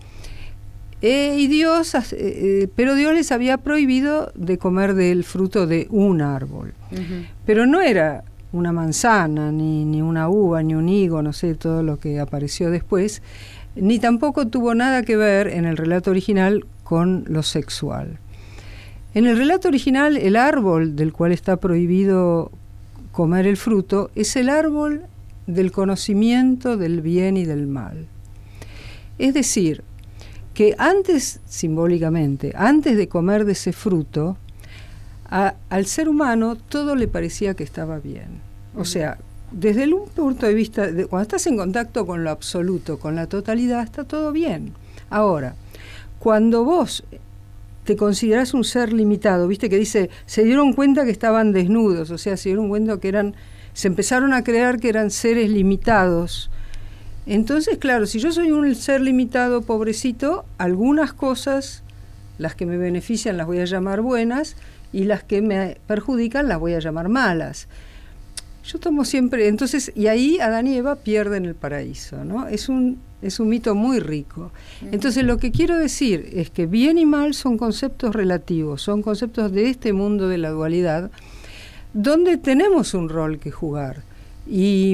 Eh, 1.01 1.35
y 1.37 1.47
Dios, 1.47 1.95
eh, 2.13 2.67
pero 2.75 2.95
Dios 2.95 3.13
les 3.13 3.31
había 3.31 3.57
prohibido 3.57 4.31
de 4.35 4.57
comer 4.57 4.93
del 4.95 5.23
fruto 5.23 5.67
de 5.67 5.87
un 5.89 6.21
árbol. 6.21 6.73
Pero 7.45 7.65
no 7.65 7.81
era 7.81 8.23
una 8.51 8.71
manzana, 8.71 9.51
ni, 9.51 9.83
ni 9.85 10.01
una 10.01 10.29
uva, 10.29 10.63
ni 10.63 10.75
un 10.75 10.87
higo, 10.87 11.21
no 11.21 11.33
sé, 11.33 11.55
todo 11.55 11.83
lo 11.83 11.99
que 11.99 12.19
apareció 12.19 12.71
después, 12.71 13.21
ni 13.75 13.99
tampoco 13.99 14.47
tuvo 14.47 14.73
nada 14.73 15.03
que 15.03 15.17
ver 15.17 15.47
en 15.47 15.65
el 15.65 15.75
relato 15.75 16.11
original 16.11 16.65
con 16.83 17.25
lo 17.27 17.43
sexual. 17.43 18.17
En 19.13 19.25
el 19.25 19.37
relato 19.37 19.67
original, 19.67 20.17
el 20.17 20.35
árbol 20.35 20.95
del 20.95 21.13
cual 21.13 21.31
está 21.31 21.57
prohibido 21.57 22.51
comer 23.11 23.47
el 23.47 23.57
fruto, 23.57 24.11
es 24.15 24.35
el 24.35 24.49
árbol 24.49 25.03
del 25.47 25.71
conocimiento 25.71 26.77
del 26.77 27.01
bien 27.01 27.37
y 27.37 27.45
del 27.45 27.67
mal. 27.67 28.07
Es 29.17 29.33
decir, 29.33 29.83
que 30.55 30.73
antes, 30.79 31.41
simbólicamente, 31.45 32.53
antes 32.55 32.95
de 32.97 33.09
comer 33.09 33.45
de 33.45 33.51
ese 33.51 33.73
fruto, 33.73 34.37
al 35.29 35.85
ser 35.85 36.07
humano 36.07 36.55
todo 36.55 36.95
le 36.95 37.07
parecía 37.09 37.53
que 37.55 37.63
estaba 37.63 37.99
bien. 37.99 38.39
O 38.75 38.85
sea, 38.85 39.17
desde 39.51 39.93
un 39.93 40.07
punto 40.07 40.45
de 40.45 40.53
vista, 40.53 40.89
de, 40.89 41.07
cuando 41.07 41.23
estás 41.23 41.45
en 41.47 41.57
contacto 41.57 42.07
con 42.07 42.23
lo 42.23 42.29
absoluto, 42.29 42.99
con 42.99 43.15
la 43.15 43.27
totalidad, 43.27 43.83
está 43.83 44.05
todo 44.05 44.31
bien. 44.31 44.73
Ahora, 45.09 45.55
cuando 46.19 46.63
vos 46.63 47.03
te 47.83 47.97
consideras 47.97 48.53
un 48.53 48.63
ser 48.63 48.93
limitado, 48.93 49.49
viste 49.49 49.69
que 49.69 49.77
dice, 49.77 50.09
se 50.25 50.45
dieron 50.45 50.71
cuenta 50.71 51.03
que 51.03 51.11
estaban 51.11 51.51
desnudos, 51.51 52.11
o 52.11 52.17
sea, 52.17 52.37
se 52.37 52.49
dieron 52.49 52.69
cuenta 52.69 52.97
que 52.99 53.09
eran, 53.09 53.35
se 53.73 53.89
empezaron 53.89 54.33
a 54.33 54.43
creer 54.43 54.79
que 54.79 54.87
eran 54.87 55.11
seres 55.11 55.49
limitados. 55.49 56.49
Entonces, 57.25 57.77
claro, 57.77 58.05
si 58.05 58.19
yo 58.19 58.31
soy 58.31 58.51
un 58.51 58.73
ser 58.75 59.01
limitado, 59.01 59.61
pobrecito, 59.61 60.45
algunas 60.57 61.13
cosas, 61.13 61.83
las 62.37 62.55
que 62.55 62.65
me 62.65 62.77
benefician 62.77 63.37
las 63.37 63.47
voy 63.47 63.59
a 63.59 63.65
llamar 63.65 64.01
buenas 64.01 64.55
y 64.93 65.05
las 65.05 65.23
que 65.23 65.41
me 65.41 65.77
perjudican 65.87 66.47
las 66.47 66.59
voy 66.59 66.73
a 66.73 66.79
llamar 66.79 67.09
malas. 67.09 67.67
Yo 68.63 68.79
tomo 68.79 69.05
siempre, 69.05 69.47
entonces, 69.47 69.91
y 69.95 70.07
ahí 70.07 70.39
Adán 70.39 70.67
y 70.67 70.75
Eva 70.75 70.95
pierden 70.95 71.45
el 71.45 71.55
paraíso, 71.55 72.23
¿no? 72.25 72.47
Es 72.47 72.69
un 72.69 72.99
es 73.25 73.39
un 73.39 73.49
mito 73.49 73.75
muy 73.75 73.99
rico. 73.99 74.51
Entonces 74.91 75.23
lo 75.23 75.37
que 75.37 75.51
quiero 75.51 75.77
decir 75.77 76.29
es 76.33 76.49
que 76.49 76.67
bien 76.67 76.97
y 76.97 77.05
mal 77.05 77.33
son 77.33 77.57
conceptos 77.57 78.13
relativos, 78.13 78.81
son 78.81 79.01
conceptos 79.01 79.51
de 79.51 79.69
este 79.69 79.93
mundo 79.93 80.27
de 80.27 80.37
la 80.37 80.49
dualidad, 80.49 81.09
donde 81.93 82.37
tenemos 82.37 82.93
un 82.93 83.09
rol 83.09 83.39
que 83.39 83.51
jugar. 83.51 84.03
Y, 84.47 84.93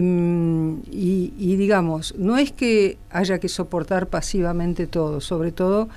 digamos, 1.57 2.15
no 2.17 2.37
es 2.37 2.51
que 2.51 2.97
haya 3.09 3.39
que 3.39 3.49
soportar 3.49 4.07
pasivamente 4.07 4.87
todo, 4.87 5.19
sobre 5.21 5.51
todo 5.51 5.89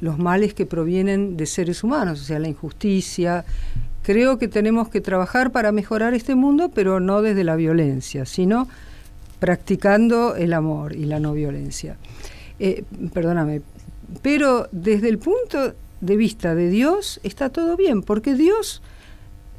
los 0.00 0.18
males 0.18 0.52
que 0.52 0.66
provienen 0.66 1.38
de 1.38 1.46
seres 1.46 1.82
humanos, 1.82 2.20
o 2.20 2.24
sea, 2.24 2.38
la 2.38 2.48
injusticia. 2.48 3.46
Creo 4.02 4.38
que 4.38 4.46
tenemos 4.46 4.90
que 4.90 5.00
trabajar 5.00 5.52
para 5.52 5.72
mejorar 5.72 6.12
este 6.12 6.34
mundo, 6.34 6.70
pero 6.74 7.00
no 7.00 7.22
desde 7.22 7.44
la 7.44 7.56
violencia, 7.56 8.26
sino 8.26 8.68
practicando 9.40 10.36
el 10.36 10.52
amor 10.52 10.94
y 10.94 11.06
la 11.06 11.20
no 11.20 11.32
violencia. 11.32 11.96
Eh, 12.58 12.84
perdóname, 13.14 13.62
pero 14.20 14.68
desde 14.70 15.08
el 15.08 15.18
punto 15.18 15.72
de 16.02 16.16
vista 16.16 16.54
de 16.54 16.68
Dios 16.68 17.18
está 17.22 17.48
todo 17.48 17.76
bien, 17.76 18.02
porque 18.02 18.34
Dios 18.34 18.82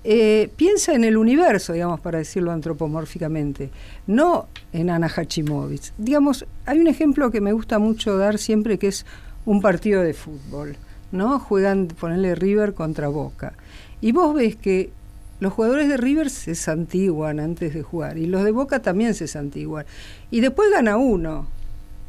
eh, 0.08 0.51
piensa 0.56 0.93
en 0.93 1.03
el 1.03 1.18
universo, 1.18 1.74
digamos, 1.74 1.99
para 1.99 2.20
decirlo 2.20 2.51
antropomórficamente, 2.51 3.72
no 4.06 4.47
en 4.72 4.91
Ana 4.91 5.08
Hachimowicz. 5.08 5.93
Digamos, 5.97 6.45
hay 6.68 6.80
un 6.80 6.86
ejemplo 6.86 7.32
que 7.32 7.41
me 7.41 7.53
gusta 7.53 7.80
mucho 7.80 8.16
dar 8.16 8.38
siempre 8.38 8.78
que 8.78 8.89
es 8.89 9.03
un 9.47 9.62
partido 9.62 10.03
de 10.03 10.14
fútbol, 10.14 10.76
¿no? 11.12 11.39
Juegan, 11.39 11.88
ponerle 11.88 12.36
River 12.36 12.76
contra 12.76 13.08
Boca. 13.08 13.53
Y 13.99 14.12
vos 14.12 14.36
ves 14.36 14.56
que 14.56 14.91
los 15.39 15.53
jugadores 15.53 15.89
de 15.89 15.97
River 15.97 16.30
se 16.30 16.53
santiguan 16.53 17.39
antes 17.39 17.74
de 17.74 17.82
jugar 17.82 18.20
y 18.20 18.28
los 18.28 18.43
de 18.43 18.51
Boca 18.51 18.84
también 18.84 19.16
se 19.16 19.28
santiguan. 19.28 19.88
Y 20.30 20.41
después 20.41 20.70
gana 20.70 20.97
uno, 20.97 21.47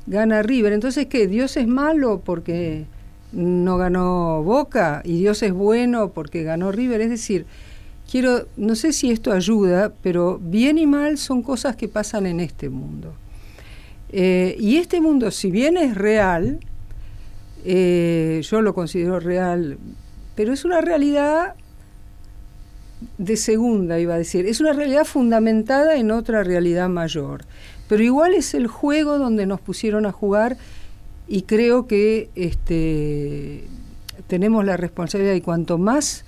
gana 0.07 0.43
River. 0.43 0.75
Entonces, 0.75 1.07
¿qué? 1.07 1.29
¿Dios 1.29 1.57
es 1.57 1.67
malo 1.67 2.21
porque 2.23 2.85
no 3.33 3.79
ganó 3.79 4.43
Boca 4.43 5.01
y 5.03 5.19
Dios 5.19 5.43
es 5.43 5.55
bueno 5.55 6.11
porque 6.11 6.43
ganó 6.43 6.73
River? 6.73 7.01
Es 7.01 7.09
decir, 7.09 7.47
quiero, 8.11 8.47
no 8.57 8.75
sé 8.75 8.93
si 8.93 9.11
esto 9.11 9.33
ayuda, 9.33 9.93
pero 10.03 10.39
bien 10.43 10.79
y 10.79 10.87
mal 10.87 11.19
son 11.19 11.43
cosas 11.43 11.77
que 11.77 11.89
pasan 11.89 12.27
en 12.27 12.41
este 12.41 12.69
mundo. 12.69 13.15
Eh, 14.11 14.57
y 14.59 14.77
este 14.77 15.01
mundo, 15.01 15.31
si 15.31 15.51
bien 15.51 15.77
es 15.77 15.95
real, 15.95 16.61
eh, 17.65 18.41
yo 18.45 18.63
lo 18.63 18.75
considero 18.75 19.19
real, 19.21 19.79
pero 20.35 20.53
es 20.53 20.65
una 20.65 20.81
realidad 20.81 21.55
de 23.19 23.37
segunda, 23.37 23.99
iba 23.99 24.15
a 24.15 24.19
decir. 24.19 24.47
Es 24.47 24.61
una 24.61 24.73
realidad 24.73 25.05
fundamentada 25.05 25.97
en 25.97 26.11
otra 26.11 26.43
realidad 26.43 26.89
mayor. 26.89 27.45
Pero 27.89 28.03
igual 28.03 28.35
es 28.35 28.55
el 28.55 28.67
juego 28.67 29.19
donde 29.19 29.47
nos 29.47 29.61
pusieron 29.61 30.07
a 30.07 30.13
jugar 30.13 30.57
y 31.29 31.43
creo 31.43 31.87
que 31.87 32.31
este, 32.35 33.65
tenemos 34.27 34.65
la 34.65 34.77
responsabilidad 34.77 35.35
y 35.35 35.41
cuanto 35.41 35.79
más 35.79 36.25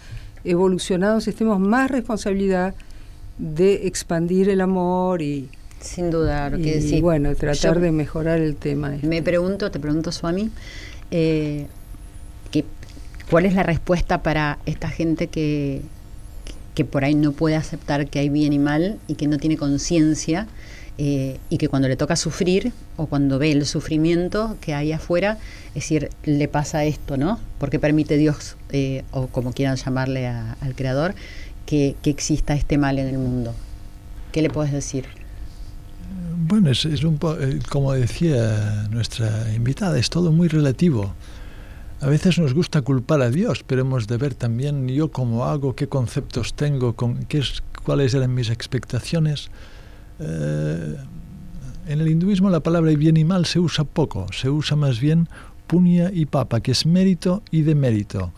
evolucionados 0.50 1.28
estemos, 1.28 1.60
más 1.60 1.90
responsabilidad 1.90 2.74
de 3.38 3.86
expandir 3.86 4.48
el 4.48 4.60
amor 4.60 5.22
y... 5.22 5.48
Sin 5.80 6.10
duda, 6.10 6.50
lo 6.50 6.58
que 6.58 6.78
y, 6.78 7.00
bueno, 7.00 7.32
tratar 7.36 7.78
de 7.78 7.92
mejorar 7.92 8.40
el 8.40 8.56
tema. 8.56 8.96
Este. 8.96 9.06
Me 9.06 9.22
pregunto, 9.22 9.70
te 9.70 9.78
pregunto, 9.78 10.10
Swami, 10.10 10.50
eh, 11.12 11.66
que, 12.50 12.64
¿cuál 13.30 13.46
es 13.46 13.54
la 13.54 13.62
respuesta 13.62 14.22
para 14.24 14.58
esta 14.66 14.88
gente 14.88 15.28
que 15.28 15.82
que 16.78 16.84
por 16.84 17.02
ahí 17.02 17.16
no 17.16 17.32
puede 17.32 17.56
aceptar 17.56 18.06
que 18.06 18.20
hay 18.20 18.28
bien 18.28 18.52
y 18.52 18.60
mal 18.60 19.00
y 19.08 19.16
que 19.16 19.26
no 19.26 19.38
tiene 19.38 19.56
conciencia 19.56 20.46
eh, 21.00 21.38
y 21.48 21.58
que 21.58 21.68
cuando 21.68 21.86
le 21.86 21.96
toca 21.96 22.16
sufrir 22.16 22.72
o 22.96 23.06
cuando 23.06 23.38
ve 23.38 23.52
el 23.52 23.66
sufrimiento 23.66 24.56
que 24.60 24.74
hay 24.74 24.90
afuera, 24.90 25.38
es 25.68 25.74
decir, 25.74 26.10
le 26.24 26.48
pasa 26.48 26.84
esto, 26.84 27.16
¿no? 27.16 27.38
Porque 27.60 27.78
permite 27.78 28.16
Dios, 28.16 28.56
eh, 28.70 29.04
o 29.12 29.28
como 29.28 29.52
quieran 29.52 29.76
llamarle 29.76 30.26
al 30.26 30.74
Creador, 30.74 31.14
que, 31.66 31.94
exista 32.02 32.54
este 32.54 32.78
mal 32.78 32.98
en 32.98 33.06
el 33.06 33.18
mundo. 33.18 33.54
¿Qué 34.32 34.42
le 34.42 34.50
puedes 34.50 34.72
decir? 34.72 35.04
Bueno, 36.36 36.70
es, 36.70 36.84
un 36.84 37.20
eh, 37.38 37.60
como 37.68 37.92
decía 37.92 38.88
nuestra 38.90 39.54
invitada, 39.54 40.00
es 40.00 40.10
todo 40.10 40.32
muy 40.32 40.48
relativo. 40.48 41.14
A 42.00 42.08
veces 42.08 42.40
nos 42.40 42.54
gusta 42.54 42.82
culpar 42.82 43.22
a 43.22 43.30
Dios, 43.30 43.62
pero 43.64 43.82
hemos 43.82 44.08
de 44.08 44.16
ver 44.16 44.34
también 44.34 44.88
yo 44.88 45.12
cómo 45.12 45.44
hago, 45.44 45.76
qué 45.76 45.88
conceptos 45.88 46.54
tengo, 46.54 46.94
con, 46.94 47.22
qué 47.24 47.38
es, 47.38 47.62
cuáles 47.84 48.14
eran 48.14 48.34
mis 48.34 48.50
expectaciones. 48.50 49.48
Eh, 50.20 50.96
en 51.86 52.00
el 52.00 52.08
hinduismo 52.08 52.50
la 52.50 52.60
palabra 52.60 52.92
bien 52.92 53.16
y 53.16 53.24
mal 53.24 53.46
se 53.46 53.60
usa 53.60 53.84
poco, 53.84 54.26
se 54.32 54.50
usa 54.50 54.76
más 54.76 55.00
bien 55.00 55.28
punya 55.66 56.10
y 56.12 56.26
papa, 56.26 56.60
que 56.60 56.72
es 56.72 56.86
mérito 56.86 57.42
y 57.50 57.62
demérito. 57.62 58.32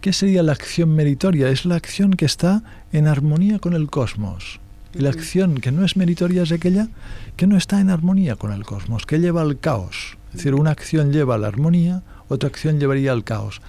¿Qué 0.00 0.12
sería 0.12 0.42
la 0.42 0.52
acción 0.52 0.94
meritoria? 0.94 1.48
Es 1.48 1.64
la 1.64 1.76
acción 1.76 2.12
que 2.12 2.26
está 2.26 2.62
en 2.92 3.06
armonía 3.06 3.58
con 3.58 3.74
el 3.74 3.88
cosmos. 3.88 4.60
Y 4.94 4.98
la 5.00 5.10
acción 5.10 5.56
que 5.56 5.72
no 5.72 5.84
es 5.84 5.96
meritoria 5.96 6.42
es 6.42 6.52
aquella 6.52 6.88
que 7.36 7.46
no 7.46 7.56
está 7.56 7.80
en 7.80 7.90
armonía 7.90 8.36
con 8.36 8.52
el 8.52 8.64
cosmos, 8.64 9.06
que 9.06 9.18
lleva 9.18 9.42
al 9.42 9.58
caos. 9.58 10.16
Es 10.28 10.38
decir, 10.38 10.54
una 10.54 10.70
acción 10.70 11.12
lleva 11.12 11.34
a 11.34 11.38
la 11.38 11.48
armonía, 11.48 12.02
otra 12.28 12.48
acción 12.48 12.78
llevaría 12.78 13.12
al 13.12 13.24
caos. 13.24 13.60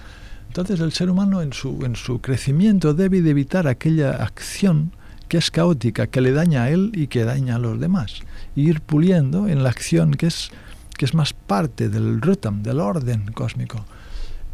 Entonces 0.48 0.80
el 0.80 0.92
ser 0.92 1.10
humano 1.10 1.42
en 1.42 1.52
su, 1.52 1.84
en 1.84 1.96
su 1.96 2.20
crecimiento 2.20 2.94
debe 2.94 3.22
de 3.22 3.30
evitar 3.30 3.66
aquella 3.66 4.12
acción 4.12 4.92
que 5.28 5.38
es 5.38 5.50
caótica, 5.50 6.06
que 6.06 6.20
le 6.20 6.32
daña 6.32 6.64
a 6.64 6.70
él 6.70 6.92
y 6.94 7.08
que 7.08 7.24
daña 7.24 7.56
a 7.56 7.58
los 7.58 7.80
demás. 7.80 8.20
Ir 8.54 8.80
puliendo 8.80 9.48
en 9.48 9.62
la 9.62 9.70
acción 9.70 10.12
que 10.12 10.26
es, 10.26 10.50
que 10.96 11.04
es 11.04 11.14
más 11.14 11.32
parte 11.32 11.88
del 11.88 12.20
rutam, 12.20 12.62
del 12.62 12.80
orden 12.80 13.32
cósmico. 13.32 13.84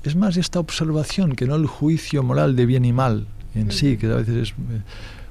Es 0.02 0.16
más 0.16 0.36
esta 0.36 0.58
observación 0.58 1.34
que 1.34 1.46
no 1.46 1.54
el 1.54 1.66
juicio 1.66 2.22
moral 2.22 2.56
de 2.56 2.66
bien 2.66 2.84
y 2.84 2.92
mal 2.92 3.26
en 3.54 3.70
sí, 3.70 3.96
que 3.96 4.06
a 4.06 4.16
veces 4.16 4.48
es... 4.50 4.54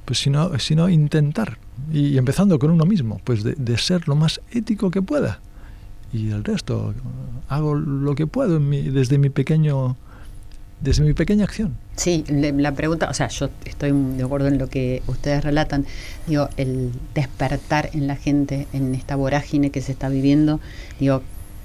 Pues 0.05 0.17
sino, 0.19 0.57
sino 0.57 0.89
intentar, 0.89 1.57
y, 1.93 2.17
empezando 2.17 2.57
con 2.57 2.71
uno 2.71 2.85
mismo, 2.85 3.21
pues 3.23 3.43
de, 3.43 3.53
de, 3.53 3.77
ser 3.77 4.07
lo 4.07 4.15
más 4.15 4.41
ético 4.51 4.89
que 4.89 5.01
pueda. 5.01 5.39
Y 6.11 6.31
el 6.31 6.43
resto, 6.43 6.93
hago 7.47 7.75
lo 7.75 8.15
que 8.15 8.25
puedo 8.25 8.59
desde 8.59 9.19
mi 9.19 9.29
pequeño 9.29 9.95
desde 10.82 11.03
mi 11.03 11.13
pequeña 11.13 11.45
acción. 11.45 11.75
Sí, 11.95 12.23
la 12.27 12.71
pregunta, 12.71 13.09
o 13.09 13.13
sea, 13.13 13.27
yo 13.27 13.49
estoy 13.65 13.91
de 13.91 14.23
acuerdo 14.23 14.47
en 14.47 14.57
lo 14.57 14.67
que 14.67 15.03
ustedes 15.07 15.43
relatan, 15.43 15.86
digo, 16.27 16.49
el 16.57 16.91
despertar 17.13 17.89
en 17.93 18.07
la 18.07 18.15
gente, 18.15 18.67
en 18.73 18.95
esta 18.95 19.15
vorágine 19.15 19.69
que 19.69 19.82
se 19.82 19.91
está 19.91 20.09
viviendo, 20.09 20.59
digo, 20.99 21.21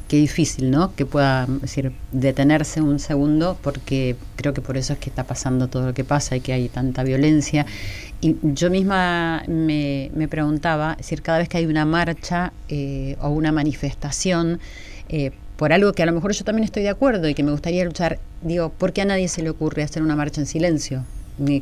qué 0.08 0.18
difícil, 0.18 0.70
¿no? 0.70 0.94
Que 0.94 1.06
pueda 1.06 1.46
decir, 1.46 1.92
detenerse 2.12 2.80
un 2.80 2.98
segundo, 2.98 3.58
porque 3.62 4.16
creo 4.36 4.54
que 4.54 4.60
por 4.60 4.76
eso 4.76 4.92
es 4.92 4.98
que 4.98 5.10
está 5.10 5.24
pasando 5.24 5.68
todo 5.68 5.86
lo 5.86 5.94
que 5.94 6.04
pasa 6.04 6.36
y 6.36 6.40
que 6.40 6.52
hay 6.52 6.68
tanta 6.68 7.02
violencia. 7.02 7.66
Y 8.20 8.36
yo 8.42 8.70
misma 8.70 9.42
me, 9.48 10.10
preguntaba, 10.28 10.92
es 10.92 10.98
decir, 10.98 11.22
cada 11.22 11.38
vez 11.38 11.48
que 11.48 11.58
hay 11.58 11.66
una 11.66 11.84
marcha 11.84 12.52
eh, 12.68 13.16
o 13.20 13.30
una 13.30 13.52
manifestación, 13.52 14.60
eh, 15.08 15.32
por 15.56 15.72
algo 15.72 15.92
que 15.92 16.02
a 16.02 16.06
lo 16.06 16.12
mejor 16.12 16.32
yo 16.32 16.44
también 16.44 16.64
estoy 16.64 16.82
de 16.82 16.90
acuerdo 16.90 17.28
y 17.28 17.34
que 17.34 17.42
me 17.42 17.50
gustaría 17.50 17.84
luchar, 17.84 18.18
digo, 18.42 18.70
¿por 18.70 18.92
qué 18.92 19.02
a 19.02 19.04
nadie 19.06 19.28
se 19.28 19.42
le 19.42 19.50
ocurre 19.50 19.82
hacer 19.82 20.02
una 20.02 20.16
marcha 20.16 20.40
en 20.40 20.46
silencio? 20.46 21.04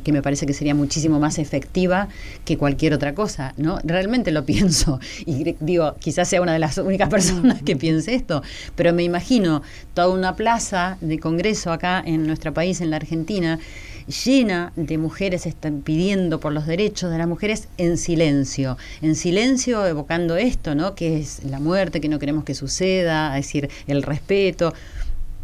que 0.03 0.11
me 0.11 0.21
parece 0.21 0.45
que 0.45 0.53
sería 0.53 0.73
muchísimo 0.73 1.19
más 1.19 1.37
efectiva 1.37 2.07
que 2.45 2.57
cualquier 2.57 2.93
otra 2.93 3.13
cosa, 3.13 3.53
¿no? 3.57 3.79
Realmente 3.83 4.31
lo 4.31 4.45
pienso 4.45 4.99
y 5.25 5.55
digo, 5.59 5.95
quizás 5.99 6.29
sea 6.29 6.41
una 6.41 6.53
de 6.53 6.59
las 6.59 6.77
únicas 6.77 7.09
personas 7.09 7.61
que 7.61 7.75
piense 7.75 8.15
esto, 8.15 8.41
pero 8.75 8.93
me 8.93 9.03
imagino 9.03 9.61
toda 9.93 10.09
una 10.09 10.35
plaza 10.35 10.97
de 11.01 11.19
congreso 11.19 11.71
acá 11.71 12.01
en 12.05 12.25
nuestro 12.25 12.53
país, 12.53 12.81
en 12.81 12.89
la 12.89 12.95
Argentina, 12.97 13.59
llena 14.07 14.71
de 14.75 14.97
mujeres 14.97 15.45
están 15.45 15.81
pidiendo 15.81 16.39
por 16.39 16.53
los 16.53 16.67
derechos 16.67 17.11
de 17.11 17.17
las 17.17 17.27
mujeres 17.27 17.67
en 17.77 17.97
silencio, 17.97 18.77
en 19.01 19.15
silencio 19.15 19.85
evocando 19.85 20.37
esto, 20.37 20.75
¿no? 20.75 20.95
Que 20.95 21.17
es 21.19 21.43
la 21.43 21.59
muerte, 21.59 22.01
que 22.01 22.09
no 22.09 22.19
queremos 22.19 22.43
que 22.43 22.53
suceda, 22.55 23.37
es 23.37 23.45
decir, 23.45 23.69
el 23.87 24.03
respeto, 24.03 24.73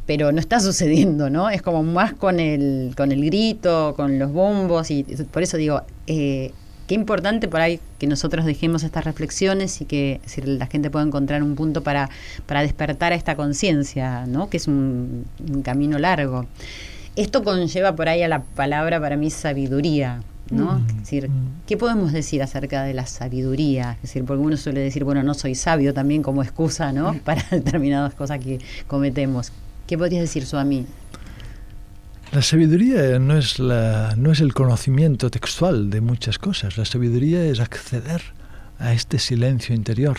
pero 0.06 0.32
no 0.32 0.40
está 0.40 0.60
sucediendo, 0.60 1.30
¿no? 1.30 1.50
Es 1.50 1.62
como 1.62 1.84
más 1.84 2.14
con 2.14 2.40
el, 2.40 2.94
con 2.96 3.12
el 3.12 3.26
grito, 3.26 3.94
con 3.96 4.20
los 4.20 4.32
bombos, 4.32 4.92
y 4.92 5.04
por 5.04 5.44
eso 5.44 5.58
digo, 5.58 5.82
eh, 6.08 6.52
qué 6.88 6.96
importante 6.96 7.48
por 7.48 7.62
ahí 7.62 7.80
que 8.00 8.08
nosotros 8.08 8.46
dejemos 8.46 8.84
estas 8.84 9.06
reflexiones 9.06 9.82
y 9.82 9.86
que 9.86 10.20
la 10.44 10.68
gente 10.68 10.90
pueda 10.90 11.06
encontrar 11.06 11.42
un 11.42 11.56
punto 11.56 11.84
para, 11.84 12.10
para 12.46 12.62
despertar 12.62 13.14
esta 13.14 13.36
conciencia, 13.36 14.26
¿no? 14.28 14.50
Que 14.50 14.58
es 14.58 14.68
un 14.68 15.26
camino 15.64 15.98
largo. 15.98 16.46
Esto 17.16 17.44
conlleva 17.44 17.96
por 17.96 18.08
ahí 18.08 18.24
a 18.24 18.28
la 18.28 18.44
palabra 18.44 19.00
para 19.00 19.18
mí 19.18 19.30
sabiduría, 19.30 20.22
¿no? 20.50 20.80
Mm, 20.80 20.88
es 20.88 20.98
decir, 20.98 21.30
mm. 21.30 21.62
¿qué 21.68 21.76
podemos 21.76 22.14
decir 22.14 22.42
acerca 22.42 22.84
de 22.84 22.94
la 22.94 23.06
sabiduría? 23.06 23.94
Es 23.96 24.04
decir, 24.04 24.24
porque 24.24 24.42
uno 24.42 24.56
suele 24.56 24.80
decir, 24.80 25.04
bueno, 25.04 25.22
no 25.24 25.34
soy 25.34 25.56
sabio 25.56 25.94
también 25.94 26.24
como 26.24 26.42
excusa, 26.42 26.94
¿no? 26.94 27.14
Para 27.26 27.44
determinadas 27.52 28.14
cosas 28.14 28.40
que 28.40 28.60
cometemos. 28.88 29.52
¿Qué 29.88 29.98
podrías 29.98 30.22
decir, 30.22 30.46
Suami? 30.46 30.86
La 32.32 32.42
sabiduría 32.42 33.20
no 33.20 33.38
es, 33.38 33.60
la, 33.60 34.16
no 34.16 34.32
es 34.32 34.40
el 34.40 34.54
conocimiento 34.54 35.30
textual 35.30 35.90
de 35.90 36.00
muchas 36.00 36.40
cosas. 36.40 36.78
La 36.78 36.86
sabiduría 36.86 37.44
es 37.44 37.60
acceder 37.60 38.22
a 38.80 38.94
este 38.94 39.20
silencio 39.20 39.76
interior 39.76 40.18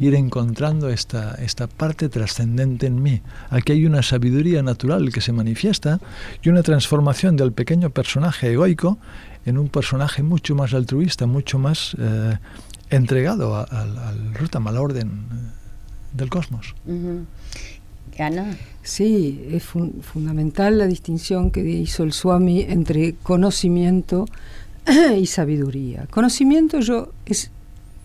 ir 0.00 0.14
encontrando 0.14 0.88
esta, 0.88 1.34
esta 1.34 1.66
parte 1.66 2.08
trascendente 2.08 2.86
en 2.86 3.02
mí. 3.02 3.20
Aquí 3.50 3.72
hay 3.72 3.86
una 3.86 4.02
sabiduría 4.02 4.62
natural 4.62 5.12
que 5.12 5.20
se 5.20 5.32
manifiesta 5.32 6.00
y 6.42 6.48
una 6.48 6.62
transformación 6.62 7.36
del 7.36 7.52
pequeño 7.52 7.90
personaje 7.90 8.52
egoico 8.52 8.98
en 9.44 9.58
un 9.58 9.68
personaje 9.68 10.22
mucho 10.22 10.54
más 10.54 10.72
altruista, 10.74 11.26
mucho 11.26 11.58
más 11.58 11.96
eh, 11.98 12.38
entregado 12.90 13.56
al, 13.56 13.98
al 13.98 14.34
rutam, 14.34 14.66
al 14.68 14.78
orden 14.78 15.08
eh, 15.08 15.34
del 16.14 16.30
cosmos. 16.30 16.74
Ana. 18.18 18.56
Sí, 18.82 19.44
es 19.50 19.64
fundamental 19.64 20.78
la 20.78 20.86
distinción 20.86 21.50
que 21.50 21.62
hizo 21.62 22.04
el 22.04 22.12
Swami 22.12 22.62
entre 22.62 23.14
conocimiento 23.14 24.26
y 25.18 25.26
sabiduría. 25.26 26.06
Conocimiento 26.10 26.80
yo 26.80 27.10
es 27.26 27.50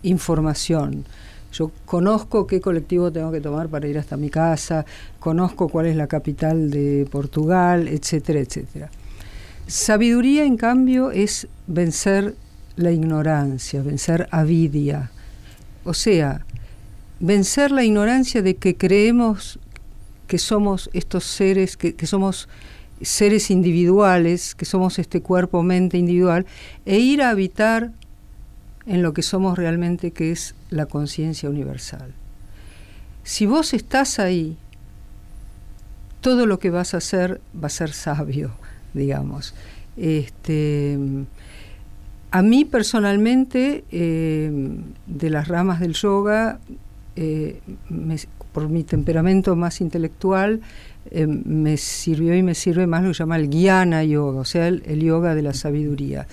información, 0.02 1.04
yo 1.52 1.70
conozco 1.84 2.46
qué 2.46 2.60
colectivo 2.60 3.10
tengo 3.10 3.32
que 3.32 3.40
tomar 3.40 3.68
para 3.68 3.88
ir 3.88 3.98
hasta 3.98 4.16
mi 4.16 4.30
casa, 4.30 4.84
conozco 5.18 5.68
cuál 5.68 5.86
es 5.86 5.96
la 5.96 6.06
capital 6.06 6.70
de 6.70 7.06
Portugal, 7.10 7.88
etcétera, 7.88 8.40
etcétera. 8.40 8.90
Sabiduría, 9.66 10.44
en 10.44 10.56
cambio, 10.56 11.10
es 11.10 11.46
vencer 11.66 12.34
la 12.76 12.90
ignorancia, 12.90 13.82
vencer 13.82 14.28
avidia. 14.30 15.10
O 15.84 15.94
sea, 15.94 16.44
vencer 17.20 17.70
la 17.70 17.84
ignorancia 17.84 18.42
de 18.42 18.56
que 18.56 18.76
creemos 18.76 19.58
que 20.26 20.38
somos 20.38 20.90
estos 20.92 21.24
seres, 21.24 21.76
que, 21.76 22.06
somos 22.06 22.48
seres 23.02 23.50
individuales, 23.50 24.54
que 24.54 24.64
somos 24.64 24.98
este 24.98 25.20
cuerpo-mente 25.20 25.98
individual, 25.98 26.46
e 26.86 26.98
ir 26.98 27.22
a 27.22 27.30
habitar 27.30 27.92
en 28.90 29.02
lo 29.02 29.14
que 29.14 29.22
somos 29.22 29.56
realmente, 29.56 30.10
que 30.10 30.32
es 30.32 30.56
la 30.68 30.86
conciencia 30.86 31.48
universal. 31.48 32.12
Si 33.22 33.46
vos 33.46 33.72
estás 33.72 34.18
ahí, 34.18 34.56
todo 36.20 36.44
lo 36.44 36.58
que 36.58 36.70
vas 36.70 36.94
a 36.94 36.96
hacer 36.96 37.40
va 37.54 37.68
a 37.68 37.70
ser 37.70 37.92
sabio, 37.92 38.50
digamos. 38.94 39.54
Este, 39.96 40.98
a 42.32 42.42
mí 42.42 42.64
personalmente, 42.64 43.84
eh, 43.92 44.50
de 45.06 45.30
las 45.30 45.46
ramas 45.46 45.78
del 45.78 45.92
yoga, 45.92 46.58
eh, 47.14 47.60
por 48.52 48.68
mi 48.68 48.82
temperamento 48.82 49.54
más 49.54 49.80
intelectual, 49.80 50.62
eh, 51.12 51.28
me 51.28 51.76
sirvió 51.76 52.34
y 52.34 52.42
me 52.42 52.56
sirve 52.56 52.88
más 52.88 53.04
lo 53.04 53.10
que 53.10 53.14
se 53.14 53.18
llama 53.20 53.36
el 53.36 53.48
guiana 53.50 54.02
yoga, 54.02 54.40
o 54.40 54.44
sea, 54.44 54.66
el, 54.66 54.82
el 54.84 55.00
yoga 55.00 55.36
de 55.36 55.42
la 55.42 55.54
sabiduría. 55.54 56.26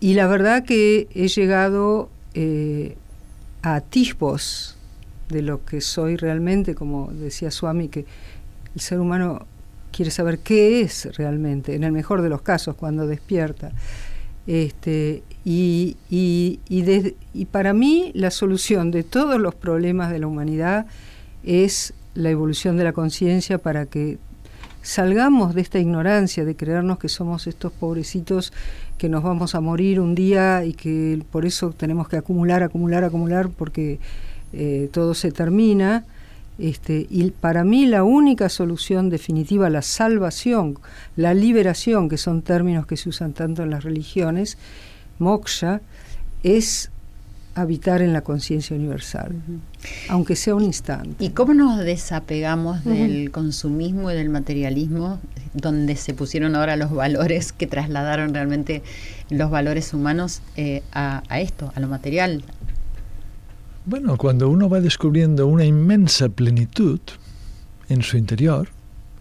Y 0.00 0.14
la 0.14 0.26
verdad 0.26 0.64
que 0.64 1.08
he 1.14 1.28
llegado 1.28 2.08
eh, 2.34 2.96
a 3.62 3.76
atisbos 3.76 4.76
de 5.28 5.42
lo 5.42 5.64
que 5.64 5.80
soy 5.82 6.16
realmente, 6.16 6.74
como 6.74 7.12
decía 7.12 7.50
Swami, 7.50 7.88
que 7.88 8.06
el 8.74 8.80
ser 8.80 8.98
humano 8.98 9.46
quiere 9.92 10.10
saber 10.10 10.38
qué 10.38 10.80
es 10.80 11.08
realmente, 11.16 11.74
en 11.74 11.84
el 11.84 11.92
mejor 11.92 12.22
de 12.22 12.30
los 12.30 12.40
casos, 12.42 12.76
cuando 12.76 13.06
despierta. 13.06 13.72
Este, 14.46 15.22
y, 15.44 15.96
y, 16.08 16.58
y 17.34 17.44
para 17.44 17.72
mí 17.72 18.10
la 18.14 18.30
solución 18.30 18.90
de 18.90 19.02
todos 19.02 19.38
los 19.38 19.54
problemas 19.54 20.10
de 20.10 20.18
la 20.18 20.26
humanidad 20.26 20.86
es 21.44 21.92
la 22.14 22.30
evolución 22.30 22.76
de 22.76 22.84
la 22.84 22.92
conciencia 22.92 23.58
para 23.58 23.86
que 23.86 24.18
salgamos 24.82 25.54
de 25.54 25.60
esta 25.60 25.78
ignorancia, 25.78 26.44
de 26.44 26.56
creernos 26.56 26.98
que 26.98 27.08
somos 27.08 27.46
estos 27.46 27.72
pobrecitos 27.72 28.52
que 29.00 29.08
nos 29.08 29.22
vamos 29.22 29.54
a 29.54 29.62
morir 29.62 29.98
un 29.98 30.14
día 30.14 30.62
y 30.62 30.74
que 30.74 31.22
por 31.32 31.46
eso 31.46 31.70
tenemos 31.70 32.06
que 32.06 32.18
acumular, 32.18 32.62
acumular, 32.62 33.02
acumular, 33.02 33.48
porque 33.48 33.98
eh, 34.52 34.90
todo 34.92 35.14
se 35.14 35.32
termina. 35.32 36.04
Este, 36.58 37.06
y 37.08 37.30
para 37.30 37.64
mí 37.64 37.86
la 37.86 38.04
única 38.04 38.50
solución 38.50 39.08
definitiva, 39.08 39.70
la 39.70 39.80
salvación, 39.80 40.78
la 41.16 41.32
liberación, 41.32 42.10
que 42.10 42.18
son 42.18 42.42
términos 42.42 42.86
que 42.86 42.98
se 42.98 43.08
usan 43.08 43.32
tanto 43.32 43.62
en 43.62 43.70
las 43.70 43.84
religiones, 43.84 44.58
moksha, 45.18 45.80
es 46.42 46.89
habitar 47.54 48.02
en 48.02 48.12
la 48.12 48.22
conciencia 48.22 48.76
universal, 48.76 49.34
aunque 50.08 50.36
sea 50.36 50.54
un 50.54 50.64
instante. 50.64 51.24
¿Y 51.24 51.30
cómo 51.30 51.54
nos 51.54 51.78
desapegamos 51.78 52.84
del 52.84 53.30
consumismo 53.30 54.10
y 54.10 54.14
del 54.14 54.30
materialismo, 54.30 55.20
donde 55.52 55.96
se 55.96 56.14
pusieron 56.14 56.54
ahora 56.54 56.76
los 56.76 56.92
valores 56.92 57.52
que 57.52 57.66
trasladaron 57.66 58.32
realmente 58.34 58.82
los 59.30 59.50
valores 59.50 59.92
humanos 59.92 60.42
eh, 60.56 60.82
a, 60.92 61.22
a 61.28 61.40
esto, 61.40 61.72
a 61.74 61.80
lo 61.80 61.88
material? 61.88 62.44
Bueno, 63.86 64.16
cuando 64.16 64.48
uno 64.48 64.68
va 64.68 64.80
descubriendo 64.80 65.46
una 65.46 65.64
inmensa 65.64 66.28
plenitud 66.28 67.00
en 67.88 68.02
su 68.02 68.16
interior, 68.16 68.68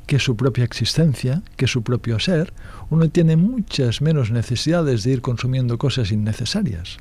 que 0.06 0.18
es 0.18 0.24
su 0.24 0.36
propia 0.36 0.64
existencia, 0.64 1.42
que 1.56 1.66
es 1.66 1.72
su 1.72 1.82
propio 1.82 2.20
ser, 2.20 2.54
uno 2.90 3.10
tiene 3.10 3.36
muchas 3.36 4.02
menos 4.02 4.32
necesidades 4.32 5.04
de 5.04 5.12
ir 5.12 5.22
consumiendo 5.22 5.78
cosas 5.78 6.12
innecesarias 6.12 6.98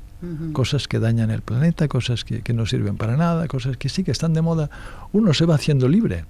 cosas 0.53 0.87
que 0.87 0.99
dañan 0.99 1.31
el 1.31 1.41
planeta, 1.41 1.87
cosas 1.87 2.25
que, 2.25 2.41
que, 2.41 2.53
no 2.53 2.65
sirven 2.65 2.97
para 2.97 3.15
nada, 3.15 3.47
cosas 3.47 3.77
que 3.77 3.89
sí 3.89 4.03
que 4.03 4.11
están 4.11 4.33
de 4.33 4.41
moda, 4.41 4.69
uno 5.13 5.33
se 5.33 5.45
va 5.45 5.55
haciendo 5.55 5.87
libre. 5.87 6.25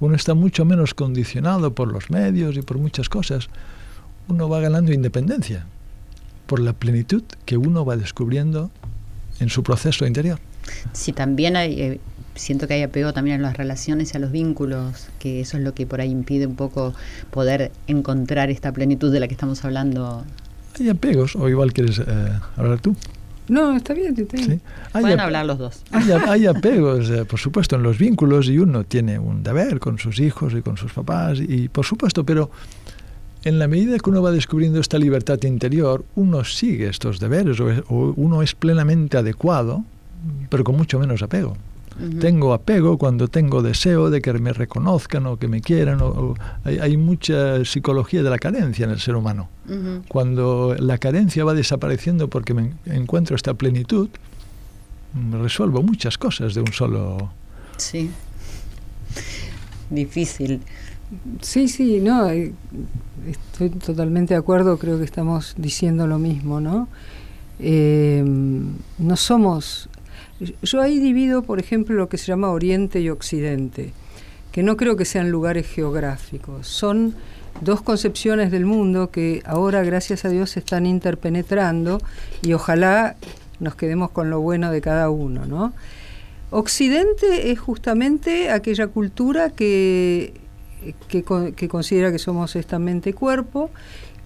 Uno 0.00 0.14
está 0.14 0.34
mucho 0.34 0.64
menos 0.64 0.94
condicionado 0.94 1.74
por 1.74 1.92
los 1.92 2.10
medios 2.10 2.56
y 2.56 2.62
por 2.62 2.78
muchas 2.78 3.08
cosas. 3.08 3.48
Uno 4.28 4.48
va 4.48 4.60
ganando 4.60 4.92
independencia 4.92 5.66
por 6.46 6.60
la 6.60 6.72
plenitud 6.72 7.22
que 7.44 7.56
uno 7.56 7.84
va 7.84 7.96
descubriendo 7.96 8.70
en 9.40 9.48
su 9.48 9.62
proceso 9.62 10.06
interior. 10.06 10.38
Sí, 10.92 11.12
también 11.12 11.56
hay, 11.56 11.80
eh, 11.80 12.00
siento 12.34 12.66
que 12.66 12.74
hay 12.74 12.82
apego 12.82 13.12
también 13.12 13.40
a 13.40 13.42
las 13.42 13.56
relaciones 13.56 14.12
y 14.12 14.16
a 14.16 14.20
los 14.20 14.32
vínculos, 14.32 15.08
que 15.18 15.40
eso 15.40 15.56
es 15.56 15.62
lo 15.62 15.74
que 15.74 15.86
por 15.86 16.00
ahí 16.00 16.10
impide 16.10 16.46
un 16.46 16.56
poco 16.56 16.94
poder 17.30 17.72
encontrar 17.86 18.50
esta 18.50 18.72
plenitud 18.72 19.12
de 19.12 19.20
la 19.20 19.28
que 19.28 19.34
estamos 19.34 19.64
hablando. 19.64 20.24
Hay 20.78 20.88
apegos, 20.88 21.36
o 21.36 21.48
igual 21.48 21.72
quieres 21.72 21.98
eh, 21.98 22.04
hablar 22.56 22.80
tú. 22.80 22.94
No, 23.48 23.76
está 23.76 23.94
bien, 23.94 24.14
te 24.14 24.26
sí. 24.36 24.60
Pueden 24.92 25.20
hablar 25.20 25.46
los 25.46 25.58
dos. 25.58 25.82
Hay, 25.90 26.10
hay 26.10 26.46
apegos, 26.46 27.10
eh, 27.10 27.24
por 27.24 27.38
supuesto, 27.38 27.76
en 27.76 27.82
los 27.82 27.98
vínculos 27.98 28.48
y 28.48 28.58
uno 28.58 28.84
tiene 28.84 29.18
un 29.18 29.42
deber 29.42 29.78
con 29.78 29.98
sus 29.98 30.18
hijos 30.20 30.52
y 30.54 30.62
con 30.62 30.76
sus 30.76 30.92
papás, 30.92 31.38
y 31.40 31.68
por 31.68 31.84
supuesto, 31.84 32.24
pero 32.24 32.50
en 33.44 33.58
la 33.58 33.68
medida 33.68 33.98
que 33.98 34.10
uno 34.10 34.22
va 34.22 34.32
descubriendo 34.32 34.80
esta 34.80 34.98
libertad 34.98 35.40
interior, 35.44 36.04
uno 36.16 36.44
sigue 36.44 36.88
estos 36.88 37.20
deberes 37.20 37.60
o, 37.60 37.66
o 37.88 38.12
uno 38.16 38.42
es 38.42 38.54
plenamente 38.54 39.16
adecuado, 39.16 39.84
pero 40.50 40.64
con 40.64 40.76
mucho 40.76 40.98
menos 40.98 41.22
apego. 41.22 41.56
Tengo 42.20 42.52
apego 42.52 42.98
cuando 42.98 43.28
tengo 43.28 43.62
deseo 43.62 44.10
de 44.10 44.20
que 44.20 44.32
me 44.34 44.52
reconozcan 44.52 45.26
o 45.26 45.38
que 45.38 45.48
me 45.48 45.60
quieran. 45.60 46.00
O, 46.02 46.34
hay, 46.64 46.78
hay, 46.78 46.96
mucha 46.96 47.64
psicología 47.64 48.22
de 48.22 48.30
la 48.30 48.38
carencia 48.38 48.84
en 48.84 48.90
el 48.90 49.00
ser 49.00 49.16
humano. 49.16 49.48
Cuando 50.08 50.76
la 50.78 50.98
carencia 50.98 51.44
va 51.44 51.54
desapareciendo 51.54 52.28
porque 52.28 52.54
me 52.54 52.72
encuentro 52.86 53.34
esta 53.34 53.54
plenitud, 53.54 54.08
resuelvo 55.32 55.82
muchas 55.82 56.18
cosas 56.18 56.54
de 56.54 56.60
un 56.60 56.72
solo... 56.72 57.32
Sí. 57.78 58.10
Difícil. 59.90 60.60
Sí, 61.40 61.68
sí, 61.68 62.00
no, 62.00 62.28
eh, 62.30 62.52
estoy 63.28 63.70
totalmente 63.70 64.34
de 64.34 64.38
acuerdo, 64.38 64.78
creo 64.78 64.98
que 64.98 65.04
estamos 65.04 65.54
diciendo 65.56 66.06
lo 66.06 66.18
mismo, 66.18 66.60
¿no? 66.60 66.88
Eh, 67.60 68.24
no 68.98 69.16
somos 69.16 69.88
yo 70.40 70.80
ahí 70.80 70.98
divido, 70.98 71.42
por 71.42 71.58
ejemplo, 71.58 71.94
lo 71.96 72.08
que 72.08 72.18
se 72.18 72.26
llama 72.26 72.50
Oriente 72.50 73.00
y 73.00 73.10
Occidente, 73.10 73.92
que 74.52 74.62
no 74.62 74.76
creo 74.76 74.96
que 74.96 75.04
sean 75.04 75.30
lugares 75.30 75.66
geográficos, 75.66 76.66
son 76.66 77.14
dos 77.60 77.82
concepciones 77.82 78.50
del 78.50 78.66
mundo 78.66 79.10
que 79.10 79.42
ahora, 79.46 79.82
gracias 79.82 80.24
a 80.24 80.28
Dios, 80.28 80.50
se 80.50 80.60
están 80.60 80.86
interpenetrando 80.86 82.00
y 82.42 82.52
ojalá 82.52 83.16
nos 83.60 83.74
quedemos 83.74 84.10
con 84.10 84.28
lo 84.28 84.40
bueno 84.40 84.70
de 84.70 84.80
cada 84.80 85.08
uno, 85.10 85.46
¿no? 85.46 85.72
Occidente 86.50 87.50
es 87.50 87.58
justamente 87.58 88.50
aquella 88.50 88.86
cultura 88.86 89.50
que, 89.50 90.34
que, 91.08 91.24
que 91.56 91.68
considera 91.68 92.12
que 92.12 92.18
somos 92.18 92.54
esta 92.54 92.78
mente-cuerpo 92.78 93.70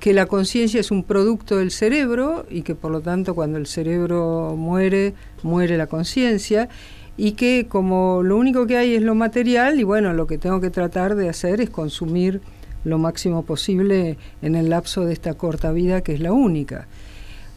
que 0.01 0.15
la 0.15 0.27
conciencia 0.27 0.81
es 0.81 0.91
un 0.91 1.05
producto 1.05 1.59
del 1.59 1.71
cerebro 1.71 2.47
y 2.51 2.63
que 2.63 2.75
por 2.75 2.91
lo 2.91 3.03
tanto 3.03 3.35
cuando 3.35 3.59
el 3.59 3.67
cerebro 3.67 4.55
muere, 4.57 5.15
muere 5.43 5.77
la 5.77 5.87
conciencia 5.87 6.71
y 7.19 7.33
que 7.33 7.67
como 7.69 8.23
lo 8.23 8.39
único 8.39 8.67
que 8.67 8.79
hay 8.79 8.95
es 8.95 9.03
lo 9.03 9.15
material 9.15 9.79
y 9.79 9.85
bueno, 9.85 10.15
lo 10.15 10.27
que 10.27 10.39
tengo 10.39 10.59
que 10.59 10.71
tratar 10.71 11.17
de 11.17 11.29
hacer 11.29 11.61
es 11.61 11.69
consumir 11.69 12.41
lo 12.83 12.97
máximo 12.97 13.45
posible 13.45 14.17
en 14.41 14.55
el 14.55 14.71
lapso 14.71 15.05
de 15.05 15.13
esta 15.13 15.35
corta 15.35 15.71
vida 15.71 16.01
que 16.01 16.15
es 16.15 16.21
la 16.21 16.33
única. 16.33 16.89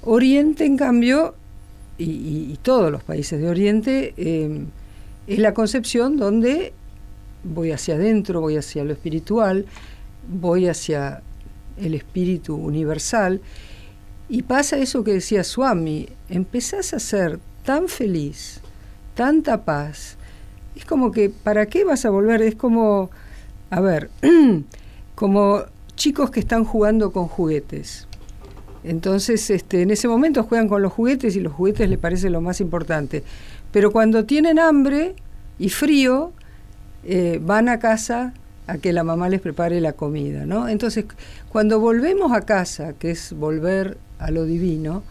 Oriente, 0.02 0.66
en 0.66 0.76
cambio, 0.76 1.36
y, 1.98 2.58
todos 2.62 2.92
los 2.92 3.04
países 3.04 3.40
de 3.40 3.48
Oriente, 3.48 4.14
eh, 4.18 4.66
es 5.28 5.40
la 5.40 5.54
concepción 5.54 6.18
donde 6.18 6.74
voy 7.46 7.72
hacia 7.72 7.96
adentro, 7.96 8.42
voy 8.42 8.58
hacia 8.58 8.84
lo 8.84 8.92
espiritual, 8.92 9.66
voy 10.28 10.68
hacia 10.68 11.22
el 11.78 11.94
espíritu 11.94 12.56
universal, 12.56 13.42
y 14.30 14.44
pasa 14.44 14.78
eso 14.78 15.04
que 15.04 15.14
decía 15.14 15.44
Swami, 15.44 16.10
empezás 16.30 16.94
a 16.94 17.00
ser 17.00 17.40
tan 17.64 17.88
feliz, 17.88 18.62
tanta 19.16 19.64
paz, 19.64 20.18
es 20.76 20.86
como 20.86 21.12
que, 21.12 21.30
¿para 21.30 21.68
qué 21.68 21.84
vas 21.84 22.06
a 22.06 22.10
volver? 22.10 22.42
Es 22.42 22.56
como, 22.56 23.10
a 23.70 23.80
ver, 23.80 24.10
como 25.16 25.64
chicos 25.96 26.32
que 26.32 26.40
están 26.40 26.64
jugando 26.64 27.12
con 27.12 27.28
juguetes. 27.28 28.08
Entonces, 28.84 29.50
este, 29.50 29.82
en 29.82 29.92
ese 29.92 30.08
momento 30.08 30.44
juegan 30.44 30.68
con 30.68 30.82
los 30.82 30.92
juguetes 30.92 31.36
y 31.36 31.40
los 31.40 31.54
juguetes 31.54 31.90
les 31.90 32.00
parece 32.00 32.30
lo 32.30 32.42
más 32.42 32.60
importante. 32.60 33.24
Pero 33.72 33.92
cuando 33.92 34.26
tienen 34.26 34.60
hambre 34.60 35.16
y 35.60 35.70
frío, 35.70 36.32
eh, 37.06 37.40
van 37.42 37.70
a 37.70 37.80
casa 37.80 38.34
a 38.68 38.78
que 38.78 38.94
la 38.94 39.04
mamá 39.04 39.30
les 39.30 39.42
prepare 39.42 39.82
la 39.82 39.94
comida, 39.94 40.46
¿no? 40.46 40.68
Entonces, 40.68 41.06
cuando 41.50 41.80
volvemos 41.80 42.32
a 42.32 42.42
casa, 42.42 42.94
que 42.94 43.12
es 43.12 43.34
volver 43.34 43.98
a 44.20 44.32
lo 44.32 44.46
divino, 44.46 45.04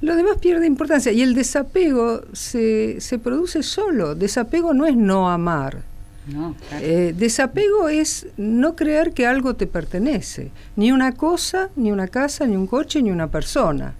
lo 0.00 0.16
demás 0.16 0.38
pierde 0.38 0.66
importancia 0.66 1.12
y 1.12 1.22
el 1.22 1.34
desapego 1.34 2.22
se, 2.32 3.00
se 3.00 3.18
produce 3.18 3.62
solo. 3.62 4.14
Desapego 4.14 4.72
no 4.72 4.86
es 4.86 4.96
no 4.96 5.30
amar. 5.30 5.82
No, 6.26 6.54
eh, 6.80 7.14
desapego 7.16 7.88
es 7.88 8.26
no 8.36 8.76
creer 8.76 9.12
que 9.12 9.26
algo 9.26 9.54
te 9.54 9.66
pertenece, 9.66 10.50
ni 10.76 10.92
una 10.92 11.12
cosa, 11.12 11.70
ni 11.76 11.90
una 11.90 12.08
casa, 12.08 12.46
ni 12.46 12.56
un 12.56 12.66
coche, 12.66 13.02
ni 13.02 13.10
una 13.10 13.28
persona. 13.28 13.94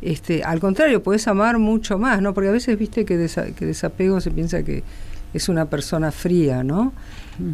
este, 0.00 0.42
al 0.42 0.58
contrario, 0.58 1.04
puedes 1.04 1.28
amar 1.28 1.58
mucho 1.58 1.96
más, 1.96 2.20
¿no? 2.20 2.34
Porque 2.34 2.48
a 2.48 2.52
veces 2.52 2.76
viste 2.76 3.04
que, 3.04 3.28
que 3.56 3.66
desapego 3.66 4.20
se 4.20 4.32
piensa 4.32 4.64
que 4.64 4.82
es 5.34 5.48
una 5.48 5.66
persona 5.66 6.10
fría, 6.12 6.62
¿no? 6.62 6.92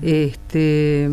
Este, 0.03 1.09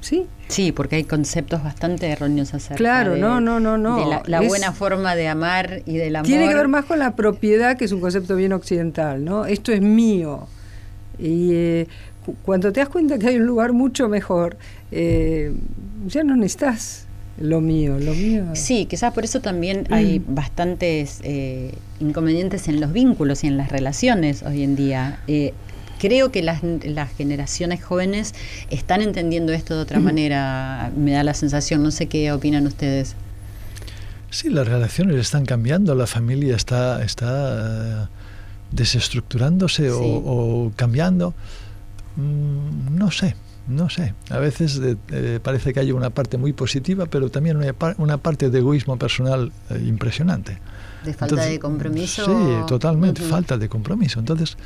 sí. 0.00 0.26
Sí, 0.48 0.72
porque 0.72 0.96
hay 0.96 1.04
conceptos 1.04 1.62
bastante 1.62 2.06
erróneos 2.06 2.52
acerca 2.54 2.76
Claro, 2.76 3.16
no, 3.16 3.40
no, 3.40 3.60
no, 3.60 3.78
no. 3.78 4.22
De 4.22 4.30
la, 4.30 4.40
buena 4.42 4.72
forma 4.72 5.14
de 5.16 5.28
amar 5.28 5.82
y 5.86 5.96
del 5.96 6.16
amor. 6.16 6.26
Tiene 6.26 6.48
que 6.48 6.54
ver 6.54 6.68
más 6.68 6.84
con 6.84 6.98
la 6.98 7.16
propiedad, 7.16 7.76
que 7.76 7.86
es 7.86 7.92
un 7.92 8.00
concepto 8.00 8.36
bien 8.36 8.52
occidental, 8.52 9.24
¿no? 9.24 9.46
Esto 9.46 9.72
es 9.72 9.80
mío. 9.80 10.46
Y 11.18 11.52
eh, 11.52 11.88
cuando 12.44 12.72
te 12.72 12.80
das 12.80 12.88
cuenta 12.88 13.18
que 13.18 13.28
hay 13.28 13.36
un 13.36 13.46
lugar 13.46 13.72
mucho 13.72 14.08
mejor, 14.08 14.56
eh, 14.90 15.52
ya 16.06 16.24
no 16.24 16.36
necesitas 16.36 17.06
lo 17.38 17.60
mío, 17.60 17.98
lo 17.98 18.14
mío. 18.14 18.44
Sí, 18.52 18.86
quizás 18.86 19.12
por 19.12 19.24
eso 19.24 19.40
también 19.40 19.86
hay 19.90 20.20
mm. 20.20 20.34
bastantes 20.34 21.20
eh, 21.24 21.72
inconvenientes 22.00 22.68
en 22.68 22.80
los 22.80 22.92
vínculos 22.92 23.44
y 23.44 23.48
en 23.48 23.56
las 23.56 23.70
relaciones 23.70 24.42
hoy 24.42 24.62
en 24.62 24.76
día 24.76 25.20
creo 26.04 26.30
que 26.30 26.42
las, 26.42 26.62
las, 26.62 27.10
generaciones 27.16 27.82
jóvenes 27.82 28.34
están 28.68 29.00
entendiendo 29.00 29.54
esto 29.54 29.74
de 29.74 29.80
otra 29.80 30.00
manera, 30.00 30.92
me 30.94 31.12
da 31.12 31.24
la 31.24 31.32
sensación, 31.32 31.82
no 31.82 31.90
sé 31.90 32.08
qué 32.08 32.30
opinan 32.30 32.66
ustedes. 32.66 33.16
Sí, 34.28 34.50
las 34.50 34.68
relaciones 34.68 35.16
están 35.16 35.46
cambiando, 35.46 35.94
la 35.94 36.06
familia 36.06 36.56
está, 36.56 37.02
está 37.02 38.04
eh, 38.04 38.06
desestructurándose 38.70 39.84
sí. 39.84 39.88
o, 39.88 40.02
o, 40.02 40.72
cambiando. 40.76 41.32
Mm, 42.16 42.98
no 42.98 43.10
sé, 43.10 43.34
no 43.66 43.88
sé. 43.88 44.12
A 44.28 44.38
veces 44.38 44.78
eh, 44.82 44.96
eh, 45.10 45.40
parece 45.42 45.72
que 45.72 45.80
hay 45.80 45.90
una 45.90 46.10
parte 46.10 46.36
muy 46.36 46.52
positiva, 46.52 47.06
pero 47.06 47.30
también 47.30 47.56
una, 47.56 47.74
una 47.96 48.18
parte 48.18 48.50
de 48.50 48.58
egoísmo 48.58 48.98
personal 48.98 49.52
eh, 49.70 49.82
impresionante. 49.86 50.58
¿De 51.02 51.14
falta 51.14 51.34
Entonces, 51.34 51.52
de 51.52 51.58
compromiso? 51.58 52.24
Sí, 52.26 52.66
totalmente, 52.66 53.22
uh 53.22 53.26
-huh. 53.26 53.30
falta 53.30 53.56
de 53.56 53.68
compromiso. 53.68 54.20
Entonces, 54.20 54.56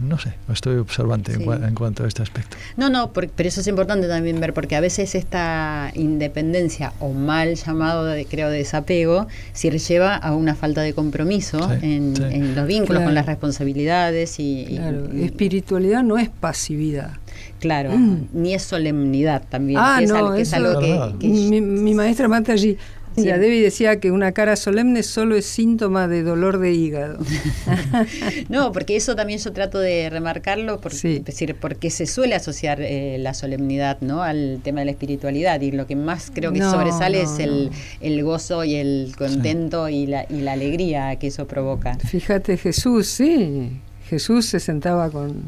no 0.00 0.18
sé, 0.18 0.34
estoy 0.52 0.76
observante 0.76 1.32
en 1.34 1.42
en, 1.42 1.74
cuanto 1.74 2.04
a 2.04 2.08
este 2.08 2.22
aspecto. 2.22 2.56
No, 2.76 2.88
no, 2.90 3.12
por- 3.12 3.28
pero 3.28 3.48
eso 3.48 3.60
es 3.60 3.66
importante 3.66 4.08
también 4.08 4.40
ver, 4.40 4.54
porque 4.54 4.76
a 4.76 4.80
veces 4.80 5.14
esta 5.14 5.90
independencia 5.94 6.92
o 7.00 7.12
mal 7.12 7.54
llamado, 7.54 8.04
de, 8.06 8.24
creo, 8.26 8.48
desapego, 8.50 9.26
si 9.52 9.70
lleva 9.70 10.16
a 10.16 10.34
una 10.34 10.54
falta 10.54 10.80
de 10.82 10.92
compromiso 10.94 11.58
Sí, 11.58 11.74
en, 11.86 12.16
sí. 12.16 12.22
en 12.30 12.54
los 12.54 12.66
vínculos 12.66 12.98
Claro. 13.00 13.04
con 13.06 13.14
las 13.14 13.26
responsabilidades 13.26 14.38
y, 14.40 14.66
Claro, 14.68 15.08
y- 15.14 15.24
espiritualidad 15.24 16.02
no 16.02 16.18
es 16.18 16.28
pasividad. 16.28 17.12
claro, 17.58 17.90
Mm. 17.96 18.28
ni 18.32 18.54
es 18.54 18.62
solemnidad 18.62 19.42
también, 19.48 19.78
Ah, 19.82 19.96
que 19.98 20.04
es, 20.04 20.10
no, 20.10 20.16
algo, 20.16 20.34
que 20.34 20.40
es 20.42 20.48
eso- 20.48 20.56
algo 20.56 20.80
que- 20.80 20.90
Verdad. 20.92 21.14
que- 21.18 21.28
Mi, 21.28 21.60
mi 21.60 21.94
maestra 21.94 22.26
Mata 22.26 22.52
allí, 22.52 22.76
Sí. 23.16 23.24
Debbie 23.24 23.60
decía 23.62 23.98
que 24.00 24.10
una 24.12 24.32
cara 24.32 24.54
solemne 24.56 25.02
solo 25.02 25.34
es 25.36 25.44
síntoma 25.44 26.06
de 26.08 26.22
dolor 26.22 26.58
de 26.58 26.72
hígado. 26.72 27.18
No, 28.48 28.72
porque 28.72 28.96
eso 28.96 29.14
también 29.16 29.38
yo 29.38 29.52
trato 29.52 29.78
de 29.78 30.08
remarcarlo, 30.10 30.80
Sí. 30.90 31.16
es 31.16 31.24
decir, 31.24 31.56
porque 31.60 31.90
se 31.90 32.06
suele 32.06 32.34
asociar 32.34 32.80
eh, 32.80 33.16
la 33.18 33.34
solemnidad 33.34 33.98
¿no? 34.00 34.22
al 34.22 34.60
tema 34.62 34.80
de 34.80 34.86
la 34.86 34.90
espiritualidad 34.92 35.60
y 35.60 35.70
lo 35.72 35.86
que 35.86 35.96
más 35.96 36.30
creo 36.34 36.52
que 36.52 36.60
No, 36.60 36.70
sobresale 36.70 37.22
no, 37.22 37.32
es 37.32 37.38
el, 37.40 37.70
el 38.00 38.22
gozo 38.24 38.64
y 38.64 38.74
el 38.76 39.14
contento 39.16 39.88
y, 39.88 40.06
la, 40.06 40.26
y 40.28 40.40
la 40.40 40.52
alegría 40.52 41.16
que 41.16 41.28
eso 41.28 41.46
provoca. 41.46 41.96
Fíjate, 41.98 42.56
Jesús, 42.56 43.06
sí, 43.08 43.70
Jesús 44.08 44.46
se 44.46 44.60
sentaba 44.60 45.10
con 45.10 45.42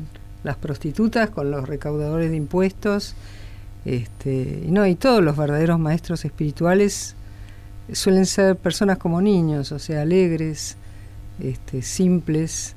las 0.45 0.57
prostitutas, 0.57 1.31
con 1.31 1.51
los 1.51 1.69
recaudadores 1.69 2.31
de 2.31 2.37
impuestos, 2.37 3.15
este, 3.85 4.63
no, 4.67 4.87
y 4.87 4.95
todos 4.95 5.23
los 5.23 5.37
verdaderos 5.37 5.79
maestros 5.79 6.25
espirituales 6.25 7.17
suelen 7.93 8.26
ser 8.26 8.57
personas 8.57 8.99
como 8.99 9.20
niños, 9.22 9.72
o 9.72 9.78
sea, 9.78 10.03
alegres, 10.03 10.76
este, 11.43 11.83
simples, 11.83 12.74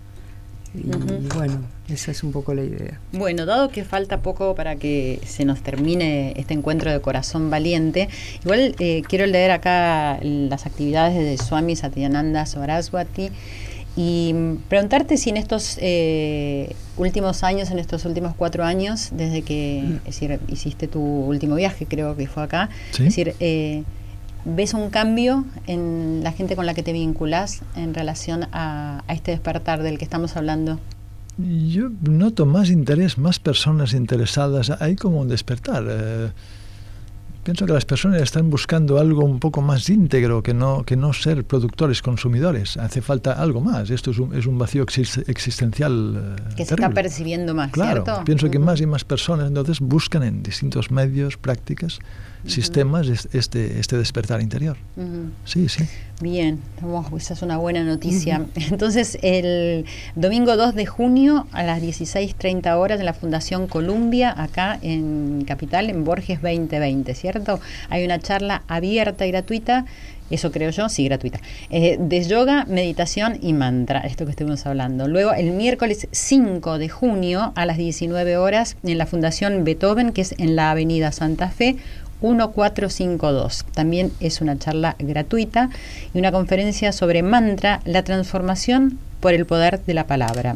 y, 0.74 0.80
y 0.89 1.28
bueno, 1.36 1.60
esa 1.88 2.12
es 2.12 2.22
un 2.24 2.32
poco 2.34 2.53
la 2.53 2.64
idea. 2.64 2.99
Bueno, 3.14 3.45
dado 3.45 3.70
que 3.70 3.84
falta 3.86 4.22
poco 4.22 4.56
para 4.56 4.76
que 4.76 5.22
se 5.26 5.45
nos 5.45 5.62
termine 5.62 6.34
este 6.36 6.53
encuentro 6.53 6.91
de 6.91 6.99
corazón 6.99 7.49
valiente, 7.49 8.10
igual 8.43 8.76
eh, 8.80 9.01
quiero 9.08 9.26
leer 9.26 9.51
acá 9.51 10.20
las 10.22 10.66
actividades 10.66 11.16
de 11.16 11.38
Swami 11.38 11.76
Satyananda 11.78 12.45
Saraswati 12.45 13.30
y 13.97 14.36
preguntarte 14.68 15.16
si 15.16 15.30
en 15.30 15.38
estos 15.38 15.78
eh, 15.80 16.76
últimos 16.97 17.43
años, 17.45 17.72
en 17.72 17.80
estos 17.80 18.03
últimos 18.03 18.36
cuatro 18.36 18.66
años, 18.66 19.10
desde 19.14 19.41
que 19.43 19.84
Mm. 19.86 19.95
es 19.99 20.03
decir, 20.20 20.39
hiciste 20.49 20.89
tu 20.89 20.99
último 21.01 21.56
viaje, 21.56 21.86
creo 21.86 22.18
que 22.18 22.28
fue 22.28 22.43
acá, 22.43 22.70
Sí. 22.91 23.03
es 23.03 23.10
decir, 23.16 23.36
eh, 23.39 23.84
¿ves 24.46 24.74
un 24.74 24.89
cambio 24.89 25.46
en 25.68 26.22
la 26.24 26.32
gente 26.32 26.56
con 26.56 26.66
la 26.66 26.74
que 26.74 26.84
te 26.84 26.93
vinculás 26.93 27.62
en 27.76 27.93
relación 27.93 28.48
a, 28.52 29.04
a 29.08 29.14
este 29.14 29.32
despertar 29.32 29.84
del 29.84 29.98
que 29.98 30.04
estamos 30.06 30.38
hablando? 30.38 30.80
Yo 31.38 31.89
noto 32.02 32.46
más 32.46 32.70
interés, 32.70 33.18
más 33.18 33.39
personas 33.39 33.93
interesadas. 33.93 34.70
Hay 34.82 34.96
como 34.96 35.20
un 35.20 35.28
despertar. 35.28 35.84
eh, 35.89 36.30
pienso 37.43 37.66
que 37.66 37.74
las 37.74 37.84
personas 37.86 38.22
están 38.22 38.50
buscando 38.50 38.98
algo 39.00 39.26
un 39.26 39.39
poco 39.41 39.62
más 39.62 39.89
íntegro 39.89 40.41
que 40.41 40.54
no, 40.54 40.84
que 40.84 40.96
no 40.96 41.12
ser 41.12 41.43
productores, 41.43 42.02
consumidores. 42.02 42.78
Hace 42.78 43.02
falta 43.02 43.34
algo 43.34 43.60
más. 43.60 43.89
Esto 43.89 44.12
es 44.12 44.20
un, 44.20 44.34
es 44.34 44.46
un 44.46 44.58
vacío 44.58 44.86
exis- 44.86 45.24
existencial. 45.28 46.36
eh, 46.39 46.41
Que 46.52 46.56
se 46.58 46.62
está 46.64 46.76
terrible. 46.78 46.96
percibiendo 47.04 47.54
más, 47.54 47.72
Claro, 47.72 48.04
¿cierto? 48.06 48.24
pienso 48.24 48.50
que 48.50 48.58
Ujú. 48.58 48.66
más 48.68 48.80
y 48.80 48.86
más 48.86 49.04
personas 49.04 49.48
entonces 49.50 49.80
buscan 49.82 50.24
en 50.24 50.41
distintos 50.41 50.89
medios, 50.89 51.36
prácticas, 51.38 52.00
sistemas 52.48 53.08
es- 53.08 53.30
este, 53.34 53.80
este 53.80 53.98
despertar 53.98 54.41
interior. 54.41 54.78
Sí, 55.46 55.68
sí. 55.70 55.84
Bien, 56.22 56.60
esa 57.18 57.34
es 57.34 57.41
una 57.41 57.58
buena 57.58 57.84
noticia. 57.84 58.46
Entonces, 58.56 59.18
el 59.22 59.86
domingo 60.16 60.56
2 60.56 60.74
de 60.76 60.86
junio 60.86 61.48
a 61.52 61.64
las 61.64 61.82
16.30 61.82 62.78
horas 62.78 63.00
en 63.00 63.06
la 63.06 63.14
Fundación 63.14 63.68
Columbia, 63.68 64.34
acá 64.36 64.80
en 64.82 65.43
Capital, 65.46 65.89
en 65.89 66.04
Borges 66.06 66.41
2020, 66.41 67.14
¿cierto? 67.16 67.60
Hay 67.89 68.06
una 68.06 68.20
charla 68.20 68.64
abierta 68.68 69.26
y 69.26 69.32
gratuita, 69.32 69.86
eso 70.32 70.52
creo 70.52 70.72
yo, 70.72 70.88
sí, 70.89 71.04
gratuita, 71.06 71.39
eh, 71.70 71.98
de 72.00 72.24
yoga, 72.24 72.66
meditación 72.66 73.38
y 73.41 73.54
mantra, 73.54 74.00
esto 74.00 74.24
que 74.26 74.32
estuvimos 74.32 74.66
hablando. 74.66 75.08
Luego, 75.08 75.34
el 75.34 75.52
miércoles 75.52 76.08
5 76.12 76.78
de 76.80 76.88
junio 76.89 77.52
a 77.56 77.66
las 77.66 77.78
19 77.78 78.38
horas 78.38 78.78
en 78.84 78.98
la 78.98 79.06
Fundación 79.06 79.64
Beethoven, 79.66 80.14
que 80.14 80.22
es 80.22 80.34
en 80.39 80.56
la 80.56 80.72
Avenida 80.72 81.12
Santa 81.12 81.50
Fe, 81.50 81.76
1452. 82.22 83.66
También 83.74 84.11
es 84.20 84.41
una 84.41 84.57
charla 84.57 84.95
gratuita 84.99 85.70
y 86.13 86.20
una 86.20 86.32
conferencia 86.32 86.91
sobre 86.91 87.24
mantra, 87.24 87.82
la 87.86 88.03
transformación 88.03 88.99
por 89.20 89.34
el 89.34 89.45
poder 89.45 89.84
de 89.86 89.93
la 89.93 90.07
palabra. 90.07 90.55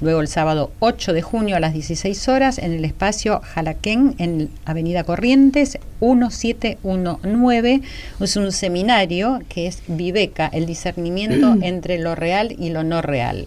Luego 0.00 0.22
el 0.22 0.28
sábado 0.28 0.72
8 0.80 1.12
de 1.12 1.20
junio 1.20 1.56
a 1.56 1.60
las 1.60 1.74
16 1.74 2.28
horas 2.28 2.56
en 2.58 2.72
el 2.72 2.84
espacio 2.86 3.40
Jalaquén 3.44 4.14
en 4.18 4.48
Avenida 4.64 5.04
Corrientes 5.04 5.78
1719 6.00 7.80
es 8.20 8.36
un 8.36 8.50
seminario 8.52 9.40
que 9.50 9.66
es 9.66 9.82
Viveca, 9.88 10.48
el 10.52 10.64
discernimiento 10.66 11.56
entre 11.62 11.98
lo 11.98 12.14
real 12.14 12.54
y 12.58 12.70
lo 12.70 12.82
no 12.82 13.02
real. 13.02 13.46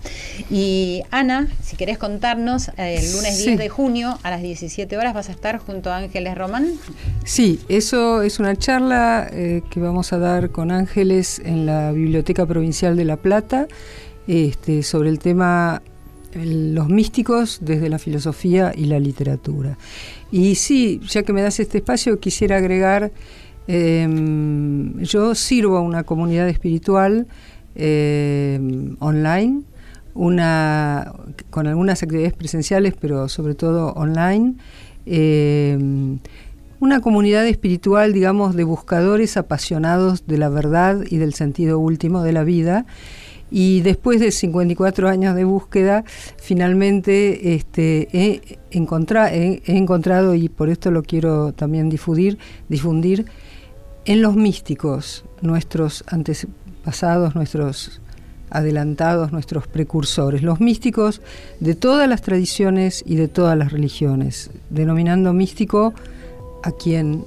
Y 0.50 1.02
Ana, 1.12 1.50
si 1.62 1.76
querés 1.76 1.98
contarnos, 1.98 2.70
eh, 2.78 3.00
el 3.04 3.12
lunes 3.12 3.36
Sí. 3.36 3.48
10 3.48 3.58
de 3.58 3.68
junio 3.68 4.18
a 4.24 4.30
las 4.30 4.42
17 4.42 4.96
horas 4.98 5.14
vas 5.14 5.28
a 5.28 5.34
estar 5.34 5.58
junto 5.58 5.92
a 5.92 5.98
Ángeles 5.98 6.34
Román. 6.38 6.66
Sí, 7.26 7.60
eso 7.68 8.22
es 8.22 8.40
una 8.40 8.56
charla 8.56 9.28
eh, 9.34 9.64
que 9.70 9.82
vamos 9.82 10.14
a 10.14 10.18
dar 10.18 10.52
con 10.52 10.72
Ángeles 10.72 11.42
en 11.44 11.66
la 11.66 11.92
Biblioteca 11.92 12.46
Provincial 12.46 12.96
de 12.96 13.04
La 13.04 13.18
Plata 13.18 13.68
este, 14.28 14.82
sobre 14.82 15.10
el 15.10 15.20
tema 15.20 15.82
los 16.36 16.90
místicos 16.90 17.60
desde 17.62 17.90
la 17.90 18.00
filosofía 18.00 18.74
y 18.76 18.86
la 18.86 19.00
literatura. 19.00 19.78
Y 20.32 20.56
sí, 20.56 21.00
ya 21.08 21.24
que 21.24 21.34
me 21.34 21.42
das 21.42 21.60
este 21.60 21.78
espacio, 21.78 22.20
quisiera 22.20 22.58
agregar, 22.58 23.12
em, 23.68 25.00
yo 25.02 25.36
sirvo 25.36 25.78
a 25.78 25.82
una 25.82 26.04
comunidad 26.04 26.50
espiritual 26.50 27.28
em, 27.76 28.96
online, 29.00 29.64
una, 30.14 31.12
con 31.50 31.66
algunas 31.68 32.04
actividades 32.04 32.34
presenciales, 32.34 32.94
pero 33.00 33.28
sobre 33.30 33.56
todo 33.56 33.94
online. 33.94 34.56
em, 35.06 36.20
una 36.84 37.00
comunidad 37.00 37.48
espiritual, 37.48 38.12
digamos, 38.12 38.58
de 38.58 38.66
buscadores 38.66 39.38
apasionados 39.38 40.28
de 40.28 40.38
la 40.38 40.50
verdad 40.50 41.06
y 41.10 41.16
del 41.16 41.34
sentido 41.34 41.80
último 41.80 42.24
de 42.24 42.34
la 42.34 42.44
vida. 42.44 42.86
Y 43.56 43.82
después 43.82 44.20
de 44.20 44.32
54 44.32 45.08
años 45.08 45.36
de 45.36 45.44
búsqueda, 45.44 46.04
finalmente 46.42 47.54
este, 47.54 48.08
he, 48.12 48.58
he 48.72 48.78
encontrado, 49.78 50.34
y 50.34 50.50
por 50.50 50.70
esto 50.70 50.90
lo 50.90 51.04
quiero 51.04 51.54
también 51.54 51.88
difundir, 51.88 52.40
difundir 52.68 53.28
en 54.06 54.24
los 54.24 54.36
místicos, 54.36 55.24
nuestros 55.42 56.04
antepasados, 56.08 57.36
nuestros 57.36 58.02
adelantados, 58.50 59.32
nuestros 59.32 59.68
precursores, 59.68 60.42
los 60.42 60.60
místicos 60.60 61.22
de 61.60 61.76
todas 61.76 62.10
las 62.10 62.24
tradiciones 62.24 63.04
y 63.06 63.18
de 63.18 63.28
todas 63.28 63.56
las 63.56 63.72
religiones, 63.72 64.50
denominando 64.72 65.32
místico 65.32 65.94
a 66.64 66.72
quien 66.72 67.24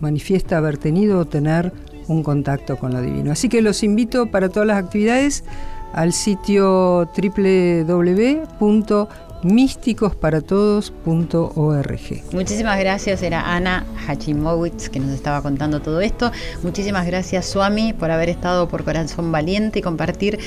manifiesta 0.00 0.56
haber 0.56 0.78
tenido 0.78 1.20
o 1.20 1.26
tener 1.26 1.72
un 2.10 2.22
contacto 2.22 2.76
con 2.76 2.92
lo 2.92 3.00
divino. 3.00 3.32
Así 3.32 3.48
que 3.48 3.62
los 3.62 3.82
invito 3.82 4.26
para 4.26 4.48
todas 4.48 4.66
las 4.66 4.82
actividades 4.82 5.44
al 5.92 6.12
sitio 6.12 7.08
www.místicosparatodos.org. 9.42 12.22
Muchísimas 12.32 12.78
gracias, 12.78 13.22
era 13.22 13.54
Ana 13.54 13.84
Hachimowitz 14.06 14.88
que 14.88 15.00
nos 15.00 15.10
estaba 15.10 15.42
contando 15.42 15.80
todo 15.80 16.00
esto. 16.00 16.30
Muchísimas 16.62 17.06
gracias, 17.06 17.46
Swami, 17.46 17.92
por 17.92 18.10
haber 18.10 18.28
estado 18.28 18.68
por 18.68 18.84
Corazón 18.84 19.32
Valiente 19.32 19.80
y 19.80 19.82
compartir 19.82 20.38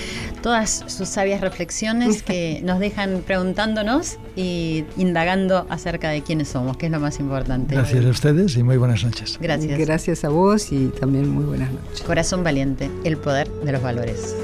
todas 0.42 0.84
sus 0.88 1.10
sabias 1.10 1.42
reflexiones 1.42 2.24
que 2.24 2.62
nos 2.64 2.80
dejan 2.80 3.22
preguntándonos 3.26 4.18
y 4.36 4.86
indagando 4.98 5.66
acerca 5.70 6.10
de 6.10 6.22
quiénes 6.22 6.50
somos, 6.50 6.78
que 6.78 6.88
es 6.88 6.92
lo 6.92 7.00
más 7.00 7.20
importante. 7.20 7.76
Gracias 7.76 8.06
a 8.06 8.10
ustedes 8.10 8.58
y 8.58 8.64
muy 8.64 8.78
buenas 8.78 9.04
noches. 9.04 9.38
Gracias. 9.42 9.80
Gracias 9.80 10.24
a 10.24 10.30
vos 10.30 10.72
y 10.72 10.88
también 11.00 11.30
muy 11.30 11.46
buenas 11.46 11.72
noches. 11.72 12.02
Corazón 12.02 12.44
Valiente, 12.44 12.90
el 13.04 13.18
poder 13.18 13.50
de 13.50 13.72
los 13.72 13.82
valores. 13.82 14.36